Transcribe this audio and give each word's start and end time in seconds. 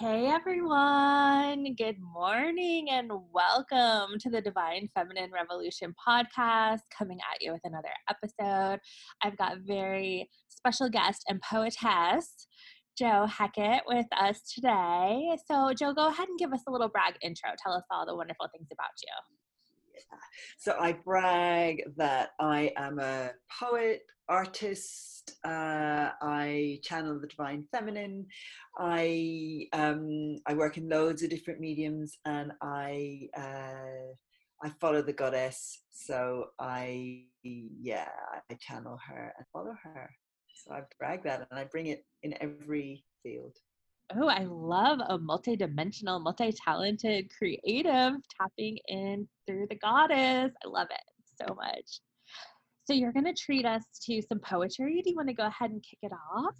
Hey 0.00 0.28
everyone, 0.28 1.74
good 1.76 1.98
morning 2.00 2.88
and 2.90 3.12
welcome 3.34 4.18
to 4.18 4.30
the 4.30 4.40
Divine 4.40 4.88
Feminine 4.94 5.30
Revolution 5.30 5.94
podcast, 6.08 6.78
coming 6.90 7.18
at 7.18 7.42
you 7.42 7.52
with 7.52 7.60
another 7.64 7.90
episode. 8.08 8.80
I've 9.22 9.36
got 9.36 9.58
very 9.66 10.30
special 10.48 10.88
guest 10.88 11.24
and 11.28 11.38
poetess, 11.42 12.46
Jo 12.96 13.26
Hackett, 13.26 13.82
with 13.86 14.06
us 14.18 14.40
today. 14.50 15.36
So, 15.46 15.74
Jo, 15.74 15.92
go 15.92 16.08
ahead 16.08 16.30
and 16.30 16.38
give 16.38 16.54
us 16.54 16.62
a 16.66 16.72
little 16.72 16.88
brag 16.88 17.16
intro. 17.20 17.50
Tell 17.62 17.74
us 17.74 17.84
all 17.90 18.06
the 18.06 18.16
wonderful 18.16 18.46
things 18.54 18.68
about 18.72 18.92
you. 19.06 19.12
So 20.56 20.76
I 20.80 20.92
brag 20.92 21.82
that 21.98 22.30
I 22.40 22.72
am 22.78 23.00
a 23.00 23.32
poet, 23.60 24.00
artist. 24.30 25.36
Uh, 25.44 26.10
I 26.22 26.78
channel 26.82 27.20
the 27.20 27.26
divine 27.26 27.64
feminine. 27.70 28.26
I 28.78 29.66
um, 29.72 30.36
I 30.46 30.54
work 30.54 30.78
in 30.78 30.88
loads 30.88 31.22
of 31.22 31.30
different 31.30 31.60
mediums, 31.60 32.16
and 32.24 32.52
I 32.62 33.28
uh, 33.36 34.14
I 34.62 34.68
follow 34.80 35.02
the 35.02 35.12
goddess. 35.12 35.82
So 35.90 36.46
I 36.58 37.24
yeah 37.42 38.08
I 38.50 38.54
channel 38.54 38.98
her 39.06 39.34
and 39.36 39.46
follow 39.52 39.74
her. 39.82 40.10
So 40.54 40.72
I 40.72 40.82
brag 40.98 41.24
that, 41.24 41.46
and 41.50 41.58
I 41.58 41.64
bring 41.64 41.86
it 41.86 42.04
in 42.22 42.34
every 42.40 43.04
field. 43.22 43.56
Oh, 44.16 44.26
I 44.26 44.44
love 44.44 44.98
a 45.08 45.18
multi-dimensional, 45.18 46.18
multi-talented, 46.18 47.30
creative 47.36 48.14
tapping 48.40 48.78
in 48.88 49.28
through 49.46 49.66
the 49.68 49.76
goddess. 49.76 50.50
I 50.64 50.68
love 50.68 50.88
it 50.90 51.46
so 51.46 51.54
much. 51.54 52.00
So 52.90 52.94
you're 52.94 53.12
going 53.12 53.24
to 53.26 53.32
treat 53.32 53.64
us 53.64 53.84
to 54.06 54.20
some 54.20 54.40
poetry. 54.40 55.00
Do 55.04 55.10
you 55.10 55.14
want 55.14 55.28
to 55.28 55.34
go 55.34 55.46
ahead 55.46 55.70
and 55.70 55.80
kick 55.80 56.00
it 56.02 56.10
off? 56.34 56.56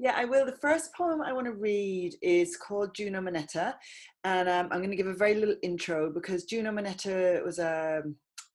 Yeah, 0.00 0.14
I 0.16 0.24
will. 0.24 0.44
The 0.44 0.56
first 0.60 0.92
poem 0.94 1.22
I 1.22 1.32
want 1.32 1.46
to 1.46 1.52
read 1.52 2.16
is 2.22 2.56
called 2.56 2.92
Juno 2.92 3.20
Moneta, 3.20 3.76
and 4.24 4.48
um, 4.48 4.68
I'm 4.72 4.80
going 4.80 4.90
to 4.90 4.96
give 4.96 5.06
a 5.06 5.14
very 5.14 5.36
little 5.36 5.54
intro 5.62 6.12
because 6.12 6.42
Juno 6.42 6.72
Moneta 6.72 7.40
was 7.44 7.60
a 7.60 8.02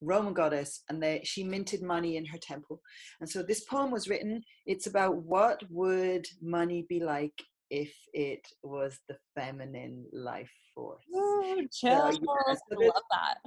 Roman 0.02 0.34
goddess, 0.34 0.84
and 0.90 1.02
they, 1.02 1.22
she 1.24 1.46
minted 1.46 1.82
money 1.82 2.18
in 2.18 2.26
her 2.26 2.38
temple. 2.38 2.82
And 3.22 3.30
so 3.30 3.42
this 3.42 3.64
poem 3.64 3.90
was 3.90 4.10
written. 4.10 4.44
It's 4.66 4.88
about 4.88 5.24
what 5.24 5.62
would 5.70 6.28
money 6.42 6.86
be 6.90 7.00
like 7.00 7.42
if 7.70 7.94
it 8.14 8.48
was 8.64 9.00
the 9.08 9.18
feminine 9.36 10.06
life 10.14 10.52
force. 10.74 11.04
Oh, 11.14 11.62
chill. 11.72 12.12
So, 12.12 12.20
yeah, 12.22 12.54
so 12.54 12.80
love 12.80 13.04
that. 13.12 13.38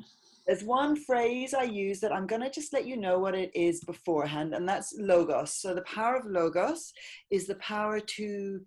There's 0.46 0.64
one 0.64 0.96
phrase 0.96 1.54
I 1.54 1.64
use 1.64 2.00
that 2.00 2.12
I'm 2.12 2.26
going 2.26 2.42
to 2.42 2.50
just 2.50 2.72
let 2.72 2.86
you 2.86 2.96
know 2.96 3.18
what 3.18 3.34
it 3.34 3.50
is 3.54 3.84
beforehand, 3.84 4.54
and 4.54 4.68
that's 4.68 4.94
logos. 4.98 5.54
So 5.54 5.74
the 5.74 5.82
power 5.82 6.16
of 6.16 6.26
logos 6.26 6.92
is 7.30 7.46
the 7.46 7.56
power 7.56 8.00
to 8.00 8.60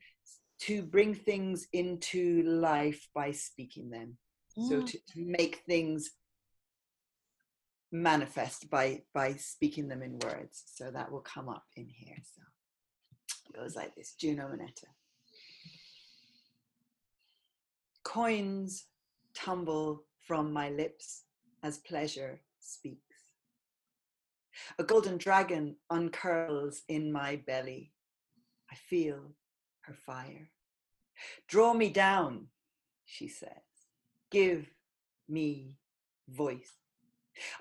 to 0.61 0.81
bring 0.81 1.13
things 1.13 1.67
into 1.73 2.43
life 2.43 3.09
by 3.13 3.31
speaking 3.31 3.89
them. 3.89 4.17
Mm. 4.57 4.69
So 4.69 4.81
to, 4.81 4.97
to 4.97 5.17
make 5.17 5.61
things 5.67 6.11
manifest 7.91 8.69
by 8.69 9.01
by 9.13 9.33
speaking 9.33 9.87
them 9.87 10.01
in 10.01 10.19
words. 10.19 10.63
So 10.65 10.89
that 10.91 11.11
will 11.11 11.21
come 11.21 11.49
up 11.49 11.63
in 11.75 11.87
here. 11.89 12.17
So 12.21 12.41
it 13.49 13.61
goes 13.61 13.75
like 13.75 13.95
this: 13.95 14.13
Juno 14.13 14.47
Moneta. 14.47 14.87
Coins 18.03 18.85
tumble 19.33 20.03
from 20.27 20.51
my 20.51 20.69
lips 20.69 21.23
as 21.63 21.77
pleasure 21.79 22.41
speaks. 22.59 22.99
A 24.77 24.83
golden 24.83 25.17
dragon 25.17 25.75
uncurls 25.91 26.81
in 26.87 27.11
my 27.11 27.37
belly. 27.47 27.91
I 28.71 28.75
feel 28.75 29.33
her 29.81 29.95
fire. 30.05 30.49
Draw 31.47 31.73
me 31.73 31.89
down, 31.89 32.47
she 33.05 33.27
says. 33.27 33.49
Give 34.31 34.69
me 35.29 35.77
voice. 36.29 36.73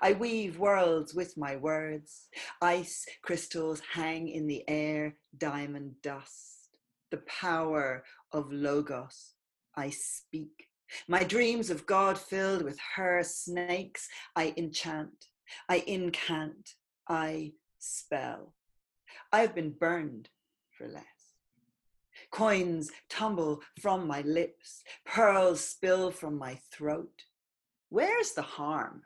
I 0.01 0.13
weave 0.13 0.59
worlds 0.59 1.13
with 1.13 1.35
my 1.37 1.55
words. 1.55 2.27
Ice 2.61 3.05
crystals 3.23 3.81
hang 3.91 4.27
in 4.27 4.47
the 4.47 4.63
air, 4.67 5.15
diamond 5.37 5.95
dust. 6.01 6.69
The 7.11 7.23
power 7.27 8.03
of 8.31 8.51
Logos. 8.51 9.32
I 9.75 9.89
speak. 9.89 10.67
My 11.07 11.23
dreams 11.23 11.69
of 11.69 11.85
God 11.85 12.17
filled 12.17 12.61
with 12.61 12.77
her 12.95 13.23
snakes. 13.23 14.07
I 14.35 14.53
enchant. 14.57 15.27
I 15.67 15.79
incant. 15.79 16.75
I 17.07 17.53
spell. 17.79 18.53
I 19.31 19.41
have 19.41 19.55
been 19.55 19.71
burned 19.71 20.29
for 20.77 20.87
less. 20.87 21.03
Coins 22.31 22.91
tumble 23.09 23.61
from 23.79 24.07
my 24.07 24.21
lips, 24.21 24.83
pearls 25.05 25.61
spill 25.61 26.11
from 26.11 26.37
my 26.37 26.59
throat. 26.71 27.23
Where's 27.89 28.33
the 28.33 28.41
harm? 28.41 29.01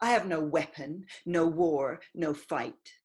I 0.00 0.10
have 0.10 0.26
no 0.26 0.40
weapon, 0.40 1.06
no 1.26 1.46
war, 1.46 2.00
no 2.14 2.34
fight. 2.34 2.97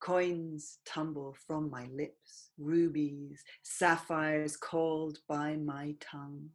Coins 0.00 0.78
tumble 0.84 1.36
from 1.46 1.70
my 1.70 1.86
lips, 1.92 2.50
rubies, 2.58 3.42
sapphires 3.62 4.56
called 4.56 5.18
by 5.28 5.56
my 5.56 5.94
tongue. 6.00 6.50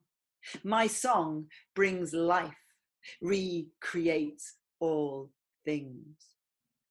My 0.64 0.88
song 0.88 1.48
brings 1.76 2.14
life, 2.14 2.54
recreates 3.22 4.56
all 4.80 5.30
things. 5.66 6.18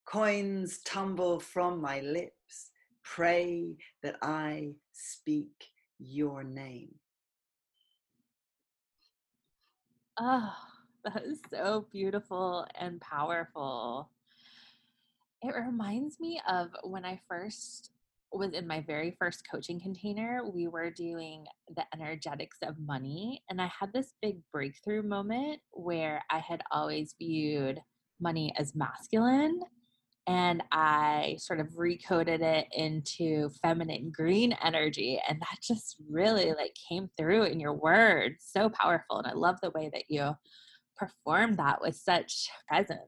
Coins 0.04 0.78
tumble 0.84 1.40
from 1.40 1.80
my 1.80 2.00
lips, 2.00 2.70
pray 3.02 3.76
that 4.02 4.16
I 4.22 4.74
speak 4.92 5.70
your 5.98 6.44
name. 6.44 6.94
Oh 10.18 10.54
that 11.04 11.24
is 11.24 11.40
so 11.50 11.86
beautiful 11.92 12.66
and 12.78 13.00
powerful. 13.00 14.10
It 15.42 15.54
reminds 15.54 16.20
me 16.20 16.40
of 16.48 16.68
when 16.84 17.04
I 17.04 17.20
first 17.28 17.90
was 18.32 18.52
in 18.52 18.66
my 18.66 18.84
very 18.86 19.16
first 19.18 19.42
coaching 19.50 19.80
container. 19.80 20.42
We 20.52 20.68
were 20.68 20.90
doing 20.90 21.46
the 21.74 21.84
energetics 21.94 22.58
of 22.62 22.78
money, 22.78 23.42
and 23.48 23.60
I 23.60 23.70
had 23.78 23.92
this 23.92 24.14
big 24.22 24.38
breakthrough 24.52 25.02
moment 25.02 25.60
where 25.72 26.22
I 26.30 26.38
had 26.38 26.62
always 26.70 27.14
viewed 27.18 27.80
money 28.20 28.54
as 28.58 28.74
masculine 28.74 29.60
and 30.26 30.62
I 30.70 31.36
sort 31.40 31.60
of 31.60 31.68
recoded 31.68 32.40
it 32.40 32.68
into 32.72 33.48
feminine 33.62 34.12
green 34.14 34.54
energy 34.62 35.20
and 35.28 35.40
that 35.40 35.58
just 35.62 35.96
really 36.08 36.52
like 36.52 36.76
came 36.88 37.08
through 37.16 37.44
in 37.44 37.58
your 37.58 37.72
words 37.72 38.46
so 38.46 38.68
powerful 38.68 39.18
and 39.18 39.26
I 39.26 39.32
love 39.32 39.56
the 39.62 39.70
way 39.70 39.90
that 39.92 40.04
you 40.08 40.34
perform 40.96 41.56
that 41.56 41.80
with 41.80 41.96
such 41.96 42.48
presence. 42.68 43.00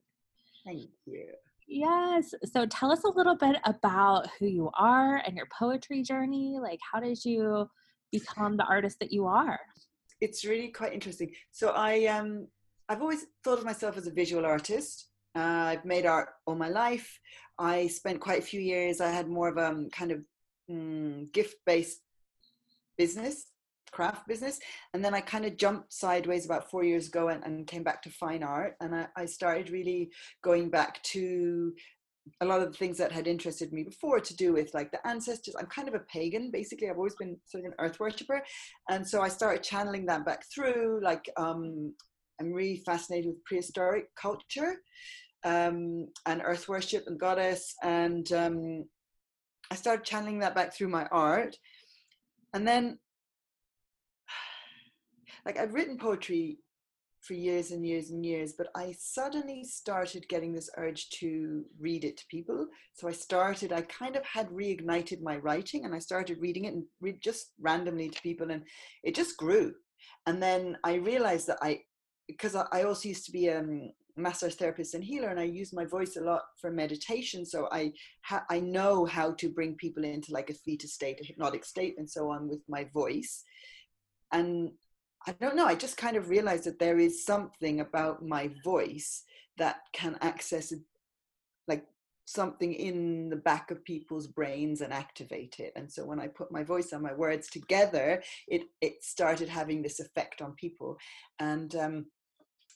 Thank 0.64 0.90
you. 1.04 1.26
Yes. 1.72 2.34
So 2.44 2.66
tell 2.66 2.92
us 2.92 3.02
a 3.04 3.08
little 3.08 3.34
bit 3.34 3.56
about 3.64 4.28
who 4.38 4.46
you 4.46 4.70
are 4.74 5.22
and 5.26 5.34
your 5.34 5.48
poetry 5.58 6.02
journey. 6.02 6.58
Like, 6.60 6.78
how 6.92 7.00
did 7.00 7.24
you 7.24 7.66
become 8.10 8.58
the 8.58 8.64
artist 8.64 8.98
that 9.00 9.10
you 9.10 9.24
are? 9.24 9.58
It's 10.20 10.44
really 10.44 10.68
quite 10.68 10.92
interesting. 10.92 11.30
So 11.50 11.70
I 11.70 12.04
um 12.06 12.46
I've 12.90 13.00
always 13.00 13.24
thought 13.42 13.58
of 13.58 13.64
myself 13.64 13.96
as 13.96 14.06
a 14.06 14.12
visual 14.12 14.44
artist. 14.44 15.08
Uh, 15.34 15.72
I've 15.72 15.86
made 15.86 16.04
art 16.04 16.28
all 16.46 16.56
my 16.56 16.68
life. 16.68 17.18
I 17.58 17.86
spent 17.86 18.20
quite 18.20 18.40
a 18.40 18.46
few 18.52 18.60
years. 18.60 19.00
I 19.00 19.10
had 19.10 19.28
more 19.28 19.48
of 19.48 19.56
a 19.56 19.68
um, 19.68 19.88
kind 19.90 20.12
of 20.12 20.18
mm, 20.70 21.32
gift-based 21.32 22.00
business 22.98 23.46
craft 23.92 24.26
business. 24.26 24.58
And 24.92 25.04
then 25.04 25.14
I 25.14 25.20
kind 25.20 25.44
of 25.44 25.56
jumped 25.56 25.92
sideways 25.92 26.44
about 26.44 26.70
four 26.70 26.82
years 26.82 27.08
ago 27.08 27.28
and, 27.28 27.44
and 27.44 27.66
came 27.66 27.84
back 27.84 28.02
to 28.02 28.10
fine 28.10 28.42
art. 28.42 28.74
And 28.80 28.94
I, 28.94 29.06
I 29.16 29.26
started 29.26 29.70
really 29.70 30.10
going 30.42 30.70
back 30.70 31.02
to 31.04 31.72
a 32.40 32.46
lot 32.46 32.60
of 32.60 32.70
the 32.70 32.78
things 32.78 32.98
that 32.98 33.12
had 33.12 33.26
interested 33.26 33.72
me 33.72 33.82
before 33.82 34.20
to 34.20 34.36
do 34.36 34.52
with 34.52 34.72
like 34.74 34.90
the 34.92 35.06
ancestors. 35.06 35.54
I'm 35.58 35.66
kind 35.66 35.88
of 35.88 35.94
a 35.94 36.00
pagan, 36.00 36.50
basically. 36.52 36.88
I've 36.88 36.96
always 36.96 37.16
been 37.16 37.36
sort 37.46 37.64
of 37.64 37.72
an 37.72 37.76
earth 37.78 37.98
worshipper. 38.00 38.42
And 38.88 39.06
so 39.06 39.22
I 39.22 39.28
started 39.28 39.62
channeling 39.62 40.06
that 40.06 40.24
back 40.24 40.44
through. 40.52 41.00
Like, 41.02 41.28
um, 41.36 41.94
I'm 42.40 42.52
really 42.52 42.82
fascinated 42.86 43.26
with 43.26 43.44
prehistoric 43.44 44.06
culture 44.14 44.76
um, 45.44 46.08
and 46.26 46.42
earth 46.44 46.68
worship 46.68 47.04
and 47.06 47.18
goddess. 47.18 47.74
And 47.82 48.30
um, 48.32 48.84
I 49.70 49.74
started 49.74 50.04
channeling 50.04 50.40
that 50.40 50.54
back 50.54 50.74
through 50.74 50.88
my 50.88 51.06
art. 51.06 51.56
And 52.54 52.66
then 52.66 52.98
like 55.44 55.58
I've 55.58 55.74
written 55.74 55.98
poetry 55.98 56.58
for 57.20 57.34
years 57.34 57.70
and 57.70 57.86
years 57.86 58.10
and 58.10 58.26
years, 58.26 58.54
but 58.58 58.68
I 58.74 58.94
suddenly 58.98 59.62
started 59.62 60.28
getting 60.28 60.52
this 60.52 60.70
urge 60.76 61.08
to 61.20 61.64
read 61.78 62.04
it 62.04 62.16
to 62.16 62.26
people. 62.26 62.66
So 62.94 63.06
I 63.06 63.12
started, 63.12 63.72
I 63.72 63.82
kind 63.82 64.16
of 64.16 64.24
had 64.24 64.48
reignited 64.50 65.22
my 65.22 65.36
writing 65.36 65.84
and 65.84 65.94
I 65.94 66.00
started 66.00 66.40
reading 66.40 66.64
it 66.64 66.74
and 66.74 66.84
read 67.00 67.22
just 67.22 67.52
randomly 67.60 68.08
to 68.08 68.22
people 68.22 68.50
and 68.50 68.62
it 69.04 69.14
just 69.14 69.36
grew. 69.36 69.72
And 70.26 70.42
then 70.42 70.76
I 70.82 70.94
realized 70.94 71.46
that 71.46 71.58
I, 71.62 71.82
because 72.26 72.56
I 72.56 72.82
also 72.82 73.08
used 73.08 73.26
to 73.26 73.32
be 73.32 73.48
a 73.48 73.60
um, 73.60 73.92
massage 74.16 74.54
therapist 74.54 74.94
and 74.94 75.02
healer 75.02 75.28
and 75.28 75.40
i 75.40 75.44
use 75.44 75.72
my 75.72 75.86
voice 75.86 76.16
a 76.16 76.20
lot 76.20 76.42
for 76.60 76.70
meditation 76.70 77.46
so 77.46 77.66
i 77.72 77.90
i 78.50 78.60
know 78.60 79.06
how 79.06 79.32
to 79.32 79.48
bring 79.48 79.74
people 79.76 80.04
into 80.04 80.32
like 80.32 80.50
a 80.50 80.52
theta 80.52 80.86
state 80.86 81.18
a 81.20 81.24
hypnotic 81.24 81.64
state 81.64 81.94
and 81.96 82.08
so 82.08 82.30
on 82.30 82.46
with 82.46 82.60
my 82.68 82.84
voice 82.92 83.42
and 84.32 84.70
i 85.26 85.32
don't 85.32 85.56
know 85.56 85.66
i 85.66 85.74
just 85.74 85.96
kind 85.96 86.16
of 86.16 86.28
realized 86.28 86.64
that 86.64 86.78
there 86.78 86.98
is 86.98 87.24
something 87.24 87.80
about 87.80 88.24
my 88.24 88.50
voice 88.64 89.24
that 89.58 89.76
can 89.92 90.16
access 90.20 90.72
like 91.68 91.84
something 92.24 92.72
in 92.72 93.28
the 93.28 93.36
back 93.36 93.70
of 93.70 93.84
people's 93.84 94.26
brains 94.26 94.80
and 94.80 94.92
activate 94.92 95.56
it. 95.58 95.72
And 95.76 95.90
so 95.90 96.04
when 96.04 96.20
i 96.20 96.28
put 96.28 96.52
my 96.52 96.62
voice 96.62 96.92
and 96.92 97.02
my 97.02 97.12
words 97.12 97.48
together 97.48 98.22
it 98.48 98.62
it 98.80 99.02
started 99.02 99.48
having 99.48 99.82
this 99.82 100.00
effect 100.00 100.40
on 100.40 100.54
people. 100.54 100.96
And 101.38 101.74
um 101.76 102.06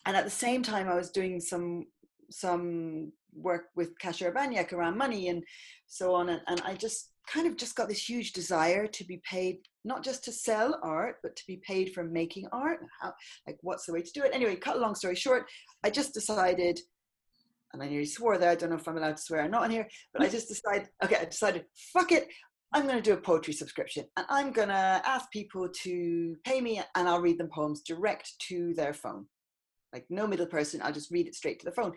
and 0.04 0.16
at 0.16 0.24
the 0.24 0.30
same 0.30 0.62
time 0.62 0.88
i 0.88 0.94
was 0.94 1.10
doing 1.10 1.40
some 1.40 1.86
some 2.30 3.12
work 3.34 3.66
with 3.76 3.98
Kasia 3.98 4.32
Urbaniak 4.32 4.72
around 4.72 4.96
money 4.98 5.28
and 5.28 5.44
so 5.86 6.14
on. 6.14 6.28
And, 6.28 6.40
and 6.48 6.60
i 6.62 6.74
just 6.74 7.12
kind 7.28 7.46
of 7.46 7.56
just 7.56 7.76
got 7.76 7.88
this 7.88 8.08
huge 8.08 8.32
desire 8.32 8.86
to 8.86 9.04
be 9.04 9.20
paid 9.28 9.58
not 9.86 10.04
just 10.04 10.24
to 10.24 10.32
sell 10.32 10.78
art 10.82 11.16
but 11.22 11.34
to 11.36 11.42
be 11.46 11.56
paid 11.66 11.92
for 11.94 12.04
making 12.04 12.46
art 12.52 12.80
how 13.00 13.12
like 13.46 13.56
what's 13.62 13.86
the 13.86 13.92
way 13.92 14.02
to 14.02 14.12
do 14.12 14.22
it 14.22 14.34
anyway 14.34 14.56
cut 14.56 14.76
a 14.76 14.80
long 14.80 14.94
story 14.94 15.14
short 15.14 15.46
i 15.84 15.90
just 15.90 16.12
decided 16.12 16.78
and 17.72 17.82
I 17.82 17.88
nearly 17.88 18.06
swore 18.06 18.38
there. 18.38 18.50
I 18.50 18.54
don't 18.54 18.70
know 18.70 18.76
if 18.76 18.88
I'm 18.88 18.96
allowed 18.96 19.16
to 19.16 19.22
swear 19.22 19.44
or 19.44 19.48
not 19.48 19.64
in 19.64 19.70
here, 19.70 19.88
but 20.12 20.22
I 20.22 20.28
just 20.28 20.48
decided, 20.48 20.88
okay, 21.04 21.16
I 21.16 21.24
decided, 21.24 21.66
fuck 21.92 22.10
it. 22.12 22.28
I'm 22.72 22.84
going 22.84 22.96
to 22.96 23.02
do 23.02 23.12
a 23.12 23.18
poetry 23.18 23.52
subscription 23.52 24.04
and 24.16 24.26
I'm 24.28 24.50
going 24.50 24.68
to 24.68 24.74
ask 24.74 25.30
people 25.30 25.68
to 25.82 26.36
pay 26.44 26.60
me 26.60 26.82
and 26.94 27.08
I'll 27.08 27.20
read 27.20 27.38
them 27.38 27.48
poems 27.52 27.82
direct 27.82 28.32
to 28.48 28.74
their 28.74 28.92
phone. 28.92 29.26
Like 29.92 30.06
no 30.10 30.26
middle 30.26 30.46
person, 30.46 30.80
I'll 30.82 30.92
just 30.92 31.10
read 31.10 31.26
it 31.26 31.34
straight 31.34 31.60
to 31.60 31.64
the 31.64 31.72
phone. 31.72 31.92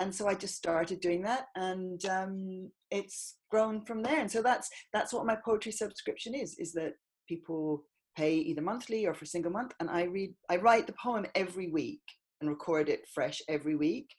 And 0.00 0.14
so 0.14 0.28
I 0.28 0.34
just 0.34 0.56
started 0.56 1.00
doing 1.00 1.22
that 1.22 1.46
and 1.56 2.04
um, 2.06 2.70
it's 2.90 3.36
grown 3.50 3.84
from 3.84 4.02
there. 4.02 4.20
And 4.20 4.30
so 4.30 4.42
that's 4.42 4.68
that's 4.92 5.12
what 5.12 5.26
my 5.26 5.36
poetry 5.44 5.72
subscription 5.72 6.34
is, 6.34 6.56
is 6.58 6.72
that 6.72 6.94
people 7.28 7.84
pay 8.16 8.34
either 8.34 8.62
monthly 8.62 9.06
or 9.06 9.14
for 9.14 9.24
a 9.24 9.28
single 9.28 9.52
month 9.52 9.72
and 9.80 9.88
I 9.88 10.04
read 10.04 10.34
I 10.50 10.56
write 10.56 10.86
the 10.86 10.94
poem 11.00 11.26
every 11.34 11.68
week 11.68 12.00
and 12.40 12.50
record 12.50 12.88
it 12.88 13.06
fresh 13.12 13.40
every 13.48 13.76
week. 13.76 14.14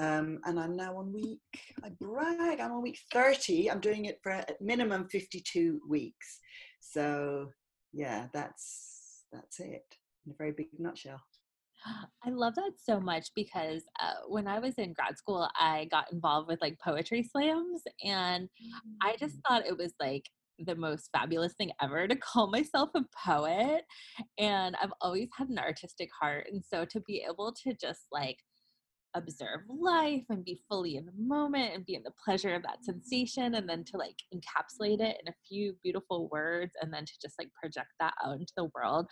Um, 0.00 0.38
and 0.44 0.60
I'm 0.60 0.76
now 0.76 0.96
on 0.96 1.12
week, 1.12 1.40
I 1.84 1.90
brag, 2.00 2.60
I'm 2.60 2.70
on 2.70 2.82
week 2.82 3.00
30. 3.12 3.68
I'm 3.68 3.80
doing 3.80 4.04
it 4.04 4.20
for 4.22 4.30
a 4.30 4.46
minimum 4.60 5.08
52 5.10 5.80
weeks. 5.88 6.38
So 6.80 7.48
yeah, 7.92 8.26
that's 8.32 9.24
that's 9.32 9.58
it 9.60 9.84
in 10.24 10.32
a 10.32 10.36
very 10.38 10.52
big 10.52 10.68
nutshell. 10.78 11.20
I 12.24 12.30
love 12.30 12.54
that 12.56 12.72
so 12.82 13.00
much 13.00 13.28
because 13.34 13.82
uh, 14.00 14.14
when 14.26 14.46
I 14.46 14.58
was 14.58 14.74
in 14.78 14.92
grad 14.92 15.16
school, 15.16 15.48
I 15.58 15.86
got 15.90 16.12
involved 16.12 16.48
with 16.48 16.60
like 16.60 16.78
poetry 16.84 17.22
slams, 17.22 17.82
and 18.04 18.48
I 19.02 19.16
just 19.18 19.36
mm. 19.36 19.40
thought 19.46 19.66
it 19.66 19.78
was 19.78 19.92
like 20.00 20.24
the 20.58 20.74
most 20.74 21.10
fabulous 21.12 21.54
thing 21.54 21.72
ever 21.82 22.08
to 22.08 22.16
call 22.16 22.50
myself 22.50 22.90
a 22.94 23.02
poet. 23.26 23.82
And 24.38 24.76
I've 24.82 24.92
always 25.00 25.28
had 25.36 25.48
an 25.48 25.58
artistic 25.58 26.10
heart. 26.18 26.46
And 26.50 26.62
so 26.64 26.84
to 26.86 27.00
be 27.00 27.24
able 27.28 27.54
to 27.64 27.74
just 27.74 28.06
like 28.12 28.38
observe 29.14 29.60
life 29.68 30.24
and 30.28 30.44
be 30.44 30.60
fully 30.68 30.96
in 30.96 31.06
the 31.06 31.12
moment 31.16 31.74
and 31.74 31.86
be 31.86 31.94
in 31.94 32.02
the 32.02 32.12
pleasure 32.24 32.54
of 32.54 32.62
that 32.62 32.84
sensation 32.84 33.54
and 33.54 33.68
then 33.68 33.84
to 33.84 33.96
like 33.96 34.16
encapsulate 34.34 35.00
it 35.00 35.18
in 35.20 35.28
a 35.28 35.34
few 35.48 35.74
beautiful 35.82 36.28
words 36.28 36.72
and 36.80 36.92
then 36.92 37.04
to 37.04 37.12
just 37.20 37.34
like 37.38 37.48
project 37.54 37.88
that 37.98 38.14
out 38.24 38.38
into 38.38 38.52
the 38.56 38.70
world 38.74 39.06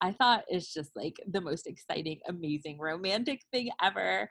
i 0.00 0.10
thought 0.12 0.42
is 0.50 0.72
just 0.72 0.90
like 0.96 1.14
the 1.30 1.40
most 1.40 1.66
exciting 1.66 2.18
amazing 2.28 2.78
romantic 2.78 3.40
thing 3.52 3.70
ever. 3.82 4.28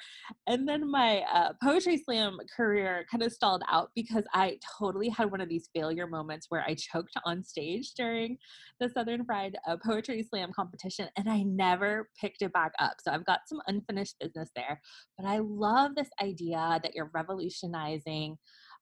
And 0.47 0.67
then 0.67 0.89
my 0.89 1.23
uh, 1.31 1.53
poetry 1.61 1.97
slam 1.97 2.37
career 2.55 3.05
kind 3.09 3.23
of 3.23 3.31
stalled 3.31 3.63
out 3.69 3.89
because 3.95 4.23
i 4.33 4.57
totally 4.79 5.09
had 5.09 5.31
one 5.31 5.41
of 5.41 5.49
these 5.49 5.69
failure 5.73 6.07
moments 6.07 6.47
where 6.49 6.63
i 6.67 6.75
choked 6.75 7.13
on 7.25 7.43
stage 7.43 7.93
during 7.95 8.37
the 8.79 8.89
southern 8.89 9.23
fried 9.25 9.57
uh, 9.67 9.77
poetry 9.83 10.23
slam 10.23 10.51
competition 10.53 11.07
and 11.17 11.29
i 11.29 11.43
never 11.43 12.09
picked 12.19 12.41
it 12.41 12.53
back 12.53 12.71
up. 12.79 12.95
So 13.01 13.11
i've 13.11 13.25
got 13.25 13.41
some 13.47 13.61
unfinished 13.67 14.15
business 14.19 14.49
there 14.55 14.81
but 15.21 15.29
I 15.29 15.39
love 15.39 15.95
this 15.95 16.09
idea 16.21 16.79
that 16.81 16.95
you're 16.95 17.11
revolutionizing 17.13 18.37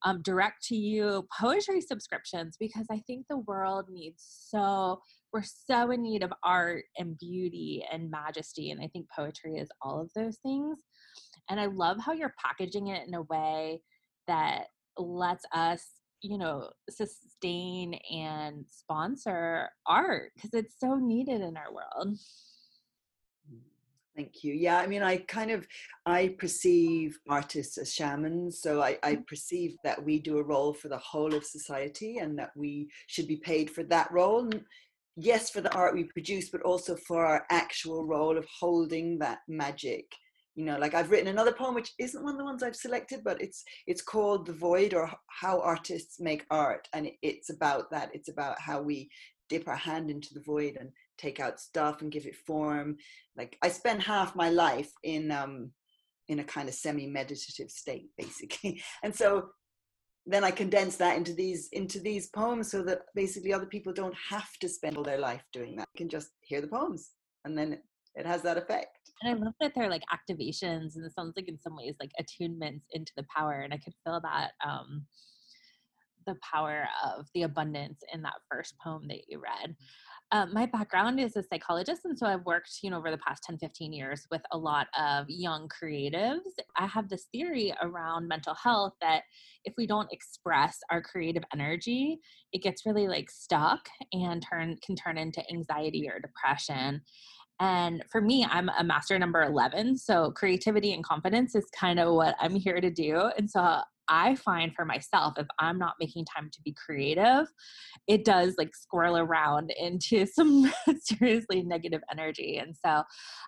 um, 0.05 0.21
direct 0.21 0.63
to 0.67 0.75
you 0.75 1.27
poetry 1.37 1.81
subscriptions 1.81 2.55
because 2.57 2.85
I 2.89 3.01
think 3.05 3.25
the 3.27 3.39
world 3.39 3.85
needs 3.89 4.23
so, 4.49 5.01
we're 5.33 5.43
so 5.43 5.91
in 5.91 6.01
need 6.01 6.23
of 6.23 6.31
art 6.43 6.85
and 6.97 7.17
beauty 7.17 7.85
and 7.91 8.09
majesty. 8.09 8.71
And 8.71 8.81
I 8.81 8.87
think 8.87 9.07
poetry 9.13 9.57
is 9.57 9.69
all 9.81 10.01
of 10.01 10.09
those 10.15 10.37
things. 10.37 10.79
And 11.49 11.59
I 11.59 11.65
love 11.65 11.97
how 11.99 12.13
you're 12.13 12.35
packaging 12.43 12.87
it 12.87 13.07
in 13.07 13.13
a 13.13 13.23
way 13.23 13.81
that 14.27 14.67
lets 14.97 15.45
us 15.53 15.85
you 16.21 16.37
know 16.37 16.69
sustain 16.89 17.93
and 18.11 18.65
sponsor 18.69 19.69
art 19.87 20.31
because 20.35 20.53
it's 20.53 20.75
so 20.77 20.95
needed 20.95 21.39
in 21.39 21.55
our 21.55 21.73
world 21.73 22.17
Thank 24.19 24.43
you. 24.43 24.53
Yeah, 24.53 24.79
I 24.79 24.85
mean, 24.85 25.01
I 25.01 25.19
kind 25.29 25.49
of 25.49 25.65
I 26.05 26.35
perceive 26.37 27.17
artists 27.29 27.77
as 27.77 27.93
shamans, 27.93 28.61
so 28.61 28.81
I, 28.81 28.97
I, 29.01 29.15
mm. 29.15 29.25
perceive 29.27 29.77
that 29.85 30.03
we 30.03 30.19
do 30.19 30.39
a 30.39 30.43
role 30.43 30.73
for 30.73 30.89
the 30.89 30.97
whole 30.97 31.33
of 31.33 31.45
society, 31.45 32.17
and 32.17 32.37
that 32.37 32.51
we 32.53 32.89
should 33.07 33.29
be 33.29 33.37
paid 33.37 33.69
for 33.69 33.83
that 33.83 34.11
role. 34.11 34.49
Yes, 35.15 35.49
for 35.49 35.61
the 35.61 35.73
art 35.73 35.95
we 35.95 36.03
produce, 36.03 36.49
but 36.49 36.63
also 36.63 36.97
for 37.07 37.25
our 37.25 37.45
actual 37.49 38.05
role 38.05 38.37
of 38.37 38.45
holding 38.59 39.19
that 39.19 39.39
magic. 39.47 40.03
You 40.55 40.65
know, 40.65 40.77
like 40.77 40.95
I've 40.95 41.11
written 41.11 41.29
another 41.29 41.53
poem 41.53 41.73
which 41.73 41.93
isn't 41.97 42.21
one 42.21 42.33
of 42.33 42.39
the 42.39 42.43
ones 42.43 42.61
I've 42.61 42.75
selected, 42.75 43.21
but 43.23 43.41
it's 43.41 43.63
it's 43.87 44.01
called 44.01 44.47
"The 44.47 44.51
Void" 44.51 44.93
or 44.93 45.09
"How 45.27 45.61
Artists 45.61 46.19
Make 46.19 46.45
Art," 46.51 46.89
and 46.91 47.09
it's 47.21 47.51
about 47.51 47.89
that. 47.91 48.11
It's 48.13 48.27
about 48.27 48.59
how 48.59 48.81
we 48.81 49.09
dip 49.47 49.65
our 49.69 49.77
hand 49.77 50.11
into 50.11 50.33
the 50.33 50.41
void 50.41 50.77
and 50.79 50.89
take 51.19 51.39
out 51.39 51.59
stuff 51.59 52.01
and 52.01 52.11
give 52.11 52.25
it 52.25 52.35
form. 52.47 52.97
Like 53.37 53.57
i 53.61 53.69
spend 53.69 54.01
half 54.01 54.35
my 54.35 54.49
life 54.49 54.91
in 55.03 55.31
um 55.31 55.71
in 56.27 56.39
a 56.39 56.43
kind 56.43 56.69
of 56.69 56.75
semi-meditative 56.75 57.69
state 57.69 58.09
basically. 58.17 58.81
And 59.03 59.15
so 59.15 59.49
then 60.25 60.43
i 60.43 60.51
condense 60.51 60.97
that 60.97 61.17
into 61.17 61.33
these 61.33 61.69
into 61.71 61.99
these 61.99 62.27
poems 62.29 62.69
so 62.69 62.83
that 62.83 62.99
basically 63.15 63.53
other 63.53 63.65
people 63.65 63.93
don't 63.93 64.15
have 64.29 64.49
to 64.59 64.69
spend 64.69 64.97
all 64.97 65.03
their 65.03 65.19
life 65.19 65.43
doing 65.53 65.75
that. 65.75 65.87
They 65.93 65.99
can 65.99 66.09
just 66.09 66.29
hear 66.41 66.61
the 66.61 66.67
poems 66.67 67.11
and 67.45 67.57
then 67.57 67.73
it, 67.73 67.83
it 68.15 68.25
has 68.25 68.41
that 68.43 68.57
effect. 68.57 68.97
And 69.21 69.35
i 69.35 69.45
love 69.45 69.53
that 69.59 69.73
they're 69.75 69.89
like 69.89 70.03
activations 70.13 70.95
and 70.95 71.05
it 71.05 71.13
sounds 71.13 71.33
like 71.35 71.47
in 71.47 71.59
some 71.59 71.75
ways 71.75 71.95
like 71.99 72.11
attunements 72.21 72.83
into 72.91 73.11
the 73.17 73.25
power 73.35 73.61
and 73.61 73.73
i 73.73 73.77
could 73.77 73.93
feel 74.03 74.21
that 74.21 74.51
um 74.65 75.05
the 76.29 76.35
power 76.53 76.87
of 77.03 77.25
the 77.33 77.43
abundance 77.43 78.01
in 78.13 78.21
that 78.21 78.35
first 78.51 78.75
poem 78.83 79.07
that 79.07 79.21
you 79.27 79.39
read 79.39 79.75
um, 80.31 80.53
my 80.53 80.65
background 80.65 81.19
is 81.19 81.35
a 81.35 81.43
psychologist 81.43 82.01
and 82.05 82.17
so 82.17 82.25
i've 82.25 82.45
worked 82.45 82.79
you 82.81 82.89
know 82.89 82.97
over 82.97 83.11
the 83.11 83.17
past 83.17 83.43
10 83.43 83.57
15 83.57 83.91
years 83.93 84.27
with 84.31 84.41
a 84.51 84.57
lot 84.57 84.87
of 84.97 85.25
young 85.29 85.67
creatives 85.69 86.39
i 86.77 86.85
have 86.85 87.09
this 87.09 87.27
theory 87.31 87.73
around 87.81 88.27
mental 88.27 88.53
health 88.53 88.93
that 89.01 89.23
if 89.65 89.73
we 89.77 89.85
don't 89.87 90.11
express 90.11 90.79
our 90.91 91.01
creative 91.01 91.43
energy 91.53 92.19
it 92.53 92.61
gets 92.61 92.85
really 92.85 93.07
like 93.07 93.29
stuck 93.29 93.87
and 94.13 94.45
turn 94.47 94.77
can 94.85 94.95
turn 94.95 95.17
into 95.17 95.43
anxiety 95.51 96.07
or 96.07 96.19
depression 96.19 97.01
and 97.61 98.03
for 98.09 98.21
me, 98.21 98.47
I'm 98.49 98.69
a 98.79 98.83
master 98.83 99.19
number 99.19 99.43
11. 99.43 99.97
So 99.97 100.31
creativity 100.31 100.93
and 100.93 101.03
confidence 101.03 101.55
is 101.55 101.65
kind 101.77 101.99
of 101.99 102.13
what 102.13 102.35
I'm 102.39 102.55
here 102.55 102.79
to 102.79 102.89
do. 102.89 103.29
And 103.37 103.49
so 103.49 103.81
I 104.09 104.35
find 104.35 104.73
for 104.75 104.85
myself, 104.85 105.35
if 105.37 105.47
I'm 105.59 105.77
not 105.77 105.95
making 105.99 106.25
time 106.25 106.49
to 106.51 106.61
be 106.63 106.73
creative, 106.73 107.47
it 108.07 108.25
does 108.25 108.55
like 108.57 108.75
squirrel 108.75 109.17
around 109.17 109.71
into 109.79 110.25
some 110.25 110.71
seriously 110.99 111.63
negative 111.63 112.01
energy. 112.11 112.57
And 112.57 112.75
so 112.85 113.03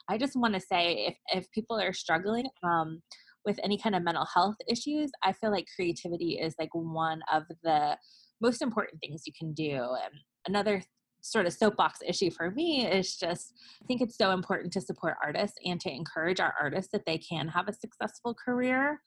I 0.09 0.17
just 0.17 0.35
want 0.35 0.53
to 0.53 0.59
say 0.61 1.07
if, 1.07 1.15
if 1.33 1.51
people 1.51 1.79
are 1.79 1.93
struggling, 1.93 2.45
um, 2.63 3.01
with 3.43 3.59
any 3.63 3.77
kind 3.77 3.95
of 3.95 4.03
mental 4.03 4.27
health 4.31 4.55
issues, 4.67 5.11
I 5.23 5.33
feel 5.33 5.49
like 5.51 5.65
creativity 5.75 6.39
is 6.39 6.53
like 6.59 6.69
one 6.73 7.21
of 7.33 7.43
the 7.63 7.97
most 8.39 8.61
important 8.61 8.99
things 9.01 9.23
you 9.25 9.33
can 9.37 9.53
do. 9.53 9.73
And 9.73 10.13
another 10.47 10.83
sort 11.21 11.45
of 11.45 11.53
soapbox 11.53 11.99
issue 12.05 12.31
for 12.31 12.51
me 12.51 12.85
is 12.87 13.15
just 13.15 13.53
I 13.81 13.85
think 13.85 14.01
it's 14.01 14.17
so 14.17 14.31
important 14.31 14.73
to 14.73 14.81
support 14.81 15.17
artists 15.23 15.57
and 15.63 15.79
to 15.81 15.91
encourage 15.91 16.39
our 16.39 16.53
artists 16.59 16.91
that 16.93 17.05
they 17.05 17.17
can 17.19 17.47
have 17.47 17.67
a 17.67 17.73
successful 17.73 18.33
career 18.33 18.99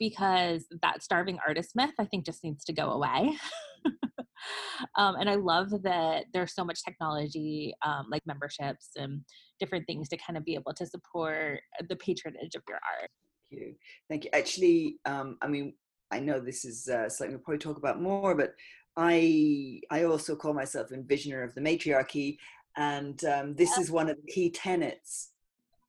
because 0.00 0.64
that 0.82 1.02
starving 1.02 1.38
artist 1.46 1.76
myth 1.76 1.94
I 2.00 2.06
think 2.06 2.26
just 2.26 2.42
needs 2.42 2.64
to 2.64 2.72
go 2.72 2.90
away. 2.90 3.36
um, 4.96 5.16
and 5.16 5.30
I 5.30 5.36
love 5.36 5.70
that 5.82 6.24
there's 6.32 6.54
so 6.54 6.64
much 6.64 6.82
technology 6.82 7.74
um, 7.84 8.06
like 8.10 8.26
memberships 8.26 8.88
and 8.96 9.20
different 9.60 9.86
things 9.86 10.08
to 10.08 10.16
kind 10.16 10.36
of 10.36 10.44
be 10.44 10.54
able 10.54 10.74
to 10.74 10.86
support 10.86 11.60
the 11.88 11.96
patronage 11.96 12.54
of 12.56 12.62
your 12.68 12.78
art. 12.78 13.10
Thank 13.50 13.62
you. 13.62 13.74
Thank 14.08 14.24
you. 14.24 14.30
Actually, 14.32 14.96
um, 15.04 15.36
I 15.42 15.48
mean, 15.48 15.74
I 16.10 16.18
know 16.18 16.40
this 16.40 16.64
is 16.64 16.88
uh, 16.88 17.08
something 17.08 17.34
we'll 17.34 17.44
probably 17.44 17.58
talk 17.58 17.76
about 17.76 18.02
more, 18.02 18.34
but 18.34 18.54
I 18.96 19.80
I 19.90 20.04
also 20.04 20.34
call 20.34 20.52
myself 20.52 20.90
envisioner 20.90 21.44
of 21.44 21.54
the 21.54 21.60
matriarchy, 21.60 22.38
and 22.76 23.22
um, 23.24 23.54
this 23.54 23.78
is 23.78 23.90
one 23.90 24.10
of 24.10 24.16
the 24.16 24.32
key 24.32 24.50
tenets 24.50 25.30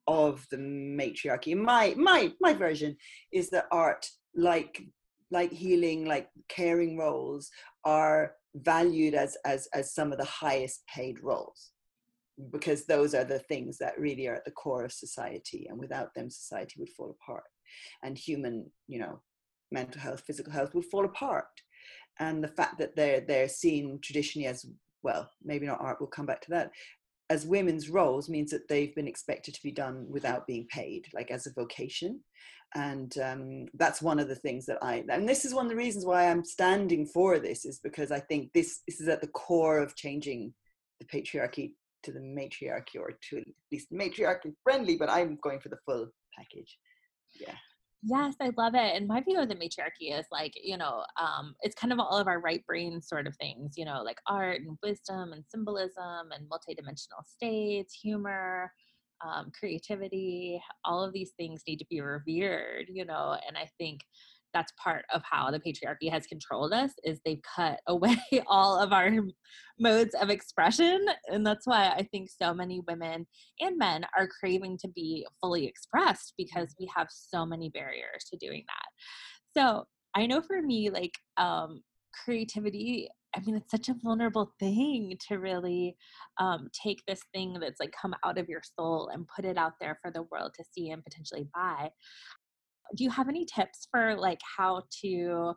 of 0.08 0.46
the 0.51 0.58
matriarchy. 0.58 1.55
My 1.55 1.96
my 1.98 2.31
my 2.41 2.53
version 2.53 2.96
is 3.31 3.50
that 3.50 3.67
art, 3.72 4.08
like 4.36 4.84
like 5.31 5.51
healing, 5.51 6.05
like 6.05 6.29
caring 6.50 6.98
roles, 6.98 7.50
are 7.86 8.34
valued 8.55 9.13
as 9.13 9.38
as 9.46 9.67
as 9.74 9.93
some 9.93 10.12
of 10.12 10.17
the 10.17 10.25
highest 10.25 10.84
paid 10.88 11.22
roles 11.22 11.72
because 12.51 12.86
those 12.86 13.13
are 13.13 13.24
the 13.24 13.39
things 13.39 13.77
that 13.77 14.00
really 14.00 14.27
are 14.27 14.36
at 14.36 14.46
the 14.46 14.51
core 14.51 14.84
of 14.84 14.91
society 14.91 15.67
and 15.70 15.79
without 15.79 16.13
them 16.15 16.29
society 16.29 16.75
would 16.77 16.89
fall 16.89 17.15
apart 17.22 17.43
and 18.03 18.17
human 18.17 18.70
you 18.88 19.00
know 19.00 19.22
mental 19.72 20.01
health 20.01 20.24
physical 20.25 20.51
health 20.51 20.74
would 20.74 20.86
fall 20.86 21.05
apart 21.05 21.46
and 22.20 22.43
the 22.43 22.48
fact 22.48 22.77
that 22.77 22.96
they're 22.96 23.22
they're 23.22 23.48
seen 23.48 24.00
traditionally 24.01 24.48
as 24.48 24.65
well 25.03 25.29
maybe 25.43 25.65
not 25.65 25.81
art 25.81 25.98
we'll 26.00 26.10
come 26.10 26.25
back 26.25 26.41
to 26.41 26.50
that 26.50 26.72
as 27.31 27.45
women's 27.45 27.89
roles 27.89 28.27
means 28.27 28.51
that 28.51 28.67
they've 28.67 28.93
been 28.93 29.07
expected 29.07 29.53
to 29.53 29.63
be 29.63 29.71
done 29.71 30.05
without 30.09 30.45
being 30.45 30.67
paid 30.69 31.07
like 31.13 31.31
as 31.31 31.47
a 31.47 31.53
vocation. 31.53 32.19
And 32.75 33.17
um, 33.19 33.65
that's 33.75 34.01
one 34.01 34.19
of 34.19 34.29
the 34.29 34.41
things 34.43 34.65
that 34.67 34.77
i 34.81 35.03
and 35.09 35.27
this 35.27 35.43
is 35.43 35.53
one 35.53 35.65
of 35.65 35.71
the 35.71 35.83
reasons 35.85 36.05
why 36.05 36.29
i'm 36.29 36.45
standing 36.45 37.05
for 37.05 37.38
this 37.38 37.65
is 37.65 37.79
because 37.79 38.11
i 38.13 38.19
think 38.29 38.50
this 38.53 38.79
this 38.88 39.01
is 39.01 39.09
at 39.09 39.19
the 39.19 39.27
core 39.27 39.79
of 39.79 39.97
changing 39.97 40.53
the 41.01 41.05
patriarchy 41.13 41.73
to 42.03 42.13
the 42.13 42.21
matriarchy 42.21 42.97
or 42.97 43.11
to 43.29 43.39
at 43.39 43.43
least 43.73 43.91
matriarchy 43.91 44.53
friendly 44.63 44.95
but 44.95 45.09
i'm 45.09 45.38
going 45.43 45.59
for 45.59 45.67
the 45.67 45.83
full 45.85 46.07
package. 46.38 46.77
Yeah 47.45 47.55
Yes, 48.03 48.36
I 48.41 48.51
love 48.58 48.74
it. 48.74 48.96
And 48.96 49.08
my 49.08 49.22
view 49.22 49.39
of 49.39 49.48
the 49.48 49.55
matriarchy 49.55 50.10
is 50.10 50.25
like, 50.31 50.53
you 50.62 50.75
know, 50.75 51.03
um, 51.20 51.53
it's 51.62 51.75
kind 51.75 51.93
of 51.93 52.00
all 52.00 52.17
of 52.17 52.27
our 52.27 52.39
right 52.39 52.65
brain 52.65 53.00
sort 53.01 53.27
of 53.27 53.36
things, 53.38 53.74
you 53.77 53.86
know, 53.86 54.01
like 54.01 54.20
art 54.27 54.62
and 54.62 54.77
wisdom 54.81 55.34
and 55.34 55.43
symbolism 55.48 56.31
and 56.31 56.50
multidimensional 56.50 57.24
states, 57.24 57.93
humor, 57.93 58.72
um, 59.24 59.51
creativity. 59.58 60.60
All 60.84 61.03
of 61.03 61.13
these 61.13 61.34
things 61.38 61.62
need 61.67 61.77
to 61.77 61.86
be 61.91 62.01
revered, 62.01 62.86
you 62.89 63.05
know. 63.05 63.38
And 63.48 63.55
I 63.55 63.70
think 63.77 64.01
that's 64.53 64.74
part 64.81 65.05
of 65.13 65.22
how 65.24 65.50
the 65.51 65.60
patriarchy 65.60 66.10
has 66.10 66.25
controlled 66.27 66.74
us 66.74 66.91
is 67.03 67.20
they've 67.25 67.41
cut 67.55 67.79
away 67.88 68.17
all 68.48 68.77
of 68.77 68.91
our 68.91 69.12
modes 69.79 70.15
of 70.15 70.29
expression 70.29 71.05
and 71.27 71.46
that's 71.46 71.65
why 71.65 71.89
i 71.89 72.08
think 72.12 72.29
so 72.29 72.53
many 72.53 72.81
women 72.88 73.25
and 73.60 73.77
men 73.77 74.05
are 74.17 74.29
craving 74.39 74.77
to 74.77 74.88
be 74.89 75.25
fully 75.41 75.65
expressed 75.65 76.34
because 76.38 76.75
we 76.79 76.89
have 76.96 77.08
so 77.10 77.46
many 77.46 77.70
barriers 77.70 78.25
to 78.29 78.38
doing 78.38 78.63
that. 78.67 79.60
So 79.60 79.86
i 80.15 80.25
know 80.25 80.41
for 80.41 80.62
me 80.62 80.89
like 80.89 81.13
um 81.38 81.81
creativity 82.25 83.10
I 83.36 83.39
mean, 83.39 83.55
it's 83.55 83.72
such 83.72 83.88
a 83.88 83.96
vulnerable 84.03 84.51
thing 84.60 85.17
to 85.29 85.38
really 85.38 85.96
um, 86.38 86.67
take 86.84 87.01
this 87.08 87.22
thing 87.34 87.58
that's 87.62 87.79
like 87.79 87.93
come 88.00 88.13
out 88.25 88.38
of 88.38 88.50
your 88.50 88.62
soul 88.77 89.10
and 89.13 89.27
put 89.34 89.46
it 89.46 89.58
out 89.58 89.74
there 89.79 89.98
for 90.01 90.12
the 90.12 90.24
world 90.24 90.51
to 90.58 90.65
see 90.70 90.89
and 90.89 91.03
potentially 91.03 91.48
buy 91.53 91.91
do 92.95 93.03
you 93.03 93.10
have 93.10 93.29
any 93.29 93.45
tips 93.45 93.88
for 93.91 94.15
like 94.15 94.39
how 94.57 94.83
to 95.01 95.53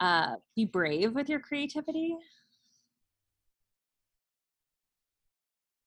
uh, 0.00 0.36
be 0.54 0.64
brave 0.64 1.14
with 1.14 1.28
your 1.28 1.40
creativity? 1.40 2.16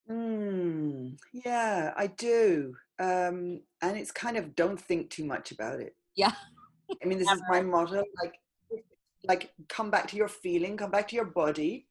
Mm, 0.10 1.18
yeah, 1.32 1.94
I 1.96 2.08
do. 2.08 2.76
Um, 3.00 3.62
and 3.82 3.98
it's 3.98 4.12
kind 4.12 4.38
of 4.38 4.56
don't 4.56 4.80
think 4.80 5.10
too 5.10 5.24
much 5.24 5.52
about 5.52 5.80
it. 5.80 5.96
Yeah. 6.16 6.32
I 7.04 7.08
mean, 7.08 7.18
this 7.18 7.32
is 7.32 7.42
my 7.50 7.62
motto. 7.62 8.04
Like, 8.22 8.34
like 9.24 9.52
come 9.70 9.90
back 9.90 10.08
to 10.10 10.18
your 10.18 10.28
feeling, 10.28 10.76
come 10.78 10.92
back 10.92 11.08
to 11.10 11.16
your 11.16 11.26
body. 11.26 11.88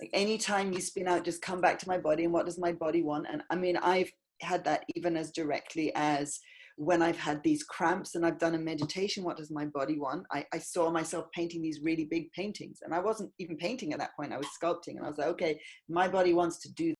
Like 0.00 0.10
anytime 0.12 0.72
you 0.72 0.80
spin 0.80 1.06
out, 1.06 1.24
just 1.24 1.42
come 1.42 1.60
back 1.60 1.78
to 1.80 1.88
my 1.88 1.98
body 1.98 2.24
and 2.24 2.32
what 2.32 2.46
does 2.46 2.58
my 2.58 2.72
body 2.72 3.02
want? 3.02 3.26
And 3.30 3.42
I 3.50 3.54
mean, 3.54 3.76
I've 3.76 4.10
had 4.40 4.64
that 4.64 4.84
even 4.96 5.16
as 5.16 5.30
directly 5.30 5.92
as 5.94 6.40
when 6.76 7.02
I've 7.02 7.18
had 7.18 7.42
these 7.42 7.62
cramps 7.62 8.14
and 8.14 8.26
I've 8.26 8.38
done 8.38 8.54
a 8.54 8.58
meditation, 8.58 9.22
what 9.22 9.36
does 9.36 9.50
my 9.50 9.64
body 9.66 9.98
want? 9.98 10.26
I, 10.32 10.44
I 10.52 10.58
saw 10.58 10.90
myself 10.90 11.26
painting 11.32 11.62
these 11.62 11.80
really 11.82 12.04
big 12.04 12.32
paintings 12.32 12.80
and 12.82 12.92
I 12.92 12.98
wasn't 12.98 13.30
even 13.38 13.56
painting 13.56 13.92
at 13.92 14.00
that 14.00 14.16
point. 14.18 14.32
I 14.32 14.38
was 14.38 14.48
sculpting 14.60 14.96
and 14.96 15.04
I 15.04 15.08
was 15.08 15.18
like, 15.18 15.28
okay, 15.28 15.60
my 15.88 16.08
body 16.08 16.34
wants 16.34 16.58
to 16.60 16.72
do 16.72 16.92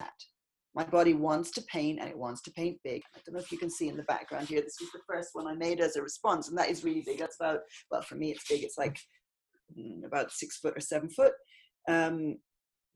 that. 0.00 0.12
My 0.74 0.84
body 0.84 1.14
wants 1.14 1.52
to 1.52 1.62
paint 1.62 2.00
and 2.00 2.08
it 2.08 2.18
wants 2.18 2.42
to 2.42 2.50
paint 2.50 2.78
big. 2.84 3.00
I 3.14 3.20
don't 3.24 3.34
know 3.34 3.40
if 3.40 3.52
you 3.52 3.58
can 3.58 3.70
see 3.70 3.88
in 3.88 3.96
the 3.96 4.02
background 4.02 4.48
here. 4.48 4.60
This 4.60 4.76
was 4.80 4.90
the 4.92 5.00
first 5.08 5.30
one 5.32 5.46
I 5.46 5.54
made 5.54 5.80
as 5.80 5.96
a 5.96 6.02
response, 6.02 6.48
and 6.48 6.58
that 6.58 6.68
is 6.68 6.84
really 6.84 7.02
big. 7.06 7.18
That's 7.18 7.36
about, 7.40 7.60
well, 7.90 8.02
for 8.02 8.16
me, 8.16 8.30
it's 8.30 8.44
big. 8.46 8.62
It's 8.62 8.76
like 8.76 8.98
mm, 9.78 10.04
about 10.04 10.32
six 10.32 10.58
foot 10.58 10.76
or 10.76 10.80
seven 10.80 11.08
foot. 11.08 11.32
Um, 11.88 12.36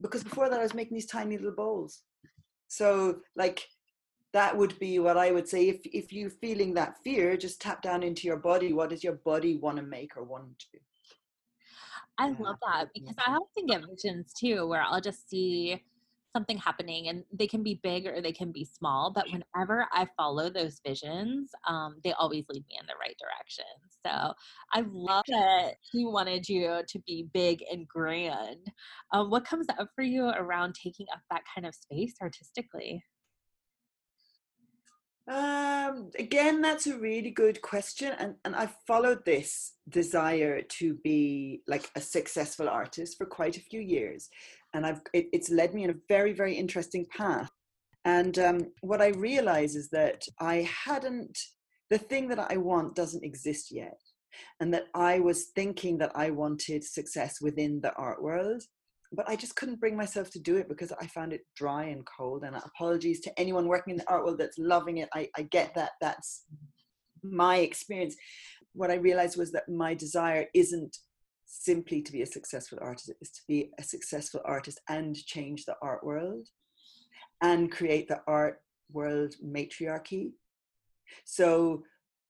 because 0.02 0.22
before 0.22 0.50
that, 0.50 0.58
I 0.58 0.62
was 0.62 0.74
making 0.74 0.94
these 0.94 1.06
tiny 1.06 1.38
little 1.38 1.54
bowls. 1.56 2.02
So, 2.68 3.20
like, 3.34 3.64
that 4.32 4.56
would 4.56 4.78
be 4.78 4.98
what 4.98 5.16
I 5.16 5.32
would 5.32 5.48
say. 5.48 5.68
If 5.68 5.80
if 5.84 6.12
you're 6.12 6.30
feeling 6.30 6.74
that 6.74 6.98
fear, 7.02 7.36
just 7.36 7.60
tap 7.60 7.82
down 7.82 8.02
into 8.02 8.26
your 8.26 8.36
body. 8.36 8.72
What 8.72 8.90
does 8.90 9.02
your 9.02 9.14
body 9.14 9.56
want 9.56 9.76
to 9.76 9.82
make 9.82 10.16
or 10.16 10.24
want 10.24 10.58
to? 10.58 10.78
I 12.18 12.28
love 12.38 12.56
that 12.66 12.88
because 12.94 13.16
I 13.26 13.32
often 13.32 13.66
get 13.66 13.82
visions 13.88 14.32
too, 14.38 14.66
where 14.68 14.82
I'll 14.82 15.00
just 15.00 15.28
see 15.28 15.82
something 16.32 16.58
happening 16.58 17.08
and 17.08 17.24
they 17.32 17.46
can 17.46 17.62
be 17.62 17.80
big 17.82 18.06
or 18.06 18.20
they 18.20 18.32
can 18.32 18.52
be 18.52 18.64
small 18.64 19.10
but 19.12 19.26
whenever 19.30 19.86
i 19.92 20.06
follow 20.16 20.48
those 20.48 20.80
visions 20.86 21.50
um, 21.68 21.96
they 22.04 22.12
always 22.12 22.44
lead 22.48 22.64
me 22.68 22.78
in 22.80 22.86
the 22.86 22.94
right 23.00 23.16
direction 23.18 23.64
so 24.06 24.32
i 24.72 24.84
love 24.92 25.24
that 25.28 25.72
he 25.90 26.04
wanted 26.06 26.48
you 26.48 26.80
to 26.86 26.98
be 27.00 27.28
big 27.32 27.64
and 27.70 27.86
grand 27.88 28.70
um, 29.12 29.30
what 29.30 29.44
comes 29.44 29.66
up 29.78 29.88
for 29.94 30.02
you 30.02 30.28
around 30.28 30.74
taking 30.74 31.06
up 31.12 31.20
that 31.30 31.42
kind 31.52 31.66
of 31.66 31.74
space 31.74 32.14
artistically 32.22 33.02
um, 35.28 36.10
again, 36.18 36.60
that's 36.60 36.86
a 36.86 36.98
really 36.98 37.30
good 37.30 37.60
question, 37.62 38.12
and 38.18 38.34
and 38.44 38.56
I've 38.56 38.74
followed 38.86 39.24
this 39.24 39.74
desire 39.88 40.62
to 40.62 40.94
be 41.04 41.62
like 41.68 41.90
a 41.94 42.00
successful 42.00 42.68
artist 42.68 43.16
for 43.18 43.26
quite 43.26 43.56
a 43.56 43.62
few 43.62 43.80
years, 43.80 44.28
and 44.74 44.84
I've 44.86 45.00
it, 45.12 45.26
it's 45.32 45.50
led 45.50 45.74
me 45.74 45.84
in 45.84 45.90
a 45.90 46.00
very 46.08 46.32
very 46.32 46.54
interesting 46.54 47.06
path. 47.16 47.50
And 48.04 48.38
um, 48.38 48.60
what 48.80 49.02
I 49.02 49.08
realize 49.08 49.76
is 49.76 49.90
that 49.90 50.24
I 50.40 50.68
hadn't 50.86 51.38
the 51.90 51.98
thing 51.98 52.28
that 52.28 52.50
I 52.50 52.56
want 52.56 52.96
doesn't 52.96 53.24
exist 53.24 53.70
yet, 53.70 54.00
and 54.58 54.72
that 54.74 54.86
I 54.94 55.20
was 55.20 55.48
thinking 55.54 55.98
that 55.98 56.12
I 56.14 56.30
wanted 56.30 56.82
success 56.82 57.40
within 57.40 57.80
the 57.80 57.92
art 57.94 58.22
world, 58.22 58.62
but 59.12 59.28
I 59.28 59.36
just 59.36 59.56
couldn't 59.56 59.80
bring 59.80 59.96
myself 59.96 60.30
to 60.30 60.38
do 60.38 60.56
it 60.56 60.68
because 60.68 60.92
I 60.92 61.06
found 61.06 61.32
it 61.32 61.42
dry 61.56 61.84
and 61.84 62.06
cold. 62.06 62.44
And 62.44 62.54
apologies 62.56 63.20
to 63.20 63.38
anyone 63.38 63.66
working 63.66 63.92
in 63.92 63.96
the 63.98 64.08
art 64.08 64.24
world 64.24 64.38
that's 64.38 64.58
loving 64.58 64.98
it. 64.98 65.08
I, 65.14 65.28
I 65.36 65.42
get 65.42 65.74
that. 65.74 65.92
That's 66.00 66.44
my 67.22 67.58
experience. 67.58 68.14
What 68.72 68.90
I 68.90 68.94
realized 68.94 69.36
was 69.36 69.50
that 69.52 69.68
my 69.68 69.94
desire 69.94 70.46
isn't 70.54 70.96
simply 71.44 72.00
to 72.02 72.12
be 72.12 72.22
a 72.22 72.26
successful 72.26 72.78
artist, 72.80 73.10
it's 73.20 73.32
to 73.32 73.42
be 73.48 73.70
a 73.78 73.82
successful 73.82 74.40
artist 74.44 74.80
and 74.88 75.16
change 75.16 75.64
the 75.64 75.74
art 75.82 76.04
world 76.04 76.46
and 77.42 77.72
create 77.72 78.06
the 78.06 78.20
art 78.28 78.60
world 78.92 79.34
matriarchy. 79.42 80.30
So 81.24 81.82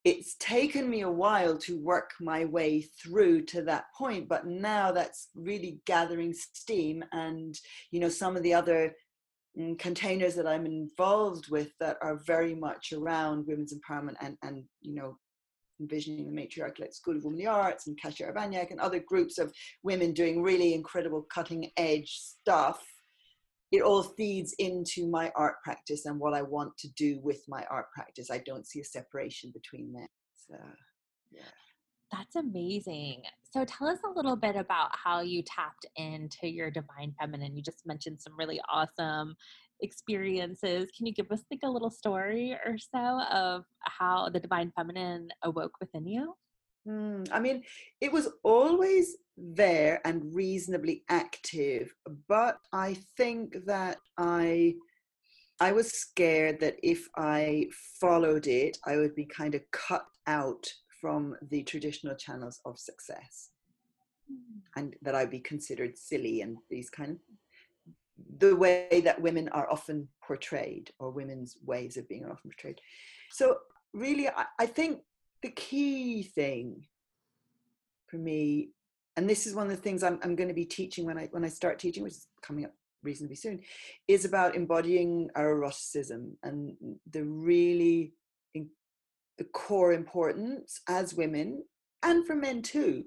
it's 0.04 0.34
taken 0.36 0.88
me 0.88 1.02
a 1.02 1.10
while 1.10 1.58
to 1.58 1.78
work 1.78 2.12
my 2.20 2.44
way 2.46 2.80
through 2.80 3.42
to 3.42 3.62
that 3.62 3.84
point 3.96 4.28
but 4.28 4.46
now 4.46 4.90
that's 4.90 5.28
really 5.34 5.80
gathering 5.86 6.32
steam 6.32 7.04
and 7.12 7.58
you 7.90 8.00
know 8.00 8.08
some 8.08 8.36
of 8.36 8.42
the 8.42 8.54
other 8.54 8.94
mm, 9.58 9.78
containers 9.78 10.34
that 10.34 10.46
i'm 10.46 10.64
involved 10.64 11.50
with 11.50 11.70
that 11.80 11.98
are 12.00 12.20
very 12.26 12.54
much 12.54 12.92
around 12.92 13.46
women's 13.46 13.74
empowerment 13.74 14.16
and 14.20 14.36
and 14.42 14.64
you 14.80 14.94
know 14.94 15.16
envisioning 15.80 16.26
the 16.26 16.40
matriarch 16.42 16.78
like 16.78 16.92
school 16.92 17.16
of 17.16 17.24
womanly 17.24 17.46
arts 17.46 17.86
and 17.86 18.00
kasia 18.00 18.24
urbaniak 18.32 18.70
and 18.70 18.80
other 18.80 19.00
groups 19.00 19.38
of 19.38 19.52
women 19.82 20.12
doing 20.12 20.42
really 20.42 20.74
incredible 20.74 21.26
cutting 21.30 21.70
edge 21.76 22.18
stuff 22.18 22.82
it 23.72 23.82
all 23.82 24.02
feeds 24.02 24.54
into 24.58 25.06
my 25.06 25.30
art 25.36 25.56
practice 25.62 26.06
and 26.06 26.18
what 26.18 26.34
I 26.34 26.42
want 26.42 26.76
to 26.78 26.88
do 26.92 27.20
with 27.22 27.42
my 27.48 27.64
art 27.70 27.86
practice. 27.94 28.30
I 28.30 28.38
don't 28.38 28.66
see 28.66 28.80
a 28.80 28.84
separation 28.84 29.52
between 29.52 29.92
them. 29.92 30.08
So, 30.48 30.56
yeah. 31.30 31.42
That's 32.10 32.34
amazing. 32.34 33.22
So 33.52 33.64
tell 33.64 33.86
us 33.86 34.00
a 34.04 34.10
little 34.10 34.34
bit 34.34 34.56
about 34.56 34.90
how 34.92 35.20
you 35.20 35.42
tapped 35.42 35.86
into 35.94 36.48
your 36.48 36.70
divine 36.70 37.14
feminine. 37.20 37.56
You 37.56 37.62
just 37.62 37.86
mentioned 37.86 38.20
some 38.20 38.36
really 38.36 38.60
awesome 38.68 39.36
experiences. 39.80 40.90
Can 40.96 41.06
you 41.06 41.14
give 41.14 41.30
us 41.30 41.42
like 41.52 41.60
a 41.62 41.70
little 41.70 41.90
story 41.90 42.56
or 42.64 42.76
so 42.78 43.22
of 43.30 43.64
how 43.82 44.28
the 44.28 44.40
divine 44.40 44.72
feminine 44.76 45.28
awoke 45.44 45.74
within 45.80 46.06
you? 46.06 46.34
Mm, 46.88 47.28
I 47.32 47.40
mean, 47.40 47.62
it 48.00 48.12
was 48.12 48.28
always 48.42 49.16
there 49.36 50.00
and 50.04 50.34
reasonably 50.34 51.04
active, 51.08 51.94
but 52.28 52.58
I 52.72 52.96
think 53.16 53.66
that 53.66 53.98
I 54.18 54.74
I 55.62 55.72
was 55.72 55.90
scared 55.90 56.58
that 56.60 56.76
if 56.82 57.06
I 57.16 57.66
followed 58.00 58.46
it, 58.46 58.78
I 58.86 58.96
would 58.96 59.14
be 59.14 59.26
kind 59.26 59.54
of 59.54 59.70
cut 59.72 60.06
out 60.26 60.66
from 61.00 61.36
the 61.50 61.62
traditional 61.62 62.14
channels 62.14 62.60
of 62.64 62.78
success, 62.78 63.50
mm. 64.30 64.62
and 64.76 64.96
that 65.02 65.14
I'd 65.14 65.30
be 65.30 65.40
considered 65.40 65.98
silly 65.98 66.40
and 66.40 66.56
these 66.70 66.88
kind 66.88 67.10
of 67.12 67.18
the 68.38 68.54
way 68.54 69.00
that 69.04 69.20
women 69.20 69.48
are 69.50 69.70
often 69.70 70.08
portrayed 70.26 70.90
or 70.98 71.10
women's 71.10 71.56
ways 71.64 71.96
of 71.96 72.08
being 72.08 72.24
are 72.24 72.32
often 72.32 72.50
portrayed 72.50 72.80
so 73.30 73.58
really 73.92 74.28
I, 74.28 74.44
I 74.58 74.66
think 74.66 75.00
the 75.42 75.50
key 75.50 76.22
thing 76.22 76.84
for 78.08 78.16
me 78.16 78.70
and 79.16 79.28
this 79.28 79.46
is 79.46 79.54
one 79.54 79.66
of 79.66 79.76
the 79.76 79.82
things 79.82 80.02
I'm, 80.02 80.18
I'm 80.22 80.36
going 80.36 80.48
to 80.48 80.54
be 80.54 80.64
teaching 80.64 81.04
when 81.04 81.18
I 81.18 81.28
when 81.30 81.44
I 81.44 81.48
start 81.48 81.78
teaching, 81.78 82.02
which 82.02 82.14
is 82.14 82.26
coming 82.42 82.64
up 82.64 82.72
reasonably 83.02 83.36
soon, 83.36 83.60
is 84.08 84.24
about 84.24 84.54
embodying 84.54 85.28
our 85.34 85.50
eroticism 85.50 86.36
and 86.42 86.74
the 87.10 87.24
really 87.24 88.14
in, 88.54 88.68
the 89.38 89.44
core 89.44 89.92
importance 89.92 90.80
as 90.88 91.14
women 91.14 91.64
and 92.02 92.26
for 92.26 92.34
men 92.34 92.62
too 92.62 93.04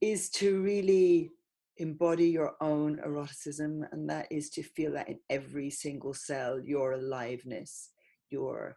is 0.00 0.28
to 0.30 0.62
really 0.62 1.32
embody 1.78 2.28
your 2.28 2.54
own 2.60 3.00
eroticism 3.04 3.84
and 3.92 4.08
that 4.08 4.26
is 4.30 4.50
to 4.50 4.62
feel 4.62 4.92
that 4.92 5.08
in 5.08 5.18
every 5.28 5.70
single 5.70 6.14
cell 6.14 6.58
your 6.58 6.92
aliveness 6.92 7.90
your 8.30 8.76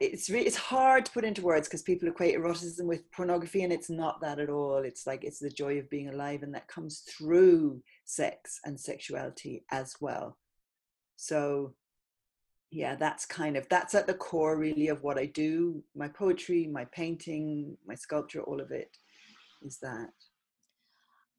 it's 0.00 0.30
really 0.30 0.46
it's 0.46 0.56
hard 0.56 1.04
to 1.04 1.12
put 1.12 1.24
into 1.24 1.42
words 1.42 1.68
because 1.68 1.82
people 1.82 2.08
equate 2.08 2.34
eroticism 2.34 2.86
with 2.86 3.10
pornography 3.12 3.62
and 3.62 3.72
it's 3.72 3.90
not 3.90 4.20
that 4.22 4.38
at 4.38 4.48
all. 4.48 4.78
It's 4.78 5.06
like 5.06 5.24
it's 5.24 5.38
the 5.38 5.50
joy 5.50 5.78
of 5.78 5.90
being 5.90 6.08
alive 6.08 6.42
and 6.42 6.54
that 6.54 6.68
comes 6.68 7.00
through 7.00 7.82
sex 8.04 8.60
and 8.64 8.80
sexuality 8.80 9.64
as 9.70 9.94
well. 10.00 10.38
So 11.16 11.74
yeah 12.70 12.96
that's 12.96 13.24
kind 13.24 13.56
of 13.56 13.68
that's 13.68 13.94
at 13.94 14.06
the 14.06 14.14
core 14.14 14.58
really 14.58 14.88
of 14.88 15.02
what 15.02 15.18
i 15.18 15.26
do. 15.26 15.82
My 15.94 16.08
poetry 16.08 16.66
my 16.66 16.86
painting 16.86 17.76
my 17.86 17.94
sculpture 17.94 18.42
all 18.42 18.60
of 18.60 18.70
it 18.70 18.96
is 19.62 19.78
that 19.82 20.10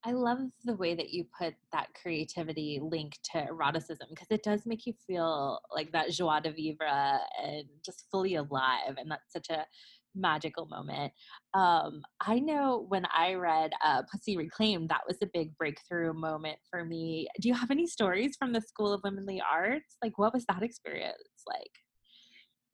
I 0.07 0.12
love 0.12 0.38
the 0.63 0.75
way 0.75 0.93
that 0.93 1.09
you 1.09 1.25
put 1.38 1.55
that 1.71 1.88
creativity 2.00 2.79
link 2.81 3.17
to 3.31 3.39
eroticism 3.47 4.07
because 4.12 4.27
it 4.29 4.43
does 4.43 4.65
make 4.65 4.85
you 4.85 4.93
feel 5.07 5.59
like 5.74 5.91
that 5.93 6.12
joie 6.12 6.39
de 6.41 6.51
vivre 6.51 7.19
and 7.43 7.65
just 7.83 8.05
fully 8.12 8.35
alive. 8.35 8.95
And 8.97 9.09
that's 9.09 9.33
such 9.33 9.50
a 9.50 9.65
magical 10.13 10.67
moment. 10.67 11.12
Um, 11.55 12.03
I 12.21 12.38
know 12.38 12.85
when 12.88 13.05
I 13.17 13.33
read 13.33 13.71
uh, 13.83 14.03
Pussy 14.12 14.38
Reclaimed, 14.38 14.89
that 14.89 15.01
was 15.07 15.17
a 15.24 15.29
big 15.33 15.57
breakthrough 15.57 16.13
moment 16.13 16.59
for 16.69 16.85
me. 16.85 17.27
Do 17.41 17.47
you 17.47 17.55
have 17.55 17.71
any 17.71 17.88
stories 17.88 18.35
from 18.38 18.53
the 18.53 18.62
School 18.62 18.93
of 18.93 19.01
Womanly 19.03 19.41
Arts? 19.41 19.97
Like, 20.03 20.19
what 20.19 20.33
was 20.33 20.45
that 20.50 20.62
experience 20.62 21.17
like? 21.47 21.71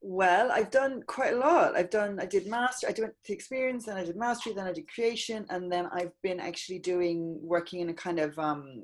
Well, 0.04 0.50
I've 0.50 0.72
done 0.72 1.04
quite 1.06 1.32
a 1.32 1.38
lot. 1.38 1.76
I've 1.76 1.90
done, 1.90 2.18
I 2.18 2.26
did 2.26 2.48
master, 2.48 2.88
I 2.88 2.92
did 2.92 3.08
the 3.24 3.32
experience, 3.32 3.86
then 3.86 3.96
I 3.96 4.04
did 4.04 4.16
mastery, 4.16 4.52
then 4.52 4.66
I 4.66 4.72
did 4.72 4.92
creation, 4.92 5.46
and 5.48 5.70
then 5.70 5.86
I've 5.92 6.10
been 6.24 6.40
actually 6.40 6.80
doing, 6.80 7.38
working 7.40 7.78
in 7.78 7.88
a 7.88 7.94
kind 7.94 8.18
of 8.18 8.36
um, 8.36 8.82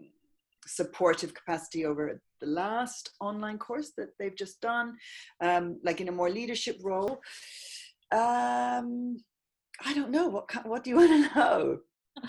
supportive 0.65 1.35
capacity 1.35 1.85
over 1.85 2.21
the 2.41 2.47
last 2.47 3.11
online 3.21 3.59
course 3.59 3.93
that 3.97 4.11
they've 4.21 4.37
just 4.37 4.61
done, 4.61 4.97
um, 5.41 5.81
like 5.83 6.01
in 6.01 6.09
a 6.09 6.13
more 6.13 6.31
leadership 6.31 6.79
role. 6.85 7.21
Um, 8.13 9.19
I 9.85 9.95
don't 9.95 10.13
know. 10.13 10.29
What, 10.29 10.67
what 10.67 10.85
do 10.85 10.91
you 10.91 10.97
want 10.99 11.33
to 11.33 11.35
know? 11.35 11.79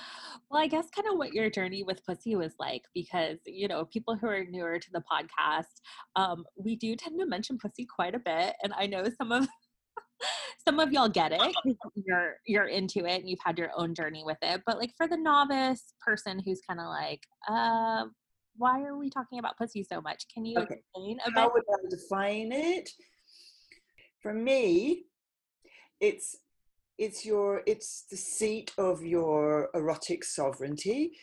Well, 0.52 0.64
I 0.64 0.68
guess 0.68 0.90
kind 0.90 1.08
of 1.08 1.20
what 1.20 1.34
your 1.34 1.52
journey 1.52 1.84
with 1.84 2.04
pussy 2.04 2.36
was 2.36 2.54
like, 2.58 2.82
because 2.96 3.38
you 3.46 3.68
know, 3.68 3.86
people 3.86 4.16
who 4.16 4.26
are 4.26 4.44
newer 4.46 4.80
to 4.80 4.92
the 4.92 5.04
podcast, 5.12 5.66
um, 6.16 6.44
we 6.58 6.76
do 6.76 6.96
tend 6.96 7.20
to 7.20 7.28
mention 7.28 7.60
pussy 7.60 7.86
quite 7.86 8.16
a 8.16 8.20
bit, 8.20 8.56
and 8.64 8.74
I 8.76 8.88
know 8.88 9.06
some 9.16 9.32
of 9.32 9.48
some 10.68 10.80
of 10.80 10.92
y'all 10.92 11.08
get 11.08 11.32
it. 11.34 11.56
You're 11.96 12.38
you're 12.48 12.68
into 12.68 13.06
it, 13.06 13.20
and 13.20 13.30
you've 13.30 13.40
had 13.46 13.60
your 13.60 13.70
own 13.76 13.94
journey 13.94 14.24
with 14.26 14.40
it. 14.42 14.62
But 14.66 14.80
like 14.80 14.92
for 14.98 15.08
the 15.08 15.18
novice 15.18 15.94
person 16.02 16.42
who's 16.44 16.62
kind 16.68 16.80
of 16.80 16.88
like, 16.88 17.22
uh, 17.48 18.06
why 18.58 18.82
are 18.82 18.98
we 18.98 19.10
talking 19.10 19.40
about 19.40 19.58
pussy 19.58 19.84
so 19.84 20.02
much? 20.02 20.26
Can 20.34 20.46
you 20.46 20.58
okay. 20.60 20.76
explain 20.76 21.20
a 21.26 21.32
How 21.32 21.52
would 21.54 21.64
I 21.70 21.90
define 21.90 22.52
it? 22.52 22.90
For 24.22 24.34
me, 24.34 25.06
it's 26.00 26.36
it's 27.00 27.26
your 27.26 27.62
it's 27.66 28.04
the 28.12 28.18
seat 28.18 28.74
of 28.78 29.04
your 29.04 29.70
erotic 29.74 30.24
sovereignty. 30.26 31.14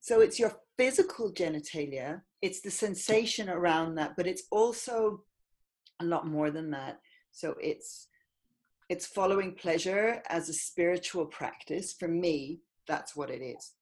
So 0.00 0.20
it's 0.20 0.38
your 0.38 0.52
physical 0.76 1.32
genitalia. 1.32 2.20
It's 2.42 2.60
the 2.60 2.70
sensation 2.70 3.48
around 3.48 3.94
that 3.94 4.16
but 4.16 4.26
it's 4.26 4.42
also 4.50 5.22
a 6.00 6.04
lot 6.04 6.26
more 6.26 6.50
than 6.50 6.70
that. 6.72 6.98
So 7.30 7.54
it's 7.60 8.08
it's 8.90 9.06
following 9.06 9.54
pleasure 9.54 10.20
as 10.28 10.48
a 10.48 10.52
spiritual 10.52 11.26
practice. 11.26 11.94
For 11.98 12.08
me 12.08 12.60
that's 12.88 13.14
what 13.14 13.30
it 13.30 13.40
is. 13.40 13.72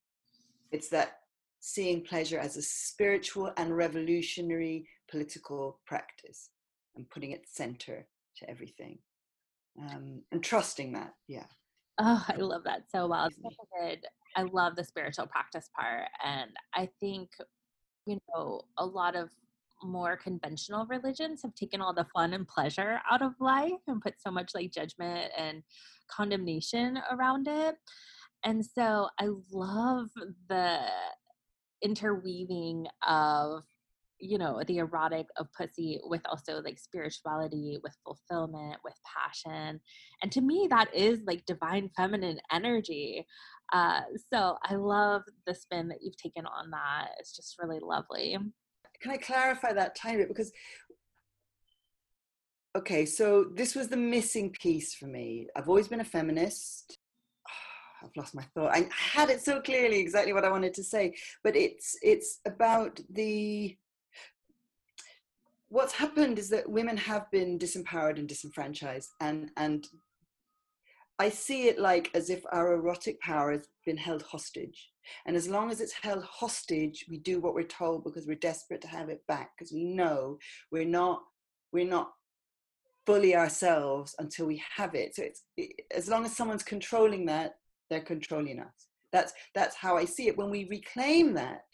It's 0.71 0.89
that 0.89 1.17
seeing 1.59 2.03
pleasure 2.03 2.39
as 2.39 2.57
a 2.57 2.61
spiritual 2.61 3.51
and 3.57 3.75
revolutionary 3.75 4.87
political 5.09 5.79
practice 5.87 6.49
and 6.95 7.09
putting 7.09 7.31
it 7.31 7.47
center 7.47 8.05
to 8.37 8.49
everything 8.49 8.99
um, 9.79 10.21
and 10.31 10.43
trusting 10.43 10.93
that. 10.93 11.13
Yeah. 11.27 11.45
Oh, 11.99 12.25
I 12.27 12.37
love 12.37 12.63
that 12.65 12.83
so 12.91 13.07
well. 13.07 13.29
I 14.35 14.41
love 14.41 14.75
the 14.75 14.83
spiritual 14.83 15.27
practice 15.27 15.69
part. 15.79 16.07
And 16.23 16.51
I 16.73 16.89
think, 16.99 17.29
you 18.05 18.17
know, 18.33 18.61
a 18.77 18.85
lot 18.85 19.15
of 19.15 19.29
more 19.83 20.17
conventional 20.17 20.85
religions 20.87 21.41
have 21.43 21.53
taken 21.55 21.81
all 21.81 21.93
the 21.93 22.07
fun 22.13 22.33
and 22.33 22.47
pleasure 22.47 22.99
out 23.11 23.21
of 23.21 23.33
life 23.39 23.81
and 23.87 24.01
put 24.01 24.15
so 24.19 24.31
much 24.31 24.51
like 24.55 24.71
judgment 24.71 25.31
and 25.37 25.61
condemnation 26.09 26.99
around 27.11 27.47
it. 27.47 27.75
And 28.43 28.65
so 28.65 29.09
I 29.19 29.29
love 29.51 30.09
the 30.49 30.79
interweaving 31.81 32.87
of 33.07 33.63
you 34.23 34.37
know 34.37 34.61
the 34.67 34.77
erotic 34.77 35.27
of 35.37 35.47
pussy 35.53 35.99
with 36.05 36.21
also 36.29 36.61
like 36.61 36.79
spirituality 36.79 37.77
with 37.83 37.95
fulfillment 38.03 38.77
with 38.83 38.93
passion 39.05 39.79
and 40.21 40.31
to 40.31 40.41
me 40.41 40.67
that 40.69 40.93
is 40.93 41.19
like 41.27 41.45
divine 41.45 41.89
feminine 41.95 42.39
energy 42.51 43.25
uh, 43.73 44.01
so 44.31 44.57
i 44.63 44.75
love 44.75 45.21
the 45.45 45.53
spin 45.53 45.87
that 45.87 45.99
you've 46.01 46.17
taken 46.17 46.45
on 46.45 46.71
that 46.71 47.09
it's 47.19 47.35
just 47.35 47.55
really 47.61 47.79
lovely. 47.81 48.37
Can 49.01 49.11
i 49.11 49.17
clarify 49.17 49.73
that 49.73 49.95
tiny 49.95 50.17
bit? 50.17 50.29
Because 50.29 50.51
okay 52.77 53.05
so 53.05 53.45
this 53.53 53.75
was 53.75 53.89
the 53.89 53.97
missing 53.97 54.51
piece 54.51 54.95
for 54.95 55.07
me. 55.07 55.47
I've 55.55 55.67
always 55.67 55.89
been 55.89 55.99
a 55.99 56.05
feminist. 56.05 56.97
I've 58.03 58.15
lost 58.15 58.35
my 58.35 58.43
thought. 58.55 58.71
I 58.73 58.87
had 58.91 59.29
it 59.29 59.41
so 59.41 59.61
clearly 59.61 59.99
exactly 59.99 60.33
what 60.33 60.45
I 60.45 60.51
wanted 60.51 60.73
to 60.75 60.83
say, 60.83 61.13
but 61.43 61.55
it's 61.55 61.97
it's 62.01 62.39
about 62.45 62.99
the 63.09 63.77
what's 65.73 65.93
happened 65.93 66.37
is 66.37 66.49
that 66.49 66.69
women 66.69 66.95
have 66.95 67.29
been 67.31 67.57
disempowered 67.57 68.19
and 68.19 68.29
disenfranchised 68.29 69.09
and 69.19 69.49
and 69.57 69.87
I 71.17 71.29
see 71.29 71.67
it 71.67 71.79
like 71.79 72.11
as 72.13 72.29
if 72.29 72.43
our 72.51 72.73
erotic 72.73 73.19
power 73.21 73.51
has 73.51 73.67
been 73.85 73.97
held 73.97 74.23
hostage. 74.23 74.89
And 75.27 75.35
as 75.35 75.47
long 75.47 75.69
as 75.69 75.79
it's 75.79 75.93
held 75.93 76.23
hostage, 76.23 77.05
we 77.07 77.17
do 77.17 77.39
what 77.39 77.53
we're 77.53 77.63
told 77.63 78.03
because 78.03 78.25
we're 78.25 78.35
desperate 78.35 78.81
to 78.81 78.87
have 78.87 79.09
it 79.09 79.21
back 79.27 79.51
because 79.51 79.71
we 79.71 79.83
know 79.83 80.37
we're 80.71 80.85
not 80.85 81.21
we're 81.71 81.93
not 81.97 82.11
fully 83.05 83.35
ourselves 83.35 84.15
until 84.19 84.45
we 84.47 84.61
have 84.75 84.95
it. 84.95 85.15
So 85.15 85.23
it's 85.23 85.43
it, 85.57 85.81
as 85.95 86.07
long 86.07 86.25
as 86.25 86.35
someone's 86.35 86.63
controlling 86.63 87.25
that, 87.27 87.55
they're 87.89 88.01
controlling 88.01 88.59
us. 88.59 88.87
That's 89.11 89.33
that's 89.55 89.75
how 89.75 89.97
I 89.97 90.05
see 90.05 90.27
it. 90.27 90.37
When 90.37 90.51
we 90.51 90.67
reclaim 90.69 91.33
that, 91.33 91.65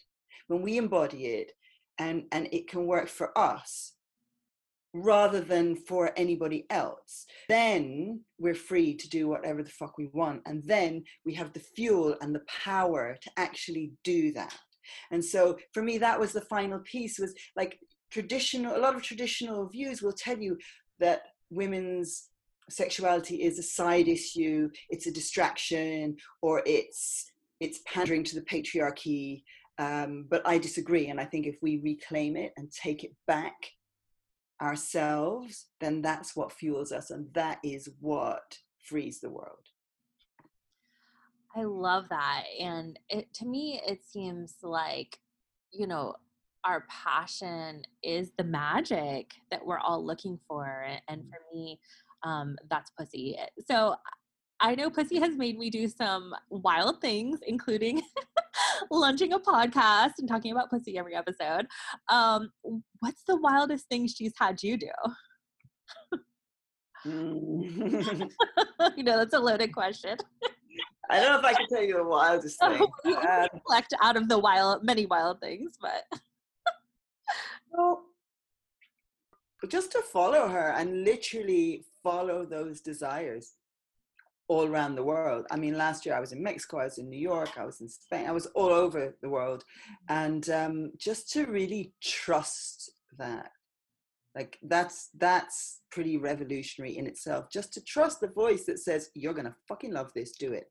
when 0.48 0.62
we 0.62 0.78
embody 0.78 1.26
it, 1.26 1.52
and 2.00 2.24
and 2.32 2.48
it 2.50 2.66
can 2.66 2.86
work 2.86 3.08
for 3.08 3.36
us 3.38 3.92
rather 4.92 5.40
than 5.40 5.76
for 5.76 6.10
anybody 6.16 6.66
else. 6.68 7.26
Then 7.48 8.22
we're 8.40 8.56
free 8.56 8.96
to 8.96 9.08
do 9.08 9.28
whatever 9.28 9.62
the 9.62 9.70
fuck 9.70 9.96
we 9.96 10.08
want 10.12 10.42
and 10.46 10.64
then 10.64 11.04
we 11.24 11.34
have 11.34 11.52
the 11.52 11.60
fuel 11.60 12.16
and 12.20 12.34
the 12.34 12.42
power 12.64 13.16
to 13.22 13.30
actually 13.36 13.92
do 14.02 14.32
that. 14.32 14.56
And 15.12 15.24
so 15.24 15.56
for 15.72 15.82
me 15.82 15.98
that 15.98 16.18
was 16.18 16.32
the 16.32 16.40
final 16.40 16.80
piece 16.80 17.18
was 17.20 17.34
like 17.54 17.78
traditional 18.10 18.76
a 18.76 18.82
lot 18.84 18.96
of 18.96 19.02
traditional 19.02 19.68
views 19.68 20.02
will 20.02 20.12
tell 20.12 20.38
you 20.38 20.58
that 20.98 21.22
women's 21.50 22.30
sexuality 22.68 23.42
is 23.42 23.58
a 23.58 23.62
side 23.62 24.08
issue 24.08 24.68
it's 24.88 25.06
a 25.06 25.12
distraction 25.12 26.16
or 26.40 26.62
it's 26.66 27.30
it's 27.60 27.80
pandering 27.86 28.24
to 28.24 28.34
the 28.34 28.46
patriarchy 28.52 29.42
um, 29.80 30.26
but 30.28 30.46
I 30.46 30.58
disagree. 30.58 31.08
And 31.08 31.18
I 31.18 31.24
think 31.24 31.46
if 31.46 31.56
we 31.62 31.80
reclaim 31.82 32.36
it 32.36 32.52
and 32.58 32.70
take 32.70 33.02
it 33.02 33.12
back 33.26 33.54
ourselves, 34.60 35.68
then 35.80 36.02
that's 36.02 36.36
what 36.36 36.52
fuels 36.52 36.92
us. 36.92 37.10
And 37.10 37.32
that 37.32 37.60
is 37.64 37.88
what 37.98 38.58
frees 38.78 39.20
the 39.20 39.30
world. 39.30 39.66
I 41.56 41.62
love 41.62 42.10
that. 42.10 42.44
And 42.60 42.98
it, 43.08 43.32
to 43.34 43.46
me, 43.46 43.80
it 43.86 44.00
seems 44.04 44.56
like, 44.62 45.18
you 45.72 45.86
know, 45.86 46.14
our 46.64 46.84
passion 46.90 47.82
is 48.02 48.32
the 48.36 48.44
magic 48.44 49.32
that 49.50 49.64
we're 49.64 49.78
all 49.78 50.04
looking 50.04 50.38
for. 50.46 50.86
And 51.08 51.22
for 51.22 51.38
me, 51.54 51.80
um, 52.22 52.56
that's 52.68 52.90
pussy. 52.90 53.38
So 53.66 53.94
I 54.60 54.74
know 54.74 54.90
Pussy 54.90 55.18
has 55.18 55.36
made 55.36 55.58
me 55.58 55.70
do 55.70 55.88
some 55.88 56.34
wild 56.50 57.00
things, 57.00 57.40
including 57.46 58.02
launching 58.90 59.32
a 59.32 59.38
podcast 59.38 60.12
and 60.18 60.28
talking 60.28 60.52
about 60.52 60.70
Pussy 60.70 60.98
every 60.98 61.14
episode. 61.14 61.66
Um, 62.10 62.50
what's 63.00 63.22
the 63.26 63.36
wildest 63.36 63.88
thing 63.88 64.06
she's 64.06 64.34
had 64.38 64.62
you 64.62 64.76
do? 64.76 64.90
Mm. 67.06 68.30
you 68.96 69.02
know, 69.02 69.16
that's 69.16 69.34
a 69.34 69.38
loaded 69.38 69.72
question. 69.72 70.18
I 71.08 71.20
don't 71.20 71.32
know 71.32 71.38
if 71.38 71.44
I 71.44 71.54
can 71.54 71.66
tell 71.68 71.82
you 71.82 71.96
the 71.96 72.04
wildest 72.04 72.60
thing. 72.60 72.86
you 73.06 73.16
um, 73.16 73.48
select 73.66 73.94
out 74.02 74.16
of 74.16 74.28
the 74.28 74.38
wild, 74.38 74.84
many 74.84 75.06
wild 75.06 75.40
things, 75.40 75.78
but. 75.80 76.04
well, 77.70 78.04
just 79.68 79.90
to 79.92 80.02
follow 80.02 80.48
her 80.48 80.74
and 80.76 81.04
literally 81.04 81.84
follow 82.02 82.44
those 82.44 82.80
desires 82.80 83.54
all 84.50 84.66
around 84.66 84.96
the 84.96 85.04
world. 85.04 85.46
I 85.52 85.56
mean, 85.56 85.78
last 85.78 86.04
year 86.04 86.16
I 86.16 86.18
was 86.18 86.32
in 86.32 86.42
Mexico, 86.42 86.78
I 86.78 86.84
was 86.84 86.98
in 86.98 87.08
New 87.08 87.20
York, 87.20 87.50
I 87.56 87.64
was 87.64 87.80
in 87.80 87.88
Spain, 87.88 88.26
I 88.26 88.32
was 88.32 88.46
all 88.46 88.70
over 88.70 89.14
the 89.22 89.28
world. 89.28 89.62
And 90.08 90.50
um, 90.50 90.90
just 90.98 91.30
to 91.34 91.46
really 91.46 91.92
trust 92.02 92.90
that, 93.16 93.52
like 94.34 94.58
that's 94.64 95.10
that's 95.16 95.82
pretty 95.92 96.16
revolutionary 96.16 96.98
in 96.98 97.06
itself. 97.06 97.48
Just 97.48 97.72
to 97.74 97.84
trust 97.84 98.20
the 98.20 98.26
voice 98.26 98.64
that 98.64 98.80
says, 98.80 99.10
You're 99.14 99.34
gonna 99.34 99.54
fucking 99.68 99.92
love 99.92 100.10
this, 100.16 100.32
do 100.32 100.52
it. 100.52 100.68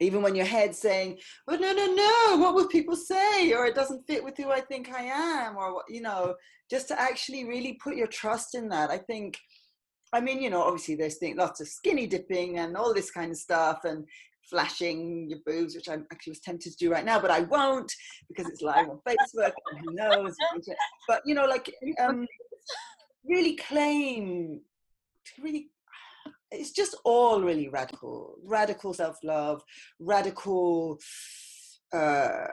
Even 0.00 0.22
when 0.22 0.34
your 0.34 0.46
head's 0.46 0.78
saying, 0.78 1.18
Well, 1.46 1.60
no, 1.60 1.70
no, 1.74 1.86
no, 1.94 2.36
what 2.38 2.54
will 2.54 2.68
people 2.68 2.96
say? 2.96 3.52
Or 3.52 3.66
it 3.66 3.74
doesn't 3.74 4.06
fit 4.06 4.24
with 4.24 4.38
who 4.38 4.50
I 4.50 4.60
think 4.62 4.90
I 4.90 5.02
am, 5.02 5.58
or 5.58 5.82
you 5.90 6.00
know, 6.00 6.34
just 6.70 6.88
to 6.88 6.98
actually 6.98 7.44
really 7.44 7.74
put 7.74 7.96
your 7.96 8.06
trust 8.06 8.54
in 8.54 8.70
that. 8.70 8.90
I 8.90 8.96
think 8.96 9.38
I 10.14 10.20
mean, 10.20 10.40
you 10.40 10.50
know, 10.50 10.62
obviously 10.62 10.94
there's 10.94 11.16
things, 11.16 11.36
lots 11.36 11.60
of 11.60 11.68
skinny 11.68 12.06
dipping 12.06 12.58
and 12.58 12.76
all 12.76 12.94
this 12.94 13.10
kind 13.10 13.30
of 13.32 13.36
stuff 13.36 13.80
and 13.84 14.06
flashing 14.48 15.28
your 15.28 15.40
boobs, 15.44 15.74
which 15.74 15.88
I 15.88 15.94
actually 16.12 16.30
was 16.30 16.40
tempted 16.40 16.70
to 16.72 16.78
do 16.78 16.92
right 16.92 17.04
now, 17.04 17.18
but 17.18 17.30
I 17.30 17.40
won't 17.40 17.92
because 18.28 18.48
it's 18.48 18.62
live 18.62 18.88
on 18.88 19.00
Facebook 19.06 19.52
and 19.72 19.80
who 19.80 19.94
knows. 19.94 20.36
But, 21.08 21.22
you 21.26 21.34
know, 21.34 21.46
like 21.46 21.72
um, 22.00 22.26
really 23.24 23.56
claim, 23.56 24.60
really, 25.42 25.70
it's 26.50 26.70
just 26.70 26.94
all 27.04 27.40
really 27.42 27.68
radical, 27.68 28.36
radical 28.44 28.94
self-love, 28.94 29.62
radical, 29.98 30.98
uh, 31.92 32.46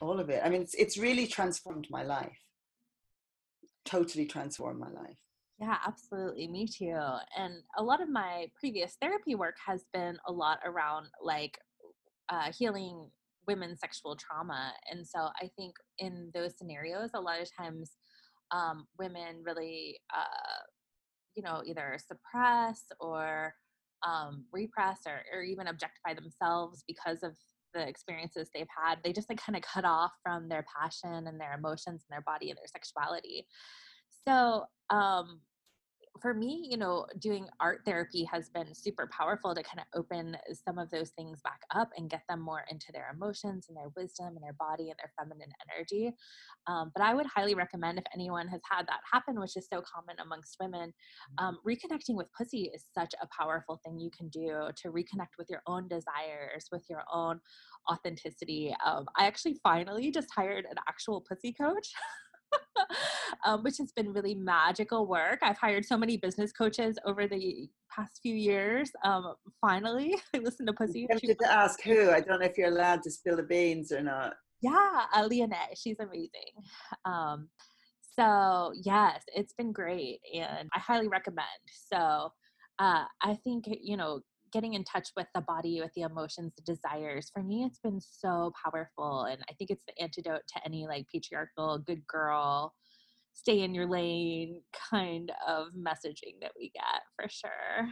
all 0.00 0.18
of 0.18 0.30
it. 0.30 0.40
I 0.42 0.48
mean, 0.48 0.62
it's, 0.62 0.74
it's 0.74 0.96
really 0.96 1.26
transformed 1.26 1.88
my 1.90 2.02
life 2.02 2.38
totally 3.84 4.26
transformed 4.26 4.78
my 4.78 4.90
life. 4.90 5.16
Yeah, 5.62 5.76
absolutely. 5.86 6.48
Me 6.48 6.66
too. 6.66 6.98
And 7.38 7.62
a 7.78 7.82
lot 7.84 8.02
of 8.02 8.08
my 8.08 8.48
previous 8.58 8.96
therapy 9.00 9.36
work 9.36 9.54
has 9.64 9.84
been 9.92 10.18
a 10.26 10.32
lot 10.32 10.58
around 10.64 11.06
like 11.22 11.56
uh, 12.28 12.50
healing 12.50 13.08
women's 13.46 13.78
sexual 13.78 14.16
trauma. 14.16 14.72
And 14.90 15.06
so 15.06 15.28
I 15.40 15.48
think 15.56 15.74
in 16.00 16.32
those 16.34 16.58
scenarios, 16.58 17.10
a 17.14 17.20
lot 17.20 17.40
of 17.40 17.48
times 17.56 17.92
um, 18.50 18.88
women 18.98 19.44
really, 19.44 20.00
uh, 20.12 20.62
you 21.36 21.44
know, 21.44 21.62
either 21.64 21.96
suppress 22.04 22.82
or 22.98 23.54
um, 24.04 24.44
repress 24.52 25.02
or, 25.06 25.22
or 25.32 25.44
even 25.44 25.68
objectify 25.68 26.14
themselves 26.14 26.82
because 26.88 27.22
of 27.22 27.36
the 27.72 27.86
experiences 27.86 28.50
they've 28.52 28.66
had. 28.84 28.98
They 29.04 29.12
just 29.12 29.28
like 29.28 29.40
kind 29.40 29.54
of 29.54 29.62
cut 29.62 29.84
off 29.84 30.10
from 30.24 30.48
their 30.48 30.66
passion 30.76 31.28
and 31.28 31.40
their 31.40 31.52
emotions 31.56 32.02
and 32.02 32.12
their 32.16 32.22
body 32.22 32.50
and 32.50 32.58
their 32.58 32.66
sexuality. 32.66 33.46
So, 34.26 34.64
um, 34.90 35.40
for 36.20 36.34
me, 36.34 36.68
you 36.70 36.76
know, 36.76 37.06
doing 37.18 37.48
art 37.58 37.80
therapy 37.84 38.24
has 38.24 38.48
been 38.50 38.74
super 38.74 39.08
powerful 39.16 39.54
to 39.54 39.62
kind 39.62 39.80
of 39.80 39.86
open 39.98 40.36
some 40.52 40.78
of 40.78 40.90
those 40.90 41.10
things 41.10 41.40
back 41.42 41.60
up 41.74 41.90
and 41.96 42.10
get 42.10 42.22
them 42.28 42.40
more 42.40 42.64
into 42.70 42.92
their 42.92 43.10
emotions 43.14 43.66
and 43.68 43.76
their 43.76 43.88
wisdom 43.96 44.28
and 44.36 44.42
their 44.42 44.52
body 44.52 44.90
and 44.90 44.98
their 44.98 45.12
feminine 45.18 45.50
energy. 45.66 46.12
Um, 46.66 46.92
but 46.94 47.02
I 47.02 47.14
would 47.14 47.26
highly 47.26 47.54
recommend 47.54 47.98
if 47.98 48.04
anyone 48.14 48.46
has 48.48 48.60
had 48.70 48.86
that 48.88 49.00
happen, 49.10 49.40
which 49.40 49.56
is 49.56 49.66
so 49.72 49.82
common 49.82 50.16
amongst 50.20 50.56
women, 50.60 50.92
um, 51.38 51.58
reconnecting 51.66 52.14
with 52.14 52.28
pussy 52.36 52.70
is 52.74 52.84
such 52.96 53.14
a 53.22 53.28
powerful 53.36 53.80
thing 53.84 53.98
you 53.98 54.10
can 54.16 54.28
do 54.28 54.68
to 54.76 54.92
reconnect 54.92 55.38
with 55.38 55.48
your 55.48 55.62
own 55.66 55.88
desires, 55.88 56.66
with 56.70 56.84
your 56.90 57.04
own 57.12 57.40
authenticity. 57.90 58.74
Um, 58.84 59.06
I 59.16 59.26
actually 59.26 59.58
finally 59.62 60.10
just 60.10 60.28
hired 60.34 60.66
an 60.66 60.76
actual 60.88 61.24
pussy 61.26 61.52
coach. 61.52 61.92
um, 63.46 63.62
which 63.62 63.78
has 63.78 63.92
been 63.92 64.12
really 64.12 64.34
magical 64.34 65.06
work. 65.06 65.38
I've 65.42 65.58
hired 65.58 65.84
so 65.84 65.96
many 65.96 66.16
business 66.16 66.52
coaches 66.52 66.98
over 67.04 67.26
the 67.26 67.68
past 67.94 68.20
few 68.22 68.34
years. 68.34 68.90
Um, 69.04 69.34
finally, 69.60 70.16
I 70.34 70.38
listened 70.38 70.68
to 70.68 70.72
Pussy. 70.72 71.06
I'm 71.10 71.18
tempted 71.18 71.38
to 71.40 71.52
ask 71.52 71.80
who. 71.82 72.10
I 72.10 72.20
don't 72.20 72.40
know 72.40 72.46
if 72.46 72.58
you're 72.58 72.68
allowed 72.68 73.02
to 73.02 73.10
spill 73.10 73.36
the 73.36 73.42
beans 73.42 73.92
or 73.92 74.02
not. 74.02 74.34
Yeah, 74.60 75.02
uh, 75.14 75.28
Leonette. 75.28 75.76
She's 75.76 75.98
amazing. 75.98 76.52
Um, 77.04 77.48
so 78.18 78.72
yes, 78.84 79.22
it's 79.34 79.54
been 79.54 79.72
great, 79.72 80.20
and 80.34 80.68
I 80.74 80.78
highly 80.78 81.08
recommend. 81.08 81.48
So 81.92 82.32
uh, 82.78 83.04
I 83.22 83.34
think 83.42 83.64
you 83.66 83.96
know 83.96 84.20
getting 84.52 84.74
in 84.74 84.84
touch 84.84 85.08
with 85.16 85.26
the 85.34 85.40
body, 85.40 85.80
with 85.80 85.92
the 85.94 86.02
emotions, 86.02 86.52
the 86.56 86.74
desires, 86.74 87.30
for 87.32 87.42
me, 87.42 87.64
it's 87.64 87.78
been 87.78 88.00
so 88.00 88.52
powerful. 88.62 89.24
And 89.24 89.40
I 89.48 89.54
think 89.54 89.70
it's 89.70 89.84
the 89.86 90.00
antidote 90.02 90.42
to 90.48 90.64
any 90.64 90.86
like 90.86 91.06
patriarchal, 91.12 91.78
good 91.78 92.06
girl, 92.06 92.74
stay 93.32 93.60
in 93.60 93.74
your 93.74 93.86
lane 93.86 94.60
kind 94.90 95.32
of 95.46 95.68
messaging 95.68 96.40
that 96.40 96.52
we 96.58 96.70
get 96.74 97.02
for 97.16 97.28
sure. 97.28 97.88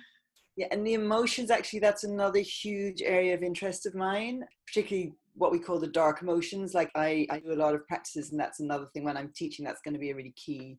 Yeah, 0.57 0.67
and 0.71 0.87
the 0.87 0.95
emotions 0.95 1.51
actually, 1.51 1.79
that's 1.79 2.05
another 2.05 2.41
huge 2.41 3.03
area 3.03 3.35
of 3.35 3.43
interest 3.43 3.87
of 3.87 3.95
mine, 3.95 4.45
particularly 4.67 5.15
what 5.35 5.53
we 5.53 5.59
call 5.59 5.79
the 5.79 5.87
dark 5.87 6.21
emotions. 6.23 6.75
Like 6.75 6.91
I, 6.95 7.27
I 7.31 7.39
do 7.39 7.53
a 7.53 7.55
lot 7.55 7.75
of 7.75 7.87
practices, 7.87 8.31
and 8.31 8.39
that's 8.39 8.61
another 8.61 8.87
thing 8.93 9.05
when 9.05 9.17
I'm 9.17 9.33
teaching, 9.35 9.65
that's 9.65 9.81
going 9.81 9.95
to 9.95 10.01
be 10.01 10.11
a 10.11 10.15
really 10.15 10.35
key 10.37 10.79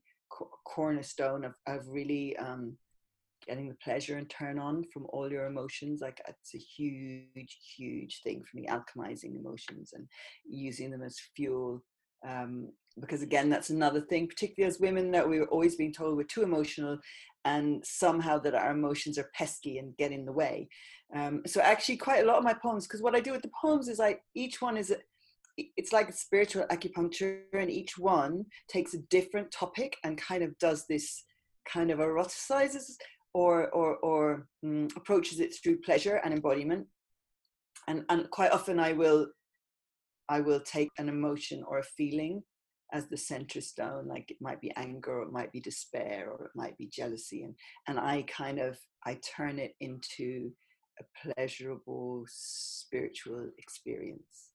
cornerstone 0.65 1.44
of, 1.46 1.54
of 1.67 1.88
really 1.88 2.38
um, 2.38 2.78
getting 3.52 3.68
the 3.68 3.84
pleasure 3.84 4.16
and 4.16 4.30
turn 4.30 4.58
on 4.58 4.82
from 4.94 5.06
all 5.10 5.30
your 5.30 5.46
emotions 5.46 6.00
like 6.00 6.22
it's 6.26 6.56
a 6.56 6.58
huge 6.58 7.58
huge 7.76 8.22
thing 8.24 8.42
for 8.50 8.56
me 8.56 8.66
alchemizing 8.68 9.38
emotions 9.38 9.92
and 9.94 10.08
using 10.50 10.90
them 10.90 11.04
as 11.04 11.20
fuel 11.36 11.84
um, 12.26 12.70
because 13.02 13.22
again 13.22 13.50
that's 13.50 13.70
another 13.70 14.00
thing 14.00 14.26
particularly 14.26 14.70
as 14.70 14.80
women 14.80 15.12
that 15.12 15.28
we're 15.28 15.44
always 15.48 15.76
being 15.76 15.92
told 15.92 16.16
we're 16.16 16.24
too 16.24 16.44
emotional 16.44 16.98
and 17.44 17.84
somehow 17.86 18.40
that 18.40 18.56
our 18.56 18.72
emotions 18.72 19.18
are 19.18 19.30
pesky 19.34 19.80
and 19.80 19.98
get 19.98 20.12
in 20.12 20.26
the 20.26 20.32
way. 20.32 20.70
Um, 21.14 21.42
so 21.46 21.60
actually 21.60 21.98
quite 21.98 22.24
a 22.24 22.28
lot 22.28 22.38
of 22.38 22.46
my 22.46 22.54
poems 22.54 22.88
because 22.88 23.02
what 23.02 23.16
i 23.16 23.20
do 23.20 23.34
with 23.34 23.42
the 23.42 23.52
poems 23.62 23.90
is 23.90 24.00
like 24.00 24.22
each 24.34 24.62
one 24.62 24.78
is 24.78 24.92
a, 24.92 24.98
it's 25.58 25.92
like 25.92 26.14
spiritual 26.14 26.66
acupuncture 26.72 27.42
and 27.54 27.70
each 27.70 27.98
one 27.98 28.46
takes 28.70 28.94
a 28.94 29.00
different 29.10 29.52
topic 29.52 29.98
and 30.06 30.18
kind 30.18 30.42
of 30.42 30.58
does 30.58 30.86
this 30.88 31.26
kind 31.68 31.92
of 31.92 32.00
eroticizes 32.00 32.96
or 33.34 33.70
or 33.70 33.98
or 33.98 34.48
um, 34.63 34.88
approaches 34.96 35.39
it 35.39 35.56
through 35.56 35.82
pleasure 35.82 36.22
and 36.24 36.34
embodiment. 36.34 36.88
And 37.88 38.06
and 38.10 38.30
quite 38.30 38.52
often 38.52 38.80
i 38.80 38.94
will 38.94 39.28
i 40.30 40.39
will 40.39 40.62
take 40.62 40.89
an 40.98 41.10
emotion 41.10 41.63
or 41.67 41.80
a 41.80 41.84
feeling 41.84 42.44
as 42.94 43.08
the 43.08 43.17
center 43.17 43.62
stone 43.62 44.08
like 44.08 44.30
it 44.30 44.38
might 44.41 44.62
be 44.62 44.72
anger 44.76 45.20
or 45.20 45.24
it 45.24 45.32
might 45.32 45.52
be 45.52 45.60
despair 45.60 46.30
or 46.30 46.46
it 46.46 46.52
might 46.56 46.78
be 46.78 46.88
jealousy 46.88 47.44
and 47.44 47.56
and 47.88 48.00
i 48.00 48.24
kind 48.24 48.60
of 48.60 48.78
i 49.06 49.17
turn 49.38 49.60
it 49.60 49.74
into 49.80 50.52
a 51.00 51.04
pleasurable 51.22 52.26
spiritual 52.28 53.50
experience 53.58 54.51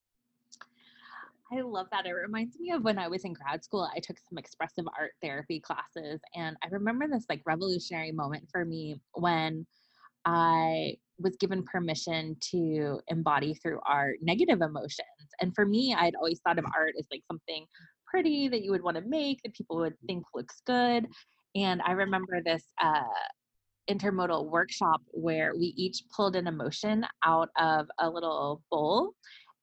I 1.51 1.61
love 1.61 1.87
that. 1.91 2.05
It 2.05 2.11
reminds 2.11 2.59
me 2.59 2.71
of 2.71 2.83
when 2.83 2.99
I 2.99 3.07
was 3.07 3.23
in 3.23 3.33
grad 3.33 3.63
school, 3.63 3.89
I 3.95 3.99
took 3.99 4.17
some 4.19 4.37
expressive 4.37 4.85
art 4.99 5.11
therapy 5.21 5.59
classes. 5.61 6.19
And 6.35 6.57
I 6.63 6.67
remember 6.69 7.07
this 7.07 7.25
like 7.29 7.41
revolutionary 7.45 8.11
moment 8.11 8.49
for 8.51 8.65
me 8.65 8.99
when 9.13 9.65
I 10.25 10.95
was 11.19 11.37
given 11.37 11.63
permission 11.63 12.35
to 12.51 12.99
embody 13.07 13.53
through 13.53 13.79
art 13.87 14.17
negative 14.21 14.61
emotions. 14.61 14.99
And 15.41 15.55
for 15.55 15.65
me, 15.65 15.95
I'd 15.97 16.15
always 16.15 16.41
thought 16.41 16.59
of 16.59 16.65
art 16.75 16.93
as 16.99 17.07
like 17.11 17.23
something 17.27 17.65
pretty 18.05 18.49
that 18.49 18.63
you 18.63 18.71
would 18.71 18.83
want 18.83 18.97
to 18.97 19.03
make, 19.07 19.41
that 19.43 19.55
people 19.55 19.77
would 19.77 19.95
think 20.05 20.25
looks 20.35 20.61
good. 20.65 21.07
And 21.55 21.81
I 21.81 21.93
remember 21.93 22.41
this 22.43 22.63
uh, 22.81 23.01
intermodal 23.89 24.49
workshop 24.49 25.01
where 25.11 25.53
we 25.55 25.73
each 25.77 26.03
pulled 26.13 26.35
an 26.35 26.47
emotion 26.47 27.05
out 27.23 27.49
of 27.57 27.87
a 27.99 28.09
little 28.09 28.61
bowl 28.69 29.13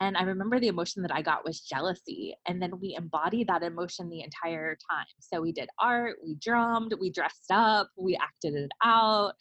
and 0.04 0.18
I 0.18 0.22
remember 0.22 0.60
the 0.60 0.68
emotion 0.68 1.00
that 1.00 1.14
I 1.14 1.22
got 1.22 1.46
was 1.46 1.60
jealousy. 1.60 2.36
And 2.46 2.60
then 2.60 2.78
we 2.78 2.94
embodied 2.94 3.48
that 3.48 3.62
emotion 3.62 4.10
the 4.10 4.20
entire 4.20 4.76
time. 4.90 5.06
So 5.18 5.40
we 5.40 5.50
did 5.50 5.70
art, 5.80 6.16
we 6.22 6.34
drummed, 6.34 6.92
we 7.00 7.10
dressed 7.10 7.50
up, 7.50 7.88
we 7.96 8.14
acted 8.16 8.54
it 8.54 8.70
out, 8.84 9.32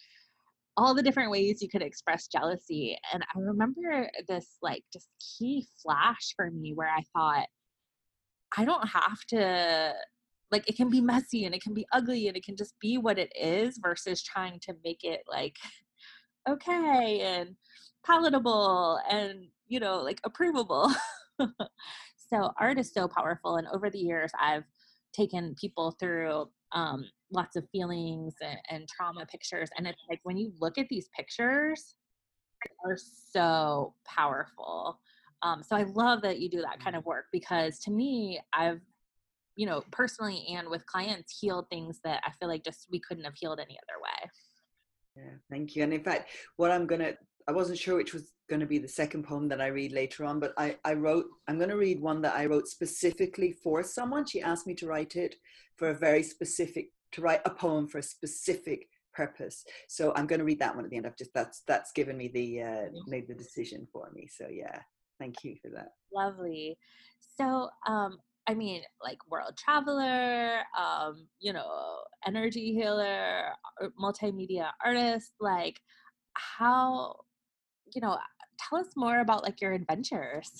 all 0.78 0.96
the 0.96 1.04
different 1.04 1.32
ways 1.32 1.62
you 1.62 1.68
could 1.68 1.82
express 1.82 2.28
jealousy. 2.28 2.98
And 3.14 3.24
I 3.24 3.40
remember 3.40 4.10
this 4.30 4.56
like 4.62 4.86
just 4.94 5.10
key 5.20 5.68
flash 5.82 6.34
for 6.38 6.50
me 6.50 6.72
where 6.74 6.90
I 6.90 7.04
thought, 7.14 7.48
I 8.58 8.64
don't 8.64 8.88
have 8.88 9.20
to 9.30 9.94
like 10.50 10.70
it 10.70 10.78
can 10.78 10.90
be 10.90 11.02
messy 11.02 11.44
and 11.44 11.54
it 11.54 11.62
can 11.62 11.74
be 11.74 11.86
ugly 11.92 12.30
and 12.30 12.38
it 12.38 12.46
can 12.46 12.56
just 12.56 12.76
be 12.80 12.98
what 12.98 13.20
it 13.20 13.34
is 13.38 13.80
versus 13.82 14.24
trying 14.24 14.60
to 14.62 14.76
make 14.86 15.04
it 15.04 15.22
like 15.28 15.58
okay 16.48 17.22
and 17.22 17.56
palatable 18.06 19.00
and 19.10 19.48
you 19.68 19.80
know 19.80 20.02
like 20.02 20.22
approvable. 20.22 20.94
So 22.34 22.52
art 22.60 22.80
is 22.80 22.92
so 22.92 23.08
powerful 23.08 23.58
and 23.58 23.68
over 23.68 23.92
the 23.92 24.00
years 24.00 24.32
i've 24.40 24.64
taken 25.14 25.54
people 25.60 25.96
through 26.00 26.50
um, 26.72 27.06
lots 27.32 27.56
of 27.56 27.70
feelings 27.72 28.34
and, 28.42 28.58
and 28.72 28.88
trauma 28.88 29.26
pictures 29.28 29.70
and 29.78 29.86
it's 29.86 30.02
like 30.10 30.20
when 30.24 30.38
you 30.38 30.52
look 30.60 30.80
at 30.80 30.88
these 30.90 31.10
pictures 31.16 31.94
are 32.86 32.98
so 32.98 33.94
powerful. 34.08 35.00
Um, 35.44 35.62
so 35.62 35.76
i 35.76 35.84
love 35.84 36.22
that 36.24 36.40
you 36.40 36.50
do 36.50 36.62
that 36.62 36.80
kind 36.84 36.96
of 36.96 37.06
work 37.06 37.26
because 37.32 37.78
to 37.80 37.92
me 37.92 38.40
i've 38.54 38.80
you 39.58 39.68
know 39.68 39.84
personally 39.92 40.46
and 40.50 40.70
with 40.70 40.86
clients 40.86 41.38
healed 41.40 41.70
things 41.70 42.00
that 42.06 42.24
i 42.26 42.32
feel 42.40 42.48
like 42.48 42.64
just 42.64 42.88
we 42.90 43.00
couldn't 43.00 43.26
have 43.26 43.36
healed 43.36 43.60
any 43.60 43.78
other 43.84 44.02
way. 44.02 44.32
Yeah 45.18 45.38
thank 45.52 45.76
you 45.76 45.84
and 45.84 45.94
in 45.94 46.04
fact 46.04 46.32
what 46.56 46.72
i'm 46.72 46.88
gonna 46.88 47.12
i 47.48 47.52
wasn't 47.52 47.78
sure 47.78 47.98
which 47.98 48.14
was 48.14 48.33
going 48.50 48.60
to 48.60 48.66
be 48.66 48.78
the 48.78 48.88
second 48.88 49.24
poem 49.24 49.48
that 49.48 49.62
i 49.62 49.68
read 49.68 49.92
later 49.92 50.26
on 50.26 50.40
but 50.40 50.54
i 50.58 50.76
i 50.84 50.94
wrote 50.94 51.26
i'm 51.48 51.58
going 51.58 51.70
to 51.70 51.78
read 51.78 52.02
one 52.02 52.22
that 52.22 52.36
i 52.36 52.46
wrote 52.46 52.68
specifically 52.68 53.52
for 53.52 53.84
someone. 53.84 54.26
She 54.26 54.42
asked 54.42 54.68
me 54.68 54.76
to 54.76 54.88
write 54.88 55.16
it 55.16 55.36
for 55.76 55.90
a 55.90 55.94
very 55.94 56.24
specific 56.24 56.90
to 57.14 57.22
write 57.22 57.42
a 57.46 57.50
poem 57.50 57.88
for 57.88 58.00
a 58.00 58.04
specific 58.04 58.88
purpose. 59.14 59.64
So 59.88 60.14
i'm 60.16 60.28
going 60.28 60.40
to 60.40 60.46
read 60.46 60.60
that 60.60 60.76
one 60.76 60.86
at 60.86 60.92
the 60.92 60.98
end. 60.98 61.06
I've 61.06 61.18
just 61.18 61.34
that's 61.34 61.62
that's 61.68 61.92
given 61.92 62.18
me 62.18 62.28
the 62.28 62.62
uh 62.62 62.86
made 63.08 63.28
the 63.28 63.36
decision 63.36 63.88
for 63.92 64.10
me. 64.14 64.28
So 64.28 64.48
yeah. 64.52 64.80
Thank 65.20 65.44
you 65.44 65.56
for 65.62 65.70
that. 65.70 65.90
Lovely. 66.12 66.78
So 67.38 67.70
um 67.88 68.18
I 68.48 68.54
mean, 68.54 68.82
like 69.02 69.20
world 69.30 69.58
traveler, 69.58 70.60
um, 70.78 71.28
you 71.40 71.54
know, 71.54 72.00
energy 72.28 72.74
healer, 72.74 73.44
multimedia 73.98 74.72
artist. 74.84 75.32
Like, 75.40 75.80
how, 76.34 77.16
you 77.94 78.02
know, 78.02 78.18
tell 78.70 78.80
us 78.80 78.88
more 78.96 79.20
about 79.20 79.44
like 79.44 79.62
your 79.62 79.74
adventures. 79.74 80.52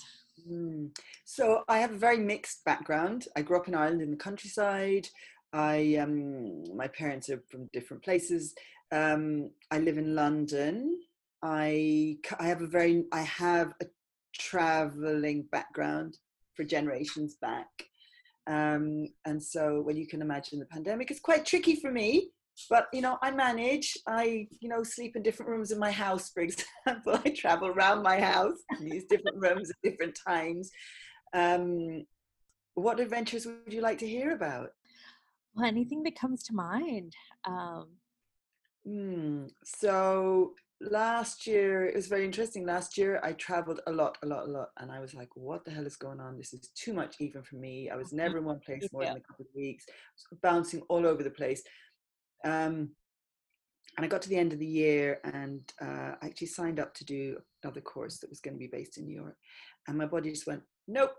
Mm. 0.48 0.96
So 1.24 1.64
I 1.68 1.78
have 1.78 1.92
a 1.92 1.98
very 1.98 2.18
mixed 2.18 2.64
background. 2.64 3.28
I 3.36 3.42
grew 3.42 3.56
up 3.56 3.68
in 3.68 3.74
Ireland 3.74 4.02
in 4.02 4.10
the 4.10 4.16
countryside. 4.16 5.08
I 5.52 5.96
um, 5.96 6.64
my 6.76 6.88
parents 6.88 7.30
are 7.30 7.42
from 7.50 7.68
different 7.72 8.02
places. 8.02 8.54
Um, 8.92 9.50
I 9.70 9.78
live 9.78 9.98
in 9.98 10.14
London. 10.14 11.00
I 11.42 12.18
I 12.38 12.46
have 12.46 12.62
a 12.62 12.66
very 12.66 13.04
I 13.12 13.22
have 13.22 13.72
a 13.80 13.86
traveling 14.32 15.46
background 15.52 16.18
for 16.54 16.64
generations 16.64 17.36
back. 17.40 17.68
Um, 18.46 19.08
and 19.24 19.42
so, 19.42 19.82
well, 19.84 19.96
you 19.96 20.06
can 20.06 20.20
imagine 20.20 20.58
the 20.58 20.66
pandemic 20.66 21.10
is 21.10 21.20
quite 21.20 21.46
tricky 21.46 21.76
for 21.76 21.90
me. 21.90 22.30
But 22.70 22.88
you 22.92 23.00
know, 23.00 23.18
I 23.22 23.30
manage. 23.30 23.96
I 24.06 24.46
you 24.60 24.68
know 24.68 24.82
sleep 24.82 25.16
in 25.16 25.22
different 25.22 25.50
rooms 25.50 25.72
in 25.72 25.78
my 25.78 25.90
house. 25.90 26.30
For 26.30 26.40
example, 26.40 27.20
I 27.24 27.30
travel 27.30 27.68
around 27.68 28.02
my 28.02 28.20
house, 28.20 28.58
use 28.80 29.04
different 29.08 29.38
rooms 29.38 29.70
at 29.70 29.90
different 29.90 30.18
times. 30.26 30.70
Um, 31.32 32.04
what 32.74 33.00
adventures 33.00 33.46
would 33.46 33.72
you 33.72 33.80
like 33.80 33.98
to 33.98 34.08
hear 34.08 34.32
about? 34.32 34.70
Well, 35.54 35.66
anything 35.66 36.02
that 36.04 36.18
comes 36.18 36.42
to 36.44 36.54
mind. 36.54 37.12
Um, 37.44 37.86
mm, 38.86 39.50
so 39.64 40.54
last 40.80 41.46
year 41.46 41.86
it 41.86 41.94
was 41.94 42.08
very 42.08 42.24
interesting 42.24 42.66
last 42.66 42.98
year 42.98 43.20
i 43.22 43.32
traveled 43.32 43.80
a 43.86 43.92
lot 43.92 44.18
a 44.22 44.26
lot 44.26 44.46
a 44.46 44.50
lot 44.50 44.68
and 44.78 44.90
i 44.90 44.98
was 44.98 45.14
like 45.14 45.28
what 45.34 45.64
the 45.64 45.70
hell 45.70 45.86
is 45.86 45.96
going 45.96 46.20
on 46.20 46.36
this 46.36 46.52
is 46.52 46.68
too 46.74 46.92
much 46.92 47.14
even 47.20 47.42
for 47.42 47.56
me 47.56 47.88
i 47.90 47.96
was 47.96 48.12
never 48.22 48.38
in 48.38 48.44
one 48.44 48.60
place 48.60 48.86
more 48.92 49.02
yeah. 49.02 49.10
than 49.10 49.18
a 49.18 49.20
couple 49.20 49.44
of 49.44 49.54
weeks 49.54 49.86
bouncing 50.42 50.82
all 50.88 51.06
over 51.06 51.22
the 51.22 51.30
place 51.30 51.62
um, 52.44 52.90
and 53.96 54.04
i 54.04 54.06
got 54.06 54.22
to 54.22 54.28
the 54.28 54.36
end 54.36 54.52
of 54.52 54.58
the 54.58 54.66
year 54.66 55.20
and 55.24 55.72
uh, 55.80 56.12
i 56.20 56.26
actually 56.26 56.46
signed 56.46 56.80
up 56.80 56.94
to 56.94 57.04
do 57.04 57.36
another 57.62 57.80
course 57.80 58.18
that 58.18 58.30
was 58.30 58.40
going 58.40 58.54
to 58.54 58.58
be 58.58 58.68
based 58.68 58.98
in 58.98 59.04
new 59.04 59.16
york 59.16 59.36
and 59.88 59.96
my 59.96 60.06
body 60.06 60.30
just 60.30 60.46
went 60.46 60.62
nope 60.88 61.12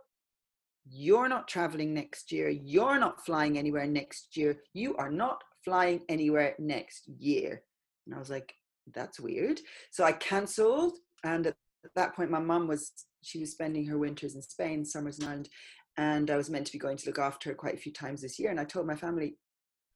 you're 0.87 1.29
not 1.29 1.47
traveling 1.47 1.93
next 1.93 2.31
year 2.31 2.49
you're 2.49 2.99
not 2.99 3.25
flying 3.25 3.57
anywhere 3.57 3.87
next 3.87 4.37
year 4.37 4.57
you 4.73 4.95
are 4.97 5.11
not 5.11 5.43
flying 5.63 6.01
anywhere 6.09 6.53
next 6.59 7.07
year 7.07 7.63
and 8.05 8.15
i 8.15 8.19
was 8.19 8.29
like 8.29 8.53
that's 8.93 9.19
weird. 9.19 9.59
So 9.91 10.03
I 10.03 10.11
cancelled. 10.13 10.97
And 11.23 11.47
at 11.47 11.55
that 11.95 12.15
point, 12.15 12.31
my 12.31 12.39
mum 12.39 12.67
was, 12.67 12.91
she 13.23 13.39
was 13.39 13.51
spending 13.51 13.85
her 13.87 13.97
winters 13.97 14.35
in 14.35 14.41
Spain, 14.41 14.85
summers 14.85 15.19
in 15.19 15.25
Ireland. 15.25 15.49
And 15.97 16.29
I 16.29 16.37
was 16.37 16.49
meant 16.49 16.67
to 16.67 16.73
be 16.73 16.79
going 16.79 16.97
to 16.97 17.05
look 17.07 17.19
after 17.19 17.49
her 17.49 17.55
quite 17.55 17.75
a 17.75 17.79
few 17.79 17.93
times 17.93 18.21
this 18.21 18.37
year. 18.37 18.51
And 18.51 18.59
I 18.59 18.65
told 18.65 18.85
my 18.85 18.95
family, 18.95 19.37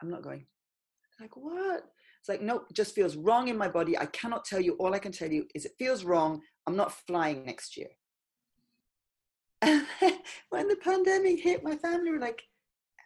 I'm 0.02 0.10
not 0.10 0.24
going. 0.24 0.46
Like, 1.20 1.36
what? 1.36 1.84
It's 2.20 2.30
like, 2.30 2.42
nope, 2.42 2.68
it 2.70 2.76
just 2.76 2.96
feels 2.96 3.16
wrong 3.16 3.48
in 3.48 3.58
my 3.58 3.68
body. 3.68 3.98
I 3.98 4.06
cannot 4.08 4.46
tell 4.46 4.60
you. 4.60 4.74
All 4.74 4.94
I 4.94 5.00
can 5.00 5.12
tell 5.12 5.32
you 5.32 5.46
is 5.56 5.66
it 5.66 5.74
feels 5.80 6.04
wrong. 6.04 6.42
I'm 6.68 6.76
not 6.76 6.94
flying 7.08 7.46
next 7.46 7.78
year. 7.78 7.90
And 9.62 9.86
when 10.50 10.68
the 10.68 10.78
pandemic 10.78 11.42
hit, 11.42 11.64
my 11.64 11.76
family 11.76 12.12
were 12.12 12.20
like, 12.20 12.42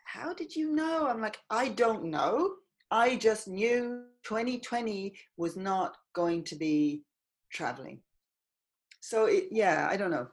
how 0.05 0.33
did 0.33 0.55
you 0.55 0.71
know? 0.71 1.07
I'm 1.07 1.19
like, 1.19 1.39
I 1.49 1.69
don't 1.69 2.05
know. 2.05 2.55
I 2.91 3.15
just 3.15 3.47
knew 3.47 4.03
2020 4.23 5.15
was 5.37 5.57
not 5.57 5.97
going 6.13 6.43
to 6.45 6.55
be 6.55 7.03
traveling. 7.51 8.01
So 8.99 9.25
it, 9.25 9.45
yeah, 9.51 9.87
I 9.89 9.97
don't 9.97 10.11
know. 10.11 10.27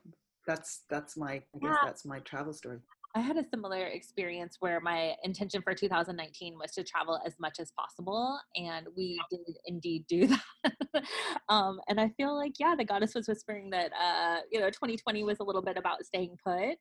That's 0.47 0.83
that's 0.91 1.17
my 1.17 1.33
I 1.33 1.59
guess 1.61 1.71
yeah. 1.71 1.77
that's 1.85 2.05
my 2.05 2.19
travel 2.21 2.53
story. 2.53 2.79
I 3.15 3.21
had 3.21 3.37
a 3.37 3.45
similar 3.51 3.87
experience 3.87 4.59
where 4.61 4.81
my 4.81 5.15
intention 5.25 5.63
for 5.63 5.75
2019 5.75 6.57
was 6.57 6.71
to 6.73 6.85
travel 6.85 7.21
as 7.27 7.35
much 7.41 7.59
as 7.59 7.73
possible, 7.77 8.39
and 8.55 8.87
we 8.97 9.21
did 9.31 9.41
indeed 9.67 10.05
do 10.09 10.27
that. 10.65 11.05
um, 11.49 11.81
and 11.89 12.01
I 12.01 12.11
feel 12.11 12.37
like, 12.37 12.53
yeah, 12.61 12.77
the 12.79 12.85
goddess 12.85 13.17
was 13.17 13.27
whispering 13.27 13.71
that, 13.71 13.91
uh, 14.01 14.41
you 14.53 14.61
know, 14.61 14.71
2020 14.71 15.25
was 15.25 15.41
a 15.41 15.45
little 15.45 15.63
bit 15.63 15.77
about 15.77 16.05
staying 16.05 16.37
put, 16.45 16.77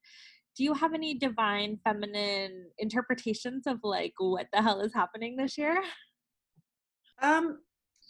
do 0.55 0.63
you 0.63 0.73
have 0.73 0.93
any 0.93 1.13
divine 1.15 1.79
feminine 1.83 2.65
interpretations 2.77 3.65
of 3.65 3.79
like 3.83 4.13
what 4.19 4.47
the 4.51 4.61
hell 4.61 4.81
is 4.81 4.93
happening 4.93 5.35
this 5.35 5.57
year? 5.57 5.81
Um, 7.21 7.59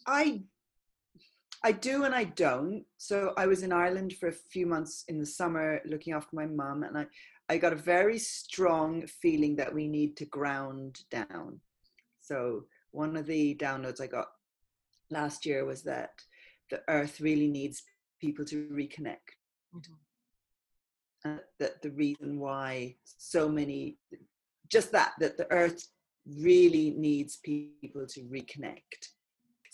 I 0.08 0.42
I 1.64 1.74
do 1.74 2.06
and 2.06 2.16
I 2.16 2.24
don't. 2.24 2.86
So 2.98 3.34
I 3.38 3.46
was 3.46 3.64
in 3.64 3.72
Ireland 3.72 4.14
for 4.14 4.30
a 4.30 4.34
few 4.34 4.66
months 4.66 5.04
in 5.10 5.20
the 5.20 5.26
summer 5.26 5.82
looking 5.86 6.14
after 6.14 6.36
my 6.36 6.46
mum, 6.46 6.84
and 6.84 6.98
I 6.98 7.06
I 7.50 7.58
got 7.58 7.74
a 7.74 7.78
very 7.78 8.20
strong 8.20 9.08
feeling 9.08 9.56
that 9.56 9.74
we 9.74 9.88
need 9.88 10.16
to 10.18 10.26
ground 10.26 11.00
down. 11.10 11.60
So 12.22 12.66
one 12.92 13.16
of 13.18 13.26
the 13.26 13.56
downloads 13.56 14.02
I 14.02 14.08
got 14.08 14.28
last 15.10 15.46
year 15.46 15.66
was 15.66 15.82
that 15.84 16.12
the 16.70 16.82
earth 16.88 17.20
really 17.20 17.48
needs 17.48 17.82
people 18.22 18.46
to 18.46 18.68
reconnect. 18.68 19.36
Mm-hmm 19.76 19.94
uh, 21.26 21.38
that 21.60 21.82
the 21.82 21.92
reason 21.92 22.40
why 22.40 22.96
so 23.04 23.50
many 23.50 23.98
just 24.70 24.92
that 24.92 25.14
that 25.20 25.38
the 25.38 25.52
earth 25.52 25.88
really 26.38 26.92
needs 26.92 27.40
people 27.44 28.06
to 28.08 28.22
reconnect 28.22 29.10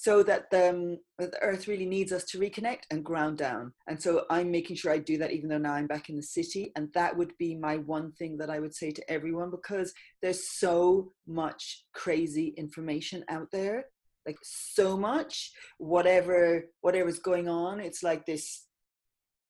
so 0.05 0.21
that 0.21 0.51
the, 0.51 0.69
um, 0.69 0.97
the 1.17 1.41
earth 1.41 1.67
really 1.67 1.87
needs 1.87 2.11
us 2.11 2.25
to 2.25 2.37
reconnect 2.37 2.83
and 2.91 3.03
ground 3.03 3.39
down. 3.39 3.73
And 3.87 3.99
so 4.01 4.25
i'm 4.29 4.51
making 4.51 4.75
sure 4.75 4.91
i 4.91 4.97
do 4.97 5.17
that 5.17 5.31
even 5.31 5.49
though 5.49 5.57
now 5.57 5.73
i'm 5.73 5.87
back 5.87 6.09
in 6.09 6.15
the 6.15 6.21
city 6.37 6.71
and 6.75 6.89
that 6.93 7.15
would 7.17 7.33
be 7.39 7.55
my 7.55 7.77
one 7.77 8.11
thing 8.13 8.37
that 8.37 8.49
i 8.49 8.59
would 8.59 8.75
say 8.75 8.91
to 8.91 9.11
everyone 9.11 9.49
because 9.49 9.93
there's 10.21 10.51
so 10.59 11.11
much 11.27 11.85
crazy 11.93 12.53
information 12.57 13.23
out 13.29 13.47
there 13.51 13.85
like 14.27 14.37
so 14.43 14.97
much 14.97 15.51
whatever 15.77 16.65
whatever's 16.81 17.19
going 17.19 17.47
on 17.47 17.79
it's 17.79 18.03
like 18.03 18.25
this 18.25 18.65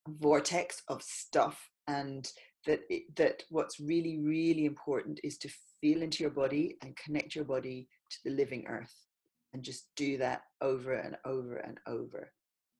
vortex 0.07 0.81
of 0.87 1.01
stuff 1.03 1.57
and 1.87 2.31
that 2.65 2.81
it, 2.89 3.03
that 3.15 3.43
what's 3.49 3.79
really 3.79 4.19
really 4.19 4.65
important 4.65 5.19
is 5.23 5.37
to 5.37 5.49
feel 5.81 6.01
into 6.01 6.23
your 6.23 6.35
body 6.43 6.77
and 6.81 6.95
connect 6.95 7.35
your 7.35 7.45
body 7.45 7.87
to 8.09 8.17
the 8.25 8.31
living 8.31 8.65
earth 8.67 9.04
and 9.55 9.63
just 9.63 9.87
do 9.95 10.17
that 10.17 10.41
over 10.59 10.95
and 10.95 11.15
over 11.23 11.55
and 11.55 11.79
over 11.87 12.33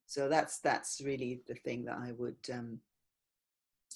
so 0.07 0.27
that's 0.27 0.59
that's 0.59 1.01
really 1.03 1.41
the 1.47 1.55
thing 1.55 1.85
that 1.85 1.97
i 1.97 2.11
would 2.17 2.35
um 2.53 2.77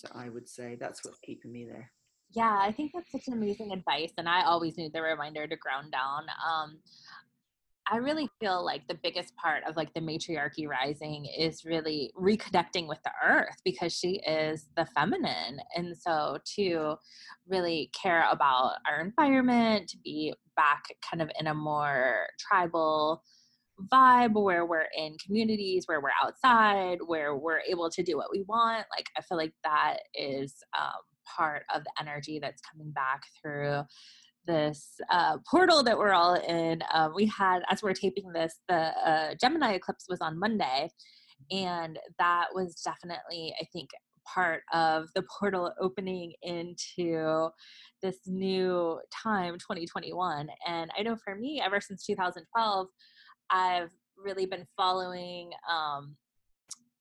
that 0.01 0.15
i 0.15 0.29
would 0.29 0.47
say 0.47 0.77
that's 0.79 1.03
what's 1.03 1.19
keeping 1.19 1.51
me 1.51 1.65
there 1.65 1.91
yeah 2.31 2.57
i 2.61 2.71
think 2.71 2.91
that's 2.95 3.11
such 3.11 3.27
an 3.27 3.33
amazing 3.33 3.73
advice 3.73 4.13
and 4.17 4.29
i 4.29 4.43
always 4.45 4.77
need 4.77 4.93
the 4.93 5.01
reminder 5.01 5.45
to 5.45 5.57
ground 5.57 5.91
down 5.91 6.23
um 6.49 6.79
I 7.91 7.97
really 7.97 8.29
feel 8.39 8.63
like 8.63 8.87
the 8.87 8.99
biggest 9.01 9.35
part 9.35 9.63
of 9.67 9.75
like 9.75 9.91
the 9.95 10.01
matriarchy 10.01 10.67
rising 10.67 11.25
is 11.25 11.65
really 11.65 12.13
reconnecting 12.15 12.87
with 12.87 12.99
the 13.03 13.11
earth 13.25 13.55
because 13.65 13.91
she 13.91 14.21
is 14.27 14.67
the 14.77 14.85
feminine. 14.85 15.59
And 15.75 15.97
so 15.97 16.37
to 16.55 16.95
really 17.47 17.89
care 17.99 18.27
about 18.29 18.73
our 18.87 19.01
environment, 19.01 19.89
to 19.89 19.97
be 20.03 20.35
back 20.59 20.83
kind 21.09 21.21
of 21.21 21.29
in 21.39 21.47
a 21.47 21.53
more 21.53 22.27
tribal 22.37 23.23
vibe 23.93 24.33
where 24.33 24.65
we're 24.65 24.89
in 24.97 25.15
communities, 25.25 25.85
where 25.87 26.01
we're 26.01 26.19
outside, 26.21 26.97
where 27.05 27.35
we're 27.35 27.61
able 27.73 27.89
to 27.89 28.03
do 28.03 28.17
what 28.17 28.31
we 28.31 28.43
want. 28.47 28.85
Like, 28.95 29.07
I 29.17 29.21
feel 29.21 29.37
like 29.37 29.53
that 29.63 29.99
is 30.13 30.53
um, 30.77 31.01
part 31.37 31.63
of 31.73 31.83
the 31.85 31.91
energy 32.01 32.39
that's 32.41 32.61
coming 32.69 32.91
back 32.91 33.21
through 33.41 33.83
this 34.45 34.95
uh, 35.09 35.37
portal 35.49 35.81
that 35.83 35.97
we're 35.97 36.11
all 36.21 36.35
in. 36.35 36.81
Uh, 36.93 37.09
we 37.15 37.25
had, 37.27 37.59
as 37.69 37.81
we're 37.81 37.93
taping 37.93 38.33
this, 38.33 38.53
the 38.67 38.91
uh, 39.09 39.35
Gemini 39.39 39.73
eclipse 39.73 40.05
was 40.09 40.19
on 40.19 40.39
Monday, 40.39 40.89
and 41.51 41.97
that 42.17 42.47
was 42.53 42.81
definitely, 42.83 43.53
I 43.61 43.65
think, 43.71 43.89
part 44.33 44.63
of 44.73 45.07
the 45.15 45.23
portal 45.23 45.71
opening 45.79 46.33
into 46.41 47.49
this 48.01 48.17
new 48.25 48.99
time 49.11 49.53
2021 49.53 50.49
and 50.67 50.91
i 50.97 51.01
know 51.01 51.15
for 51.23 51.35
me 51.35 51.61
ever 51.63 51.81
since 51.81 52.05
2012 52.05 52.87
i've 53.49 53.91
really 54.17 54.45
been 54.45 54.65
following 54.75 55.49
um, 55.69 56.15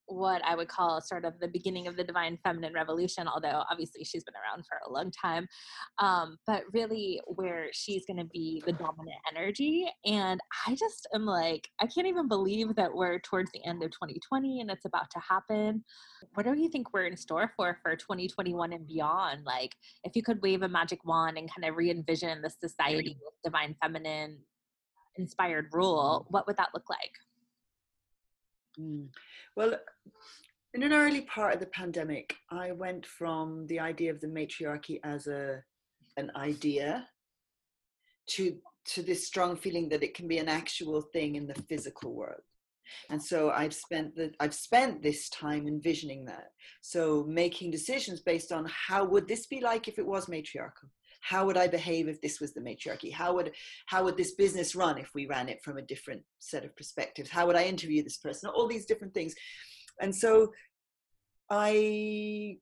what 0.09 0.43
I 0.45 0.57
would 0.57 0.69
call 0.69 1.01
sort 1.01 1.25
of 1.25 1.39
the 1.39 1.49
beginning 1.49 1.87
of 1.87 1.97
the 1.97 2.05
divine 2.05 2.39
feminine 2.43 2.73
revolution, 2.73 3.29
although 3.29 3.63
obviously 3.71 4.05
she's 4.05 4.25
been 4.25 4.35
around 4.35 4.65
for 4.67 4.79
a 4.87 4.93
long 4.93 5.11
time, 5.11 5.47
um, 5.99 6.39
but 6.47 6.63
really 6.73 7.21
where 7.27 7.69
she's 7.73 8.05
going 8.07 8.19
to 8.19 8.25
be 8.25 8.63
the 8.67 8.73
dominant 8.73 9.19
energy. 9.31 9.87
And 10.05 10.41
I 10.67 10.75
just 10.75 11.07
am 11.15 11.27
like, 11.27 11.69
I 11.81 11.87
can't 11.87 12.07
even 12.07 12.29
believe 12.29 12.75
that 12.77 12.93
we're 12.93 13.19
towards 13.21 13.51
the 13.53 13.65
end 13.65 13.83
of 13.83 13.91
2020 13.91 14.61
and 14.61 14.71
it's 14.71 14.85
about 14.85 15.11
to 15.11 15.21
happen. 15.21 15.85
What 16.35 16.47
do 16.47 16.59
you 16.59 16.71
think 16.71 16.93
we're 16.93 17.07
in 17.07 17.17
store 17.17 17.53
for 17.57 17.79
for 17.83 17.95
2021 17.95 18.73
and 18.73 18.87
beyond? 18.87 19.45
Like, 19.45 19.75
if 20.05 20.17
you 20.17 20.23
could 20.23 20.43
wave 20.43 20.63
a 20.63 20.69
magic 20.69 21.05
wand 21.05 21.39
and 21.39 21.51
kind 21.55 21.69
of 21.69 21.77
re 21.77 21.91
envision 21.91 22.43
the 22.43 22.51
society 22.51 23.17
with 23.23 23.35
divine 23.45 23.77
feminine 23.83 24.39
inspired 25.17 25.67
rule, 25.73 26.27
what 26.31 26.47
would 26.47 26.57
that 26.57 26.71
look 26.75 26.89
like? 26.89 27.13
Mm. 28.81 29.09
Well, 29.57 29.75
in 30.75 30.83
an 30.83 30.93
early 30.93 31.23
part 31.23 31.55
of 31.55 31.61
the 31.61 31.67
pandemic, 31.67 32.37
I 32.51 32.73
went 32.73 33.07
from 33.07 33.67
the 33.67 33.81
idea 33.81 34.11
of 34.11 34.21
the 34.21 34.29
matriarchy 34.29 35.01
as 35.05 35.27
a 35.27 35.63
an 36.17 36.31
idea 36.37 37.09
to 38.31 38.59
to 38.85 39.03
this 39.03 39.27
strong 39.27 39.57
feeling 39.57 39.89
that 39.91 40.03
it 40.03 40.15
can 40.15 40.29
be 40.29 40.39
an 40.39 40.49
actual 40.49 41.03
thing 41.13 41.37
in 41.37 41.47
the 41.47 41.63
physical 41.69 42.15
world. 42.15 42.41
And 43.11 43.23
so 43.23 43.51
I've 43.51 43.75
spent 43.75 44.17
the 44.17 44.33
I've 44.41 44.55
spent 44.55 45.03
this 45.03 45.29
time 45.31 45.67
envisioning 45.67 46.25
that. 46.27 46.53
So 46.81 47.25
making 47.29 47.71
decisions 47.71 48.21
based 48.21 48.53
on 48.53 48.67
how 48.89 49.05
would 49.05 49.29
this 49.29 49.47
be 49.47 49.61
like 49.61 49.89
if 49.89 49.99
it 49.99 50.07
was 50.07 50.29
matriarchal? 50.29 50.89
How 51.29 51.45
would 51.45 51.59
i 51.59 51.67
behave 51.67 52.09
if 52.09 52.21
this 52.21 52.41
was 52.41 52.53
the 52.55 52.61
matriarchy? 52.61 53.11
How 53.11 53.35
would 53.35 53.53
how 53.87 54.05
would 54.05 54.17
this 54.17 54.33
business 54.33 54.75
run 54.75 54.97
if 54.99 55.11
we 55.15 55.27
ran 55.27 55.49
it 55.49 55.63
from 55.63 55.77
a 55.77 55.83
different 55.83 56.23
set 56.39 56.65
of 56.65 56.75
perspectives? 56.75 57.29
How 57.29 57.47
would 57.47 57.57
i 57.57 57.65
interview 57.65 58.03
this 58.03 58.17
person? 58.17 58.49
All 58.49 58.67
these 58.67 58.87
different 58.87 59.15
things. 59.15 59.35
And 60.01 60.15
so 60.15 60.53
i 61.51 62.57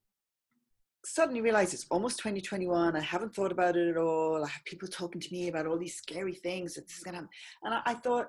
suddenly 1.04 1.40
realized 1.40 1.72
it's 1.74 1.86
almost 1.90 2.18
2021 2.18 2.96
i 2.96 3.00
haven't 3.00 3.34
thought 3.34 3.52
about 3.52 3.76
it 3.76 3.88
at 3.88 3.96
all. 3.96 4.44
I 4.44 4.48
have 4.48 4.64
people 4.64 4.88
talking 4.88 5.20
to 5.20 5.32
me 5.32 5.48
about 5.48 5.66
all 5.66 5.78
these 5.78 5.96
scary 5.96 6.34
things 6.34 6.74
that 6.74 6.88
this 6.88 6.98
is 6.98 7.04
going 7.04 7.14
to 7.14 7.20
happen. 7.20 7.34
And 7.62 7.74
I, 7.74 7.82
I 7.92 7.94
thought 7.94 8.28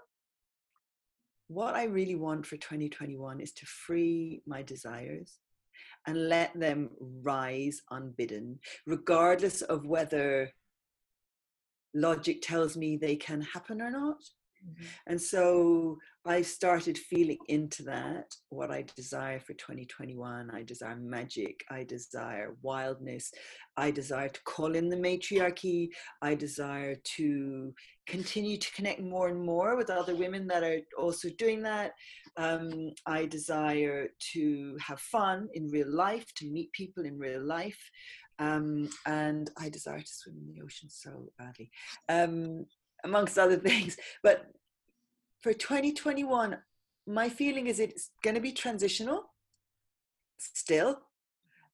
what 1.47 1.73
i 1.82 1.86
really 1.86 2.15
want 2.15 2.45
for 2.45 2.58
2021 2.58 3.39
is 3.39 3.54
to 3.54 3.65
free 3.65 4.41
my 4.45 4.62
desires 4.62 5.39
and 6.08 6.30
let 6.30 6.58
them 6.60 6.89
rise 7.00 7.82
unbidden, 7.91 8.60
regardless 8.86 9.62
of 9.62 9.86
whether 9.86 10.50
logic 11.93 12.41
tells 12.41 12.78
me 12.78 12.98
they 12.98 13.15
can 13.15 13.41
happen 13.41 13.82
or 13.82 13.91
not. 13.91 14.17
Mm-hmm. 14.65 14.86
And 15.08 15.22
so 15.22 15.98
I 16.26 16.41
started 16.41 16.98
feeling 16.98 17.38
into 17.48 17.84
that, 17.84 18.34
what 18.50 18.72
I 18.72 18.86
desire 18.96 19.39
for 19.39 19.54
2021. 19.54 20.50
I 20.52 20.63
desire 20.63 20.96
magic. 20.96 21.63
I 21.70 21.84
desire 21.84 22.56
wildness. 22.62 23.32
I 23.76 23.91
desire 23.91 24.30
to 24.30 24.41
call 24.43 24.76
in 24.76 24.89
the 24.89 24.98
matriarchy. 24.98 25.91
I 26.22 26.36
desire 26.36 26.96
to 27.17 27.74
continue 28.08 28.58
to 28.58 28.72
connect 28.74 29.02
more 29.02 29.28
and 29.28 29.39
more 29.39 29.76
with 29.76 29.89
other 29.89 30.15
women 30.15 30.48
that 30.48 30.63
are 30.63 30.80
also 30.98 31.30
doing 31.38 31.62
that. 31.63 31.93
Um, 32.38 32.91
I 33.06 33.26
desire 33.26 34.10
to 34.34 34.78
have 34.80 35.00
fun 35.00 35.50
in 35.54 35.67
real 35.67 35.91
life, 35.91 36.34
to 36.36 36.46
meet 36.46 36.72
people 36.72 37.06
in 37.06 37.20
real 37.20 37.43
life. 37.43 37.80
Um, 38.39 38.89
and 39.06 39.50
I 39.58 39.70
desire 39.70 40.00
to 40.00 40.08
swim 40.08 40.38
in 40.38 40.54
the 40.54 40.62
ocean 40.63 40.89
so 40.89 41.32
badly, 41.38 41.72
um, 42.08 42.65
amongst 43.04 43.38
other 43.38 43.56
things. 43.70 43.98
But 44.24 44.48
for 45.41 45.54
2021, 45.54 46.58
my 47.08 47.30
feeling 47.30 47.67
is 47.67 47.80
it's 47.80 48.12
going 48.24 48.36
to 48.36 48.41
be 48.41 48.52
transitional 48.52 49.32
still. 50.38 51.02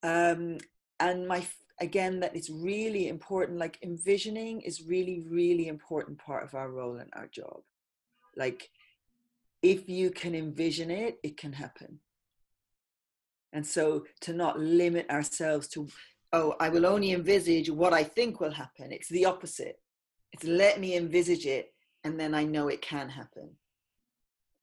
Um, 0.02 0.58
and 1.00 1.28
my 1.28 1.46
again 1.80 2.20
that 2.20 2.36
it's 2.36 2.50
really 2.50 3.08
important 3.08 3.58
like 3.58 3.80
envisioning 3.82 4.62
is 4.62 4.84
really 4.84 5.26
really 5.30 5.68
important 5.68 6.18
part 6.18 6.44
of 6.44 6.54
our 6.54 6.70
role 6.70 6.98
and 6.98 7.10
our 7.14 7.28
job. 7.28 7.62
Like 8.36 8.70
if 9.62 9.90
you 9.90 10.12
can 10.12 10.36
envision 10.36 10.92
it 10.92 11.20
it 11.24 11.38
can 11.38 11.54
happen. 11.54 12.00
And 13.52 13.66
so 13.66 14.06
to 14.22 14.34
not 14.34 14.60
limit 14.60 15.10
ourselves 15.10 15.68
to 15.70 15.88
oh 16.32 16.56
i 16.60 16.70
will 16.70 16.86
only 16.86 17.12
envisage 17.12 17.70
what 17.70 17.94
i 17.94 18.04
think 18.04 18.40
will 18.40 18.52
happen. 18.52 18.92
It's 18.92 19.10
the 19.10 19.26
opposite. 19.26 19.80
It's 20.32 20.44
let 20.44 20.80
me 20.80 20.96
envisage 20.98 21.46
it 21.46 21.74
and 22.04 22.20
then 22.20 22.34
i 22.36 22.44
know 22.44 22.68
it 22.68 22.82
can 22.82 23.10
happen. 23.10 23.50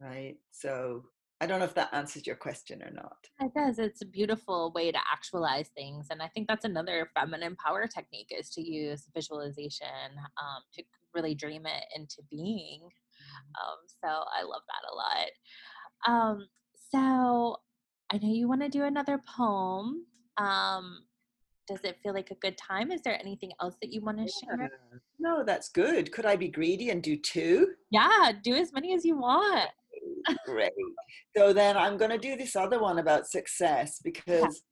Right? 0.01 0.37
So 0.53 1.05
I 1.41 1.47
don't 1.47 1.59
know 1.59 1.65
if 1.65 1.75
that 1.75 1.89
answers 1.93 2.27
your 2.27 2.37
question 2.37 2.83
or 2.83 2.91
not. 2.91 3.17
It 3.41 3.55
does. 3.55 3.79
It's 3.79 4.03
a 4.03 4.07
beautiful 4.07 4.73
way 4.75 4.93
to 4.93 4.99
actualize 5.11 5.69
things. 5.75 6.09
And 6.11 6.21
I 6.21 6.29
think 6.29 6.49
that's 6.49 6.67
another 6.67 7.11
feminine 7.19 7.57
power 7.57 7.87
technique 7.87 8.31
is 8.31 8.51
to 8.51 8.63
use 8.63 9.09
visualization 9.15 9.87
um, 10.19 10.63
to 10.75 10.83
really 11.15 11.35
dream 11.35 11.65
it 11.65 11.85
into 11.97 12.19
being. 12.31 12.81
Mm-hmm. 12.83 13.71
Um, 13.71 13.79
so 14.05 14.09
I 14.09 14.43
love 14.43 14.63
that 14.69 14.85
a 14.91 14.95
lot. 14.95 15.31
Um, 16.07 16.49
so 16.93 17.57
I 18.13 18.19
know 18.19 18.33
you 18.33 18.47
want 18.47 18.61
to 18.61 18.69
do 18.69 18.85
another 18.85 19.23
poem. 19.37 20.05
Um, 20.37 21.05
does 21.67 21.81
it 21.85 21.99
feel 22.03 22.13
like 22.13 22.31
a 22.31 22.37
good 22.37 22.59
time? 22.59 22.91
Is 22.91 23.01
there 23.03 23.19
anything 23.19 23.53
else 23.63 23.77
that 23.81 23.93
you 23.93 24.03
want 24.03 24.19
to 24.19 24.25
yeah. 24.25 24.57
share? 24.57 24.71
No, 25.19 25.45
that's 25.45 25.69
good. 25.69 26.11
Could 26.11 26.27
I 26.27 26.37
be 26.37 26.49
greedy 26.49 26.91
and 26.91 27.03
do 27.03 27.17
two? 27.17 27.69
Yeah, 27.91 28.33
do 28.43 28.55
as 28.55 28.73
many 28.73 28.93
as 28.93 29.05
you 29.05 29.17
want. 29.17 29.71
Great. 30.47 30.73
So 31.37 31.53
then 31.53 31.77
I'm 31.77 31.97
going 31.97 32.11
to 32.11 32.19
do 32.19 32.37
this 32.37 32.57
other 32.57 32.81
one 32.81 32.99
about 32.99 33.27
success 33.27 34.01
because 34.03 34.63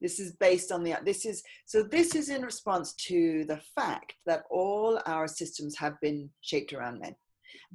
this 0.00 0.20
is 0.20 0.32
based 0.32 0.70
on 0.72 0.84
the 0.84 0.94
this 1.04 1.24
is 1.24 1.42
so 1.64 1.82
this 1.82 2.14
is 2.14 2.28
in 2.28 2.42
response 2.42 2.94
to 2.94 3.44
the 3.46 3.60
fact 3.74 4.14
that 4.26 4.44
all 4.50 5.00
our 5.06 5.26
systems 5.26 5.76
have 5.76 6.00
been 6.00 6.30
shaped 6.42 6.72
around 6.72 7.00
men 7.00 7.14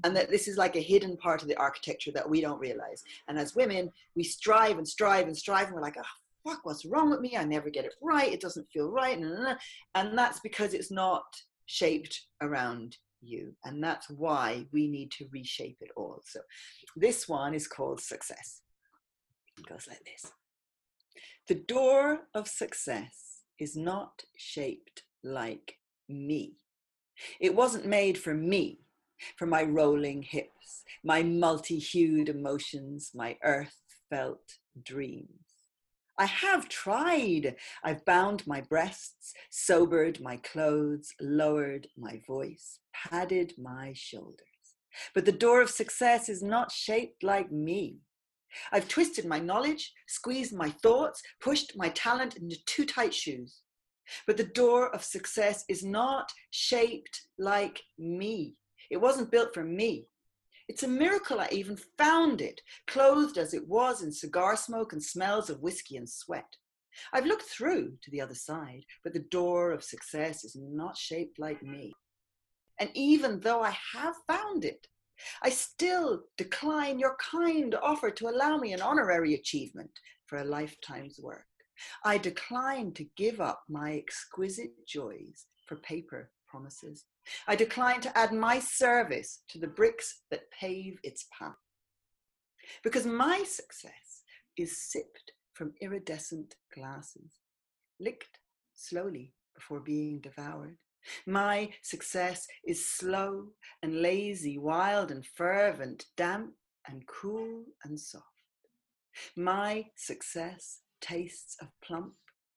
and 0.04 0.16
that 0.16 0.30
this 0.30 0.48
is 0.48 0.58
like 0.58 0.76
a 0.76 0.82
hidden 0.82 1.18
part 1.18 1.42
of 1.42 1.48
the 1.48 1.58
architecture 1.58 2.12
that 2.12 2.30
we 2.30 2.42
don't 2.42 2.60
realize. 2.60 3.04
And 3.28 3.38
as 3.38 3.56
women 3.56 3.92
we 4.16 4.24
strive 4.24 4.78
and 4.78 4.88
strive 4.88 5.28
and 5.28 5.38
strive 5.38 5.68
and 5.68 5.76
we're 5.76 5.82
like 5.82 5.98
oh 5.98 6.50
fuck 6.50 6.62
what's 6.64 6.86
wrong 6.86 7.10
with 7.10 7.22
me? 7.22 7.36
I 7.36 7.44
never 7.44 7.70
get 7.70 7.86
it 7.86 7.96
right. 8.02 8.32
It 8.32 8.42
doesn't 8.42 8.70
feel 8.72 8.90
right. 8.90 9.18
And 9.96 10.18
that's 10.18 10.40
because 10.40 10.74
it's 10.74 10.92
not 10.92 11.24
shaped 11.66 12.28
around 12.42 12.98
you. 13.26 13.54
And 13.64 13.84
that's 13.84 14.10
why 14.10 14.66
we 14.72 14.88
need 14.88 15.12
to 15.12 15.28
reshape 15.32 15.78
it 15.82 15.92
all. 15.96 16.22
So 16.26 16.40
this 16.96 17.28
one 17.28 17.54
is 17.54 17.68
called 17.68 18.02
success. 18.02 18.62
It 19.58 19.68
goes 19.68 19.88
like 19.88 20.04
this 20.06 20.32
The 21.48 21.56
door 21.56 22.22
of 22.34 22.48
success 22.48 23.42
is 23.60 23.76
not 23.76 24.24
shaped 24.38 25.04
like 25.24 25.78
me. 26.10 26.54
It 27.40 27.56
wasn't 27.56 27.86
made 27.86 28.18
for 28.18 28.34
me, 28.34 28.80
for 29.38 29.46
my 29.46 29.64
rolling 29.64 30.22
hips, 30.24 30.84
my 31.04 31.24
multi 31.24 31.80
hued 31.80 32.30
emotions, 32.30 33.12
my 33.16 33.38
earth 33.44 33.82
felt 34.10 34.58
dreams. 34.84 35.45
I 36.18 36.26
have 36.26 36.70
tried. 36.70 37.56
I've 37.84 38.06
bound 38.06 38.48
my 38.48 38.62
breasts, 38.62 39.34
sobered 39.50 40.22
my 40.22 40.38
clothes, 40.38 41.14
lowered 41.20 41.88
my 41.98 42.22
voice, 42.26 42.80
padded 42.94 43.54
my 43.58 43.92
shoulders. 43.94 44.40
But 45.14 45.26
the 45.26 45.32
door 45.34 45.62
of 45.62 45.70
success 45.70 46.30
is 46.30 46.42
not 46.42 46.72
shaped 46.72 47.22
like 47.22 47.52
me. 47.52 47.98
I've 48.72 48.88
twisted 48.88 49.26
my 49.26 49.40
knowledge, 49.40 49.94
squeezed 50.08 50.54
my 50.54 50.70
thoughts, 50.70 51.22
pushed 51.42 51.74
my 51.76 51.90
talent 51.90 52.38
into 52.38 52.64
too 52.66 52.86
tight 52.86 53.14
shoes. 53.14 53.62
But 54.26 54.38
the 54.38 54.44
door 54.44 54.94
of 54.94 55.04
success 55.04 55.66
is 55.68 55.84
not 55.84 56.32
shaped 56.52 57.28
like 57.38 57.82
me. 57.98 58.56
It 58.90 58.98
wasn't 58.98 59.32
built 59.32 59.54
for 59.54 59.64
me. 59.64 60.08
It's 60.68 60.84
a 60.84 60.88
miracle 60.88 61.40
I 61.40 61.50
even 61.52 61.78
found 61.98 62.42
it, 62.42 62.62
clothed 62.88 63.38
as 63.38 63.54
it 63.54 63.68
was 63.68 64.02
in 64.02 64.12
cigar 64.12 64.58
smoke 64.58 64.94
and 64.94 65.04
smells 65.04 65.50
of 65.50 65.62
whiskey 65.62 65.98
and 65.98 66.10
sweat. 66.10 66.58
I've 67.14 67.26
looked 67.26 67.44
through 67.50 67.98
to 68.02 68.12
the 68.12 68.22
other 68.22 68.36
side, 68.36 68.84
but 69.04 69.14
the 69.14 69.20
door 69.20 69.72
of 69.72 69.84
success 69.84 70.44
is 70.44 70.56
not 70.56 70.98
shaped 70.98 71.38
like 71.38 71.62
me. 71.62 71.94
And 72.80 72.90
even 72.94 73.40
though 73.40 73.62
I 73.62 73.76
have 73.94 74.16
found 74.28 74.66
it, 74.66 74.88
I 75.44 75.50
still 75.50 76.24
decline 76.38 77.00
your 77.00 77.16
kind 77.18 77.76
offer 77.76 78.12
to 78.12 78.28
allow 78.28 78.58
me 78.58 78.74
an 78.74 78.82
honorary 78.82 79.34
achievement 79.34 79.92
for 80.26 80.40
a 80.40 80.46
lifetime's 80.46 81.20
work. 81.20 81.46
I 82.04 82.18
decline 82.18 82.94
to 82.94 83.06
give 83.16 83.40
up 83.40 83.64
my 83.70 83.96
exquisite 83.96 84.74
joys 84.88 85.46
for 85.68 85.78
paper 85.78 86.32
promises. 86.48 87.06
I 87.48 87.56
decline 87.56 88.02
to 88.02 88.18
add 88.18 88.32
my 88.32 88.60
service 88.60 89.42
to 89.50 89.60
the 89.60 89.68
bricks 89.68 90.22
that 90.32 90.52
pave 90.52 91.00
its 91.04 91.26
path. 91.38 91.56
Because 92.84 93.06
my 93.06 93.44
success 93.44 94.24
is 94.58 94.82
sipped 94.82 95.32
from 95.54 95.74
iridescent 95.82 96.56
glasses, 96.74 97.32
licked 98.00 98.40
slowly 98.74 99.34
before 99.54 99.80
being 99.80 100.20
devoured. 100.20 100.78
My 101.26 101.70
success 101.84 102.48
is 102.66 102.88
slow 102.88 103.50
and 103.84 104.02
lazy, 104.02 104.58
wild 104.58 105.12
and 105.12 105.26
fervent, 105.26 106.06
damp 106.18 106.54
and 106.88 107.06
cool 107.08 107.64
and 107.84 108.00
soft. 108.00 108.26
My 109.36 109.86
success 109.96 110.80
tastes 111.00 111.56
of 111.62 111.68
plump 111.84 112.16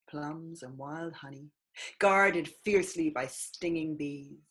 plums 0.08 0.62
and 0.62 0.76
wild 0.76 1.12
honey, 1.14 1.50
guarded 1.98 2.48
fiercely 2.64 3.10
by 3.10 3.26
stinging 3.26 3.96
bees. 3.96 4.47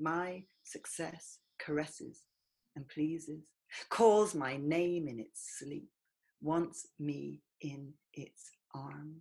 My 0.00 0.44
success 0.62 1.40
caresses 1.58 2.22
and 2.74 2.88
pleases, 2.88 3.50
calls 3.90 4.34
my 4.34 4.56
name 4.56 5.08
in 5.08 5.20
its 5.20 5.58
sleep, 5.58 5.90
wants 6.40 6.86
me 6.98 7.42
in 7.60 7.92
its 8.14 8.50
arms. 8.74 9.20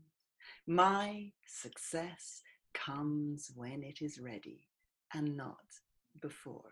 My 0.66 1.32
success 1.46 2.42
comes 2.74 3.52
when 3.56 3.84
it 3.84 4.02
is 4.02 4.20
ready 4.22 4.70
and 5.14 5.36
not 5.36 5.58
before. 6.22 6.72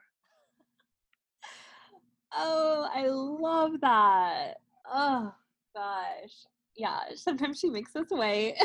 Oh, 2.34 2.88
I 2.94 3.08
love 3.08 3.82
that. 3.82 4.54
Oh, 4.90 5.34
gosh. 5.76 6.46
Yeah, 6.78 7.00
sometimes 7.16 7.60
she 7.60 7.70
makes 7.70 7.96
us 7.96 8.08
wait. 8.12 8.56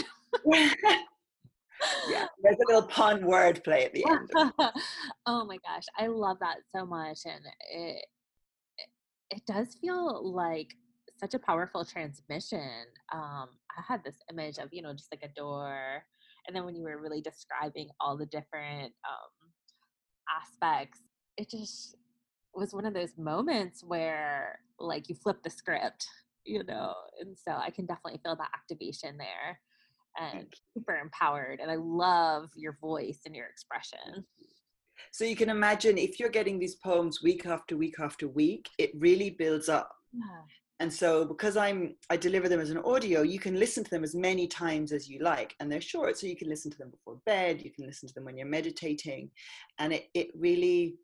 yeah, 2.09 2.27
there's 2.43 2.57
a 2.57 2.73
little 2.73 2.89
pun 2.89 3.23
wordplay 3.23 3.87
at 3.87 3.93
the 3.93 4.05
end. 4.09 4.31
oh 5.27 5.45
my 5.45 5.59
gosh, 5.67 5.85
I 5.99 6.07
love 6.07 6.39
that 6.41 6.59
so 6.75 6.87
much. 6.87 7.21
And 7.25 7.45
it, 7.73 8.05
it, 9.31 9.43
does 9.47 9.77
feel 9.81 10.33
like 10.33 10.75
such 11.19 11.35
a 11.35 11.39
powerful 11.39 11.85
transmission. 11.85 12.87
Um, 13.13 13.49
I 13.77 13.83
had 13.87 14.05
this 14.05 14.17
image 14.31 14.59
of, 14.59 14.69
you 14.73 14.83
know, 14.83 14.93
just 14.93 15.13
like 15.13 15.23
a 15.23 15.35
door. 15.35 16.03
And 16.47 16.55
then 16.55 16.65
when 16.65 16.75
you 16.75 16.85
were 16.85 17.01
really 17.01 17.21
describing 17.21 17.89
all 18.01 18.17
the 18.17 18.27
different 18.27 18.93
um, 19.09 19.51
aspects, 20.41 21.01
it 21.37 21.49
just 21.51 21.97
was 22.55 22.75
one 22.75 22.85
of 22.85 22.95
those 22.95 23.17
moments 23.17 23.83
where 23.83 24.59
like 24.79 25.09
you 25.09 25.15
flip 25.15 25.43
the 25.43 25.51
script, 25.51 26.07
you 26.45 26.63
know, 26.65 26.95
and 27.21 27.37
so 27.39 27.53
I 27.53 27.71
can 27.71 27.87
definitely 27.87 28.21
feel 28.23 28.37
that 28.37 28.51
activation 28.55 29.17
there 29.17 29.59
Mm-hmm. 30.21 30.39
and 30.39 30.55
super 30.77 30.97
empowered. 30.97 31.61
And 31.61 31.71
I 31.71 31.77
love 31.77 32.51
your 32.55 32.77
voice 32.81 33.21
and 33.25 33.35
your 33.35 33.47
expression. 33.47 33.99
Mm-hmm. 34.11 34.45
So 35.11 35.25
you 35.25 35.37
can 35.37 35.51
imagine 35.51 35.99
if 35.99 36.21
you're 36.21 36.29
getting 36.29 36.59
these 36.59 36.77
poems 36.77 37.23
week 37.23 37.47
after 37.47 37.77
week 37.77 37.97
after 37.99 38.29
week, 38.29 38.69
it 38.79 38.91
really 38.95 39.31
builds 39.31 39.69
up. 39.69 39.91
Yeah 40.13 40.43
and 40.83 40.93
so 40.93 41.25
because 41.25 41.57
i'm 41.57 41.95
i 42.11 42.17
deliver 42.17 42.49
them 42.49 42.61
as 42.61 42.71
an 42.71 42.79
audio 42.79 43.23
you 43.23 43.39
can 43.39 43.59
listen 43.59 43.85
to 43.85 43.91
them 43.91 44.03
as 44.03 44.15
many 44.17 44.47
times 44.49 44.91
as 44.91 45.09
you 45.09 45.21
like 45.21 45.55
and 45.61 45.71
they're 45.71 45.81
short 45.81 46.19
so 46.19 46.27
you 46.27 46.37
can 46.37 46.49
listen 46.49 46.71
to 46.71 46.79
them 46.79 46.91
before 46.91 47.21
bed 47.25 47.63
you 47.63 47.71
can 47.71 47.87
listen 47.87 48.09
to 48.09 48.15
them 48.15 48.25
when 48.25 48.37
you're 48.37 48.47
meditating 48.47 49.31
and 49.79 49.93
it, 49.93 50.07
it 50.15 50.29
really 50.35 50.97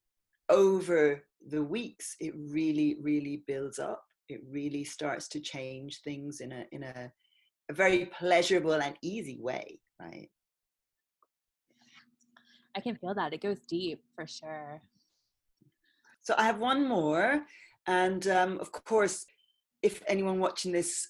over 0.49 1.23
the 1.49 1.63
weeks 1.63 2.17
it 2.19 2.35
really 2.37 2.97
really 3.01 3.45
builds 3.47 3.79
up 3.79 4.03
it 4.29 4.41
really 4.51 4.83
starts 4.85 5.29
to 5.29 5.41
change 5.41 6.01
things 6.03 6.41
in 6.41 6.51
a 6.53 6.65
in 6.73 6.83
a, 6.83 7.11
a 7.71 7.75
very 7.75 8.07
pleasurable 8.07 8.75
and 8.75 8.97
easy 9.03 9.39
way 9.41 9.81
right? 10.01 10.31
I 12.77 12.81
can 12.81 12.97
feel 12.97 13.15
that 13.15 13.33
it 13.33 13.41
goes 13.41 13.61
deep 13.69 14.03
for 14.15 14.27
sure. 14.27 14.81
So 16.23 16.35
i 16.37 16.45
have 16.45 16.59
one 16.59 16.87
more 16.87 17.43
and 17.87 18.27
um, 18.29 18.59
of 18.59 18.71
course 18.71 19.25
if 19.83 20.03
anyone 20.07 20.41
watching 20.41 20.73
this 20.73 21.09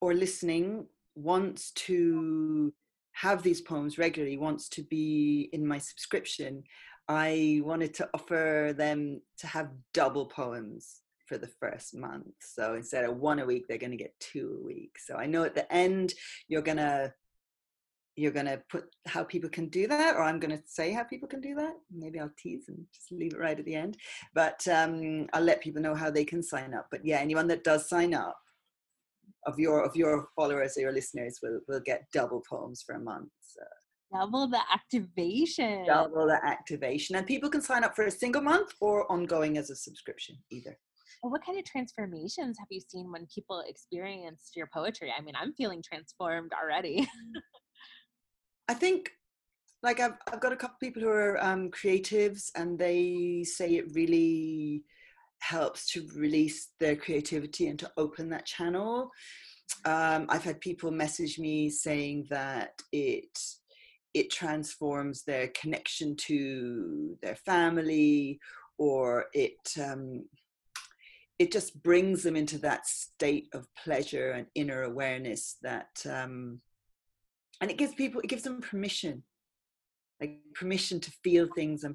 or 0.00 0.14
listening 0.14 0.86
wants 1.14 1.72
to 1.72 2.72
have 3.12 3.42
these 3.42 3.60
poems 3.60 3.98
regularly, 3.98 4.38
wants 4.38 4.68
to 4.70 4.82
be 4.84 5.50
in 5.52 5.66
my 5.66 5.78
subscription, 5.78 6.62
I 7.08 7.60
wanted 7.64 7.92
to 7.94 8.08
offer 8.14 8.72
them 8.74 9.20
to 9.38 9.46
have 9.48 9.72
double 9.92 10.26
poems 10.26 11.00
for 11.30 11.38
the 11.38 11.50
first 11.60 11.96
month. 11.96 12.34
So 12.40 12.74
instead 12.74 13.04
of 13.04 13.16
one 13.16 13.38
a 13.38 13.46
week, 13.46 13.66
they're 13.68 13.78
going 13.78 13.92
to 13.92 13.96
get 13.96 14.18
two 14.18 14.58
a 14.60 14.66
week. 14.66 14.98
So 14.98 15.14
I 15.14 15.26
know 15.26 15.44
at 15.44 15.54
the 15.54 15.72
end 15.72 16.12
you're 16.48 16.60
going 16.60 16.78
to 16.78 17.14
you're 18.16 18.32
going 18.32 18.46
to 18.46 18.60
put 18.68 18.84
how 19.06 19.22
people 19.22 19.48
can 19.48 19.68
do 19.68 19.86
that 19.86 20.16
or 20.16 20.22
i'm 20.22 20.40
going 20.40 20.50
to 20.50 20.62
say 20.66 20.92
how 20.92 21.04
people 21.04 21.28
can 21.28 21.40
do 21.40 21.54
that 21.54 21.74
maybe 21.92 22.18
i'll 22.18 22.32
tease 22.36 22.64
and 22.68 22.84
just 22.92 23.10
leave 23.12 23.32
it 23.32 23.38
right 23.38 23.60
at 23.60 23.64
the 23.64 23.74
end 23.74 23.96
but 24.34 24.60
um, 24.68 25.28
i'll 25.32 25.44
let 25.44 25.62
people 25.62 25.80
know 25.80 25.94
how 25.94 26.10
they 26.10 26.24
can 26.24 26.42
sign 26.42 26.74
up 26.74 26.86
but 26.90 27.00
yeah 27.04 27.18
anyone 27.18 27.46
that 27.46 27.62
does 27.62 27.88
sign 27.88 28.12
up 28.12 28.36
of 29.46 29.58
your 29.60 29.84
of 29.84 29.94
your 29.94 30.26
followers 30.36 30.76
or 30.76 30.80
your 30.80 30.92
listeners 30.92 31.38
will 31.40 31.60
will 31.68 31.80
get 31.80 32.02
double 32.12 32.42
poems 32.50 32.82
for 32.84 32.96
a 32.96 33.00
month 33.00 33.30
so. 33.40 33.62
double 34.12 34.48
the 34.48 34.60
activation 34.74 35.86
double 35.86 36.26
the 36.26 36.44
activation 36.44 37.14
and 37.14 37.26
people 37.28 37.48
can 37.48 37.62
sign 37.62 37.84
up 37.84 37.94
for 37.94 38.06
a 38.06 38.10
single 38.10 38.42
month 38.42 38.72
or 38.80 39.10
ongoing 39.10 39.56
as 39.56 39.70
a 39.70 39.76
subscription 39.76 40.36
either 40.50 40.76
what 41.28 41.44
kind 41.44 41.58
of 41.58 41.64
transformations 41.64 42.56
have 42.58 42.68
you 42.70 42.80
seen 42.80 43.12
when 43.12 43.26
people 43.34 43.62
experienced 43.66 44.56
your 44.56 44.68
poetry? 44.72 45.12
I 45.16 45.20
mean, 45.20 45.34
I'm 45.38 45.52
feeling 45.52 45.82
transformed 45.82 46.52
already. 46.52 47.08
I 48.68 48.74
think 48.74 49.10
like 49.82 50.00
I've, 50.00 50.14
I've 50.32 50.40
got 50.40 50.52
a 50.52 50.56
couple 50.56 50.76
people 50.80 51.02
who 51.02 51.08
are 51.08 51.42
um, 51.44 51.70
creatives 51.70 52.50
and 52.54 52.78
they 52.78 53.44
say 53.44 53.74
it 53.74 53.94
really 53.94 54.84
helps 55.40 55.90
to 55.92 56.06
release 56.14 56.68
their 56.78 56.96
creativity 56.96 57.68
and 57.68 57.78
to 57.78 57.90
open 57.96 58.28
that 58.30 58.46
channel. 58.46 59.10
Um, 59.84 60.26
I've 60.28 60.44
had 60.44 60.60
people 60.60 60.90
message 60.90 61.38
me 61.38 61.70
saying 61.70 62.26
that 62.30 62.72
it 62.92 63.38
it 64.12 64.28
transforms 64.28 65.22
their 65.22 65.48
connection 65.48 66.16
to 66.16 67.16
their 67.22 67.36
family 67.36 68.40
or 68.76 69.26
it 69.32 69.56
um, 69.80 70.24
it 71.40 71.50
just 71.50 71.82
brings 71.82 72.22
them 72.22 72.36
into 72.36 72.58
that 72.58 72.86
state 72.86 73.48
of 73.54 73.66
pleasure 73.82 74.32
and 74.32 74.46
inner 74.54 74.82
awareness 74.82 75.56
that 75.62 75.88
um, 76.08 76.60
and 77.62 77.70
it 77.70 77.78
gives 77.78 77.94
people 77.94 78.20
it 78.20 78.28
gives 78.28 78.42
them 78.42 78.60
permission 78.60 79.22
like 80.20 80.38
permission 80.54 81.00
to 81.00 81.10
feel 81.24 81.48
things 81.56 81.82
and 81.82 81.94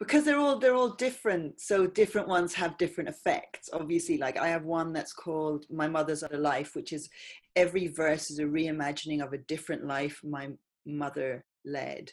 because 0.00 0.24
they're 0.24 0.38
all 0.38 0.58
they're 0.58 0.74
all 0.74 0.96
different 0.96 1.60
so 1.60 1.86
different 1.86 2.26
ones 2.26 2.52
have 2.52 2.76
different 2.76 3.08
effects. 3.08 3.70
Obviously 3.72 4.18
like 4.18 4.36
i 4.36 4.48
have 4.48 4.64
one 4.64 4.92
that's 4.92 5.12
called 5.12 5.64
my 5.70 5.86
mother's 5.86 6.24
other 6.24 6.38
life 6.38 6.74
which 6.74 6.92
is 6.92 7.08
every 7.54 7.86
verse 7.86 8.32
is 8.32 8.40
a 8.40 8.44
reimagining 8.44 9.22
of 9.24 9.32
a 9.32 9.44
different 9.52 9.86
life 9.86 10.20
my 10.24 10.48
mother 10.84 11.44
led 11.64 12.10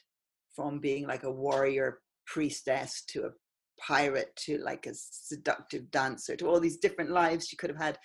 from 0.55 0.77
being 0.77 1.07
like 1.07 1.23
a 1.23 1.31
warrior 1.31 1.97
priestess 2.27 3.01
to 3.07 3.23
a 3.23 3.31
pirate 3.79 4.35
to 4.35 4.57
like 4.59 4.85
a 4.85 4.93
seductive 4.93 5.89
dancer 5.91 6.35
to 6.35 6.47
all 6.47 6.59
these 6.59 6.77
different 6.77 7.11
lives 7.11 7.47
she 7.47 7.55
could 7.55 7.69
have 7.69 7.81
had 7.81 7.97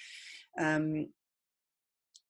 um, 0.61 1.07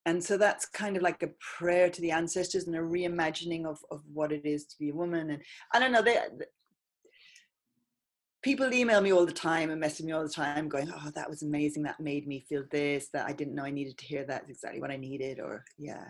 and 0.04 0.22
so 0.22 0.36
that's 0.36 0.66
kind 0.66 0.96
of 0.96 1.02
like 1.02 1.22
a 1.22 1.30
prayer 1.58 1.88
to 1.88 2.00
the 2.00 2.10
ancestors 2.10 2.66
and 2.66 2.74
a 2.74 2.80
reimagining 2.80 3.64
of, 3.64 3.78
of 3.90 4.02
what 4.12 4.32
it 4.32 4.44
is 4.44 4.64
to 4.66 4.78
be 4.78 4.90
a 4.90 4.94
woman 4.94 5.30
and 5.30 5.42
i 5.72 5.78
don't 5.78 5.92
know 5.92 6.02
they 6.02 6.18
people 8.42 8.72
email 8.74 9.00
me 9.00 9.12
all 9.12 9.24
the 9.24 9.32
time 9.32 9.70
and 9.70 9.80
message 9.80 10.04
me 10.04 10.12
all 10.12 10.22
the 10.22 10.28
time 10.28 10.68
going 10.68 10.90
oh 10.92 11.10
that 11.14 11.30
was 11.30 11.42
amazing 11.42 11.82
that 11.82 12.00
made 12.00 12.26
me 12.26 12.44
feel 12.48 12.64
this 12.70 13.08
that 13.12 13.26
i 13.26 13.32
didn't 13.32 13.54
know 13.54 13.64
i 13.64 13.70
needed 13.70 13.96
to 13.96 14.04
hear 14.04 14.24
that's 14.24 14.50
exactly 14.50 14.80
what 14.80 14.90
i 14.90 14.96
needed 14.96 15.40
or 15.40 15.64
yeah. 15.78 16.04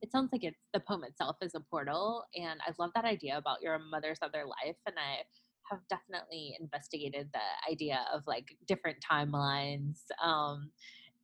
It 0.00 0.12
sounds 0.12 0.28
like 0.30 0.44
it's 0.44 0.56
the 0.72 0.78
poem 0.78 1.02
itself 1.02 1.38
is 1.42 1.56
a 1.56 1.60
portal 1.60 2.24
and 2.36 2.60
i 2.64 2.72
love 2.78 2.90
that 2.94 3.04
idea 3.04 3.36
about 3.36 3.60
your 3.60 3.80
mother's 3.80 4.20
other 4.22 4.44
life 4.46 4.76
and 4.86 4.94
i 4.96 5.22
have 5.70 5.80
definitely 5.88 6.56
investigated 6.60 7.28
the 7.32 7.70
idea 7.70 8.04
of 8.14 8.22
like 8.26 8.56
different 8.66 8.98
timelines 9.10 10.00
um, 10.22 10.70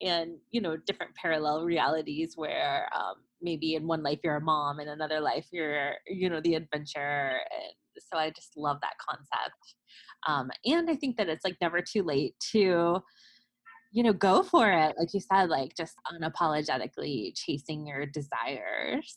and 0.00 0.36
you 0.50 0.60
know 0.60 0.76
different 0.76 1.14
parallel 1.14 1.64
realities 1.64 2.34
where 2.36 2.88
um, 2.94 3.14
maybe 3.40 3.74
in 3.74 3.86
one 3.86 4.02
life 4.02 4.18
you're 4.24 4.36
a 4.36 4.40
mom 4.40 4.80
in 4.80 4.88
another 4.88 5.20
life 5.20 5.46
you're 5.52 5.92
you 6.06 6.28
know 6.28 6.40
the 6.40 6.54
adventure 6.54 7.38
and 7.50 8.02
so 8.10 8.18
i 8.18 8.30
just 8.30 8.56
love 8.56 8.78
that 8.82 8.94
concept 8.98 9.74
um, 10.26 10.50
and 10.64 10.90
i 10.90 10.96
think 10.96 11.16
that 11.16 11.28
it's 11.28 11.44
like 11.44 11.56
never 11.60 11.80
too 11.80 12.02
late 12.02 12.34
to 12.40 13.00
you 13.92 14.02
know 14.02 14.12
go 14.12 14.42
for 14.42 14.70
it 14.70 14.94
like 14.98 15.14
you 15.14 15.20
said 15.20 15.48
like 15.48 15.74
just 15.76 15.94
unapologetically 16.12 17.32
chasing 17.34 17.86
your 17.86 18.04
desires. 18.04 19.16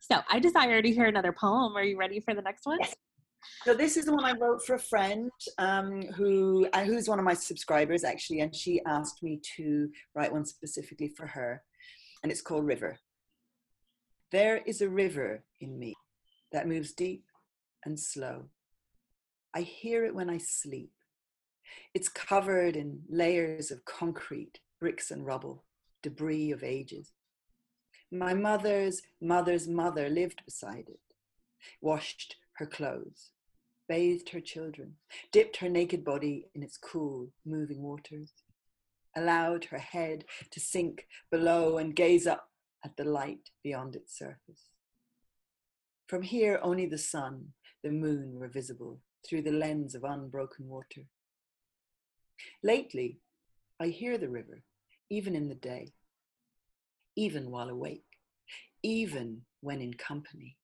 So 0.00 0.20
i 0.30 0.38
desire 0.38 0.82
to 0.82 0.90
hear 0.90 1.06
another 1.06 1.32
poem. 1.32 1.76
Are 1.76 1.84
you 1.84 1.96
ready 1.96 2.20
for 2.20 2.34
the 2.34 2.42
next 2.42 2.66
one? 2.66 2.78
Yes. 2.80 2.94
So 3.64 3.74
this 3.74 3.96
is 3.96 4.06
the 4.06 4.14
one 4.14 4.24
I 4.24 4.32
wrote 4.32 4.64
for 4.64 4.74
a 4.74 4.80
friend 4.80 5.30
um, 5.58 6.02
who 6.16 6.68
uh, 6.72 6.84
who's 6.84 7.08
one 7.08 7.18
of 7.18 7.24
my 7.24 7.34
subscribers 7.34 8.04
actually, 8.04 8.40
and 8.40 8.54
she 8.54 8.80
asked 8.86 9.22
me 9.22 9.40
to 9.56 9.88
write 10.14 10.32
one 10.32 10.44
specifically 10.44 11.08
for 11.08 11.26
her, 11.26 11.62
and 12.22 12.32
it's 12.32 12.42
called 12.42 12.66
River. 12.66 12.98
There 14.30 14.58
is 14.66 14.80
a 14.80 14.88
river 14.88 15.44
in 15.60 15.78
me 15.78 15.94
that 16.52 16.68
moves 16.68 16.92
deep 16.92 17.24
and 17.84 17.98
slow. 17.98 18.44
I 19.54 19.62
hear 19.62 20.04
it 20.04 20.14
when 20.14 20.28
I 20.28 20.38
sleep. 20.38 20.92
It's 21.94 22.08
covered 22.08 22.76
in 22.76 23.02
layers 23.08 23.70
of 23.70 23.84
concrete, 23.84 24.60
bricks 24.80 25.10
and 25.10 25.24
rubble, 25.24 25.64
debris 26.02 26.50
of 26.50 26.62
ages. 26.62 27.12
My 28.10 28.34
mother's 28.34 29.02
mother's 29.20 29.68
mother 29.68 30.08
lived 30.08 30.42
beside 30.44 30.88
it, 30.88 31.00
washed 31.80 32.36
her 32.58 32.66
clothes, 32.66 33.30
bathed 33.88 34.30
her 34.30 34.40
children, 34.40 34.94
dipped 35.32 35.56
her 35.58 35.68
naked 35.68 36.04
body 36.04 36.46
in 36.54 36.62
its 36.62 36.76
cool, 36.76 37.28
moving 37.46 37.82
waters, 37.82 38.32
allowed 39.16 39.64
her 39.66 39.78
head 39.78 40.24
to 40.50 40.60
sink 40.60 41.06
below 41.30 41.78
and 41.78 41.96
gaze 41.96 42.26
up 42.26 42.50
at 42.84 42.96
the 42.96 43.04
light 43.04 43.50
beyond 43.62 43.96
its 43.96 44.16
surface. 44.16 44.70
From 46.06 46.22
here, 46.22 46.58
only 46.62 46.86
the 46.86 46.98
sun, 46.98 47.48
the 47.82 47.90
moon 47.90 48.38
were 48.38 48.48
visible 48.48 49.00
through 49.26 49.42
the 49.42 49.52
lens 49.52 49.94
of 49.94 50.04
unbroken 50.04 50.68
water. 50.68 51.06
Lately, 52.62 53.18
I 53.80 53.88
hear 53.88 54.18
the 54.18 54.28
river, 54.28 54.62
even 55.10 55.34
in 55.34 55.48
the 55.48 55.54
day, 55.54 55.92
even 57.16 57.50
while 57.50 57.68
awake, 57.68 58.04
even 58.82 59.42
when 59.60 59.80
in 59.80 59.94
company. 59.94 60.56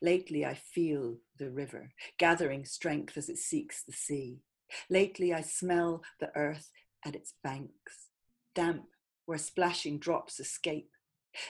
Lately, 0.00 0.44
I 0.44 0.54
feel 0.54 1.18
the 1.38 1.50
river, 1.50 1.92
gathering 2.18 2.64
strength 2.64 3.16
as 3.16 3.28
it 3.28 3.38
seeks 3.38 3.82
the 3.82 3.92
sea. 3.92 4.40
Lately, 4.90 5.32
I 5.32 5.42
smell 5.42 6.02
the 6.20 6.30
earth 6.36 6.70
at 7.04 7.14
its 7.14 7.34
banks, 7.42 8.10
damp 8.54 8.86
where 9.26 9.38
splashing 9.38 9.98
drops 9.98 10.40
escape. 10.40 10.90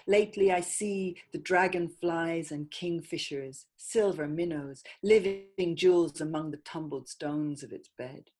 Lately, 0.07 0.51
I 0.51 0.61
see 0.61 1.17
the 1.33 1.39
dragonflies 1.39 2.51
and 2.51 2.71
kingfishers, 2.71 3.67
silver 3.77 4.27
minnows, 4.27 4.83
living 5.03 5.77
jewels 5.77 6.21
among 6.21 6.51
the 6.51 6.57
tumbled 6.59 7.09
stones 7.09 7.63
of 7.63 7.73
its 7.73 7.89
bed. 7.97 8.31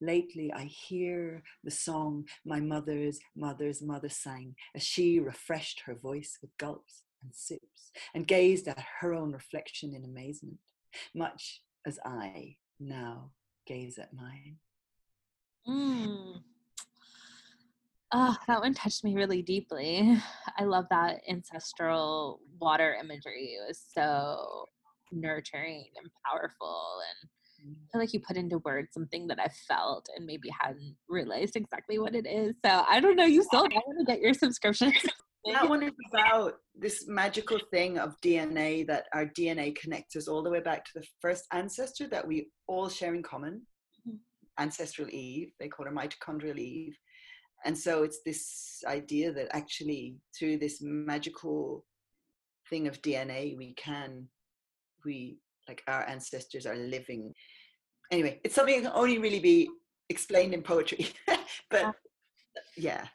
Lately, 0.00 0.52
I 0.52 0.64
hear 0.64 1.42
the 1.64 1.70
song 1.70 2.26
my 2.44 2.60
mother's 2.60 3.18
mother's 3.34 3.82
mother 3.82 4.08
sang 4.08 4.54
as 4.74 4.84
she 4.84 5.18
refreshed 5.18 5.80
her 5.86 5.94
voice 5.94 6.38
with 6.40 6.56
gulps 6.58 7.03
and 7.24 7.34
sips 7.34 7.90
and 8.14 8.26
gazed 8.26 8.68
at 8.68 8.84
her 9.00 9.14
own 9.14 9.32
reflection 9.32 9.94
in 9.94 10.04
amazement, 10.04 10.58
much 11.14 11.62
as 11.86 11.98
I 12.04 12.56
now 12.78 13.30
gaze 13.66 13.98
at 13.98 14.12
mine. 14.14 14.56
Mm. 15.66 16.42
Oh, 18.12 18.36
that 18.46 18.60
one 18.60 18.74
touched 18.74 19.02
me 19.02 19.16
really 19.16 19.42
deeply. 19.42 20.16
I 20.58 20.64
love 20.64 20.84
that 20.90 21.20
ancestral 21.28 22.40
water 22.60 22.96
imagery. 23.00 23.56
It 23.58 23.66
was 23.66 23.82
so 23.92 24.66
nurturing 25.10 25.86
and 25.96 26.10
powerful 26.24 27.00
and 27.22 27.30
I 27.66 27.92
feel 27.92 28.00
like 28.00 28.12
you 28.12 28.20
put 28.20 28.36
into 28.36 28.58
words 28.58 28.88
something 28.92 29.26
that 29.28 29.38
I 29.40 29.48
felt 29.66 30.08
and 30.16 30.26
maybe 30.26 30.50
hadn't 30.60 30.96
realized 31.08 31.56
exactly 31.56 31.98
what 31.98 32.14
it 32.14 32.26
is. 32.26 32.54
So 32.64 32.84
I 32.86 33.00
don't 33.00 33.16
know. 33.16 33.24
You 33.24 33.42
sold. 33.50 33.72
I 33.72 33.80
want 33.86 33.98
to 34.00 34.04
get 34.04 34.20
your 34.20 34.34
subscription. 34.34 34.92
That 35.52 35.68
one 35.68 35.82
is 35.82 35.92
about 36.10 36.54
this 36.74 37.06
magical 37.06 37.58
thing 37.70 37.98
of 37.98 38.20
DNA 38.20 38.86
that 38.86 39.06
our 39.12 39.26
DNA 39.26 39.76
connects 39.76 40.16
us 40.16 40.28
all 40.28 40.42
the 40.42 40.50
way 40.50 40.60
back 40.60 40.84
to 40.84 40.90
the 40.94 41.06
first 41.20 41.44
ancestor 41.52 42.08
that 42.08 42.26
we 42.26 42.48
all 42.66 42.88
share 42.88 43.14
in 43.14 43.22
common, 43.22 43.62
mm-hmm. 44.08 44.16
ancestral 44.58 45.08
Eve. 45.10 45.52
They 45.60 45.68
call 45.68 45.86
her 45.86 45.92
mitochondrial 45.92 46.58
Eve. 46.58 46.96
And 47.64 47.76
so 47.76 48.02
it's 48.02 48.20
this 48.24 48.82
idea 48.86 49.32
that 49.32 49.48
actually 49.54 50.16
through 50.38 50.58
this 50.58 50.78
magical 50.80 51.84
thing 52.68 52.88
of 52.88 53.00
DNA, 53.02 53.56
we 53.56 53.74
can, 53.74 54.28
we 55.04 55.38
like 55.68 55.82
our 55.88 56.06
ancestors 56.08 56.66
are 56.66 56.76
living. 56.76 57.32
Anyway, 58.10 58.40
it's 58.44 58.54
something 58.54 58.82
that 58.82 58.90
can 58.90 58.98
only 59.00 59.18
really 59.18 59.40
be 59.40 59.68
explained 60.08 60.54
in 60.54 60.62
poetry. 60.62 61.08
but 61.70 61.94
yeah, 62.76 63.06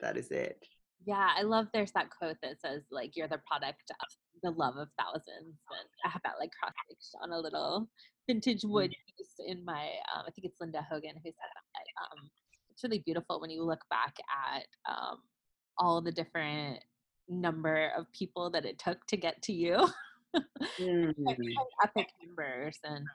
that 0.00 0.16
is 0.16 0.30
it. 0.30 0.58
Yeah, 1.06 1.28
I 1.36 1.42
love 1.42 1.66
there's 1.72 1.92
that 1.92 2.10
quote 2.10 2.36
that 2.42 2.60
says 2.60 2.82
like 2.90 3.12
you're 3.14 3.28
the 3.28 3.40
product 3.46 3.90
of 3.90 4.08
the 4.42 4.50
love 4.50 4.76
of 4.76 4.88
thousands. 4.98 5.58
And 5.70 5.88
I 6.04 6.08
have 6.08 6.22
that 6.24 6.38
like 6.38 6.50
cross 6.60 6.72
stitched 6.86 7.14
on 7.22 7.32
a 7.32 7.38
little 7.38 7.88
vintage 8.26 8.64
wood 8.64 8.90
mm. 8.90 9.16
piece 9.16 9.34
in 9.46 9.64
my 9.64 9.84
um, 10.14 10.24
I 10.26 10.30
think 10.30 10.44
it's 10.46 10.60
Linda 10.60 10.86
Hogan 10.88 11.16
who 11.16 11.30
said 11.30 11.50
that. 11.54 12.04
Um, 12.04 12.30
it's 12.70 12.82
really 12.82 13.02
beautiful 13.04 13.40
when 13.40 13.50
you 13.50 13.62
look 13.62 13.82
back 13.88 14.16
at 14.56 14.66
um, 14.90 15.18
all 15.78 16.00
the 16.00 16.10
different 16.10 16.80
number 17.28 17.92
of 17.96 18.10
people 18.12 18.50
that 18.50 18.64
it 18.64 18.78
took 18.78 19.06
to 19.06 19.16
get 19.16 19.40
to 19.42 19.52
you. 19.52 19.88
mm. 20.80 21.14
epic 21.84 22.08
numbers 22.24 22.78
and 22.84 23.06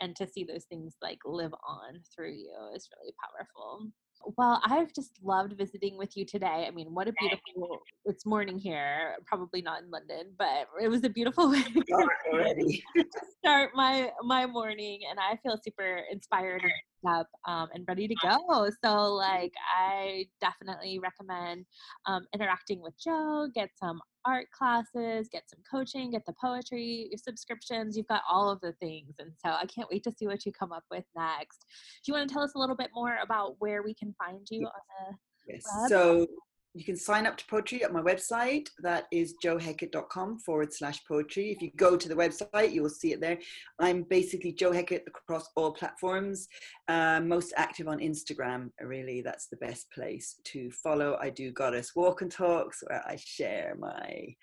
and 0.00 0.14
to 0.14 0.28
see 0.28 0.44
those 0.44 0.64
things 0.64 0.94
like 1.02 1.18
live 1.24 1.52
on 1.66 2.00
through 2.14 2.32
you 2.32 2.52
is 2.74 2.88
really 2.98 3.12
powerful. 3.20 3.88
Well, 4.36 4.60
I've 4.64 4.92
just 4.92 5.12
loved 5.22 5.52
visiting 5.52 5.96
with 5.96 6.16
you 6.16 6.24
today. 6.24 6.66
I 6.66 6.70
mean, 6.70 6.94
what 6.94 7.08
a 7.08 7.12
beautiful 7.20 7.80
it's 8.04 8.26
morning 8.26 8.58
here, 8.58 9.16
probably 9.26 9.62
not 9.62 9.82
in 9.82 9.90
London, 9.90 10.32
but 10.38 10.66
it 10.82 10.88
was 10.88 11.04
a 11.04 11.08
beautiful 11.08 11.50
way 11.52 11.62
to 11.62 13.04
start 13.38 13.70
my 13.74 14.10
my 14.24 14.46
morning 14.46 15.00
and 15.10 15.18
I 15.18 15.36
feel 15.42 15.58
super 15.62 16.02
inspired 16.10 16.62
up 17.06 17.28
um, 17.46 17.68
and 17.74 17.84
ready 17.86 18.08
to 18.08 18.14
go. 18.22 18.68
So, 18.84 19.14
like, 19.14 19.52
I 19.76 20.26
definitely 20.40 20.98
recommend 20.98 21.66
um, 22.06 22.26
interacting 22.34 22.82
with 22.82 22.94
Jo, 23.02 23.48
get 23.54 23.70
some 23.78 24.00
art 24.28 24.46
classes, 24.50 25.28
get 25.30 25.48
some 25.48 25.60
coaching, 25.70 26.10
get 26.10 26.26
the 26.26 26.34
poetry 26.40 27.10
subscriptions. 27.16 27.96
You've 27.96 28.08
got 28.08 28.22
all 28.30 28.50
of 28.50 28.60
the 28.60 28.72
things. 28.72 29.14
And 29.18 29.32
so, 29.42 29.50
I 29.50 29.64
can't 29.66 29.88
wait 29.90 30.04
to 30.04 30.12
see 30.16 30.26
what 30.26 30.44
you 30.44 30.52
come 30.52 30.72
up 30.72 30.84
with 30.90 31.04
next. 31.16 31.64
Do 32.04 32.12
you 32.12 32.14
want 32.14 32.28
to 32.28 32.32
tell 32.32 32.42
us 32.42 32.52
a 32.54 32.58
little 32.58 32.76
bit 32.76 32.90
more 32.94 33.18
about 33.22 33.56
where 33.58 33.82
we 33.82 33.94
can 33.94 34.14
find 34.18 34.46
you 34.50 34.66
on 34.66 34.82
the 35.10 35.16
Yes. 35.48 35.64
Web? 35.80 35.88
So, 35.88 36.26
you 36.74 36.84
can 36.84 36.96
sign 36.96 37.26
up 37.26 37.36
to 37.36 37.46
poetry 37.46 37.82
at 37.82 37.92
my 37.92 38.00
website. 38.00 38.68
That 38.82 39.06
is 39.10 39.34
johackett.com 39.42 40.40
forward 40.40 40.72
slash 40.72 41.04
poetry. 41.06 41.50
If 41.50 41.62
you 41.62 41.70
go 41.76 41.96
to 41.96 42.08
the 42.08 42.14
website, 42.14 42.72
you 42.72 42.82
will 42.82 42.90
see 42.90 43.12
it 43.12 43.20
there. 43.20 43.38
I'm 43.78 44.02
basically 44.02 44.52
Jo 44.52 44.72
Hackett 44.72 45.04
across 45.06 45.48
all 45.56 45.72
platforms, 45.72 46.48
uh, 46.88 47.20
most 47.20 47.52
active 47.56 47.88
on 47.88 47.98
Instagram. 47.98 48.70
Really, 48.80 49.22
that's 49.22 49.48
the 49.48 49.56
best 49.56 49.90
place 49.92 50.36
to 50.44 50.70
follow. 50.70 51.18
I 51.20 51.30
do 51.30 51.52
Goddess 51.52 51.96
Walk 51.96 52.22
and 52.22 52.30
Talks 52.30 52.82
where 52.86 53.02
I 53.06 53.16
share 53.16 53.76
my 53.78 54.34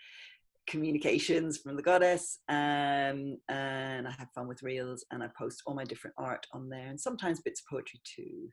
communications 0.67 1.59
from 1.59 1.75
the 1.75 1.81
goddess 1.81 2.39
um, 2.49 3.37
and 3.49 4.07
i 4.07 4.11
have 4.17 4.31
fun 4.33 4.47
with 4.47 4.63
reels 4.63 5.05
and 5.11 5.21
i 5.21 5.27
post 5.37 5.61
all 5.67 5.75
my 5.75 5.83
different 5.83 6.15
art 6.17 6.47
on 6.53 6.69
there 6.69 6.87
and 6.87 6.99
sometimes 6.99 7.39
bits 7.41 7.61
of 7.61 7.67
poetry 7.69 7.99
too 8.03 8.49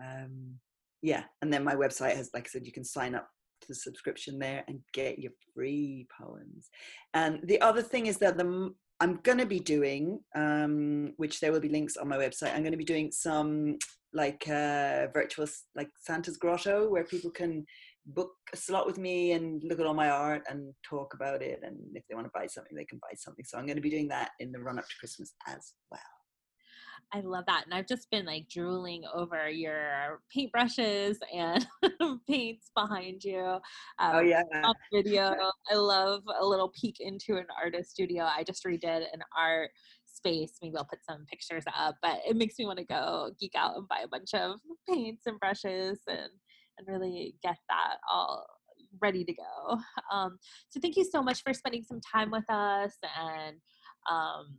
um, 0.00 0.54
yeah 1.02 1.24
and 1.42 1.52
then 1.52 1.64
my 1.64 1.74
website 1.74 2.16
has 2.16 2.30
like 2.34 2.44
i 2.46 2.48
said 2.48 2.66
you 2.66 2.72
can 2.72 2.84
sign 2.84 3.14
up 3.14 3.28
to 3.60 3.68
the 3.68 3.74
subscription 3.74 4.38
there 4.38 4.64
and 4.68 4.80
get 4.92 5.18
your 5.18 5.32
free 5.54 6.06
poems. 6.18 6.70
And 7.14 7.40
the 7.44 7.60
other 7.60 7.82
thing 7.82 8.06
is 8.06 8.18
that 8.18 8.36
the 8.36 8.74
i'm 9.02 9.18
going 9.22 9.38
to 9.38 9.46
be 9.46 9.60
doing 9.60 10.20
um, 10.34 11.14
which 11.16 11.40
there 11.40 11.52
will 11.52 11.60
be 11.60 11.70
links 11.70 11.96
on 11.96 12.06
my 12.06 12.18
website 12.18 12.54
i'm 12.54 12.62
going 12.62 12.70
to 12.70 12.76
be 12.76 12.84
doing 12.84 13.10
some 13.10 13.78
like 14.12 14.46
uh, 14.48 15.06
virtual 15.14 15.46
like 15.74 15.88
santa's 15.98 16.36
grotto 16.36 16.88
where 16.90 17.04
people 17.04 17.30
can 17.30 17.64
book 18.06 18.32
a 18.52 18.56
slot 18.56 18.86
with 18.86 18.98
me 18.98 19.32
and 19.32 19.62
look 19.64 19.80
at 19.80 19.86
all 19.86 19.94
my 19.94 20.10
art 20.10 20.42
and 20.50 20.74
talk 20.86 21.14
about 21.14 21.40
it 21.40 21.60
and 21.62 21.78
if 21.94 22.02
they 22.08 22.14
want 22.14 22.26
to 22.26 22.32
buy 22.34 22.46
something 22.46 22.76
they 22.76 22.84
can 22.84 22.98
buy 22.98 23.14
something. 23.16 23.44
So 23.44 23.56
i'm 23.56 23.66
going 23.66 23.76
to 23.76 23.82
be 23.82 23.90
doing 23.90 24.08
that 24.08 24.32
in 24.38 24.52
the 24.52 24.60
run 24.60 24.78
up 24.78 24.84
to 24.84 24.98
christmas 25.00 25.32
as 25.46 25.72
well 25.90 26.19
I 27.12 27.20
love 27.20 27.44
that. 27.46 27.64
And 27.64 27.74
I've 27.74 27.88
just 27.88 28.10
been 28.10 28.24
like 28.24 28.48
drooling 28.48 29.02
over 29.12 29.48
your 29.48 30.20
paintbrushes 30.34 31.16
and 31.34 31.66
paints 32.28 32.70
behind 32.74 33.24
you. 33.24 33.40
Oh, 33.40 33.60
um, 33.98 34.16
oh, 34.16 34.20
yeah. 34.20 34.42
Video. 34.92 35.34
I 35.70 35.74
love 35.74 36.22
a 36.40 36.44
little 36.44 36.72
peek 36.80 36.96
into 37.00 37.36
an 37.36 37.46
artist 37.60 37.90
studio. 37.90 38.24
I 38.24 38.44
just 38.44 38.64
redid 38.64 39.04
an 39.12 39.22
art 39.36 39.70
space. 40.06 40.52
Maybe 40.62 40.76
I'll 40.76 40.84
put 40.84 41.04
some 41.04 41.24
pictures 41.28 41.64
up, 41.76 41.96
but 42.02 42.20
it 42.28 42.36
makes 42.36 42.54
me 42.58 42.66
want 42.66 42.78
to 42.78 42.84
go 42.84 43.30
geek 43.40 43.54
out 43.56 43.76
and 43.76 43.88
buy 43.88 44.02
a 44.04 44.08
bunch 44.08 44.34
of 44.34 44.60
paints 44.88 45.22
and 45.26 45.38
brushes 45.40 45.98
and, 46.06 46.30
and 46.78 46.86
really 46.86 47.34
get 47.42 47.56
that 47.68 47.96
all 48.10 48.46
ready 49.00 49.24
to 49.24 49.32
go. 49.32 49.78
Um, 50.12 50.38
so 50.68 50.80
thank 50.80 50.96
you 50.96 51.04
so 51.04 51.22
much 51.22 51.42
for 51.42 51.54
spending 51.54 51.84
some 51.84 52.00
time 52.00 52.32
with 52.32 52.48
us 52.50 52.96
and 53.16 53.56
um, 54.10 54.56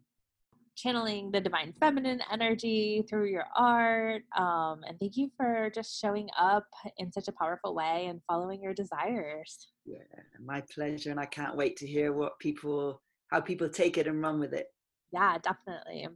channeling 0.76 1.32
the 1.32 1.42
divine 1.42 1.74
feminine 1.80 2.22
energy 2.32 3.04
through 3.10 3.28
your 3.28 3.46
art. 3.56 4.24
Um, 4.38 4.82
and 4.88 5.00
thank 5.00 5.18
you 5.18 5.30
for 5.38 5.70
just 5.74 6.00
showing 6.00 6.30
up 6.40 6.66
in 6.98 7.12
such 7.12 7.28
a 7.28 7.32
powerful 7.32 7.76
way 7.76 8.08
and 8.08 8.22
following 8.28 8.62
your 8.62 8.74
desires. 8.74 9.70
Yeah, 9.86 9.98
my 10.44 10.62
pleasure. 10.74 11.12
And 11.12 11.20
I 11.20 11.26
can't 11.26 11.56
wait 11.56 11.78
to 11.78 11.88
hear 11.88 12.14
what 12.14 12.40
people, 12.40 13.02
how 13.32 13.42
people 13.42 13.70
take 13.70 13.98
it 13.98 14.08
and 14.08 14.22
run 14.22 14.40
with 14.40 14.54
it. 14.54 14.68
Yeah, 15.12 15.38
definitely. 15.38 16.08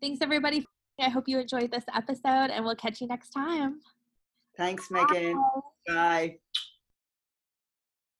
Thanks, 0.00 0.20
everybody. 0.20 0.66
I 1.00 1.08
hope 1.08 1.24
you 1.26 1.38
enjoyed 1.38 1.72
this 1.72 1.84
episode 1.94 2.50
and 2.50 2.64
we'll 2.64 2.76
catch 2.76 3.00
you 3.00 3.06
next 3.06 3.30
time. 3.30 3.80
Thanks, 4.56 4.90
Megan. 4.90 5.34
Bye. 5.86 5.94
Bye. 5.94 6.38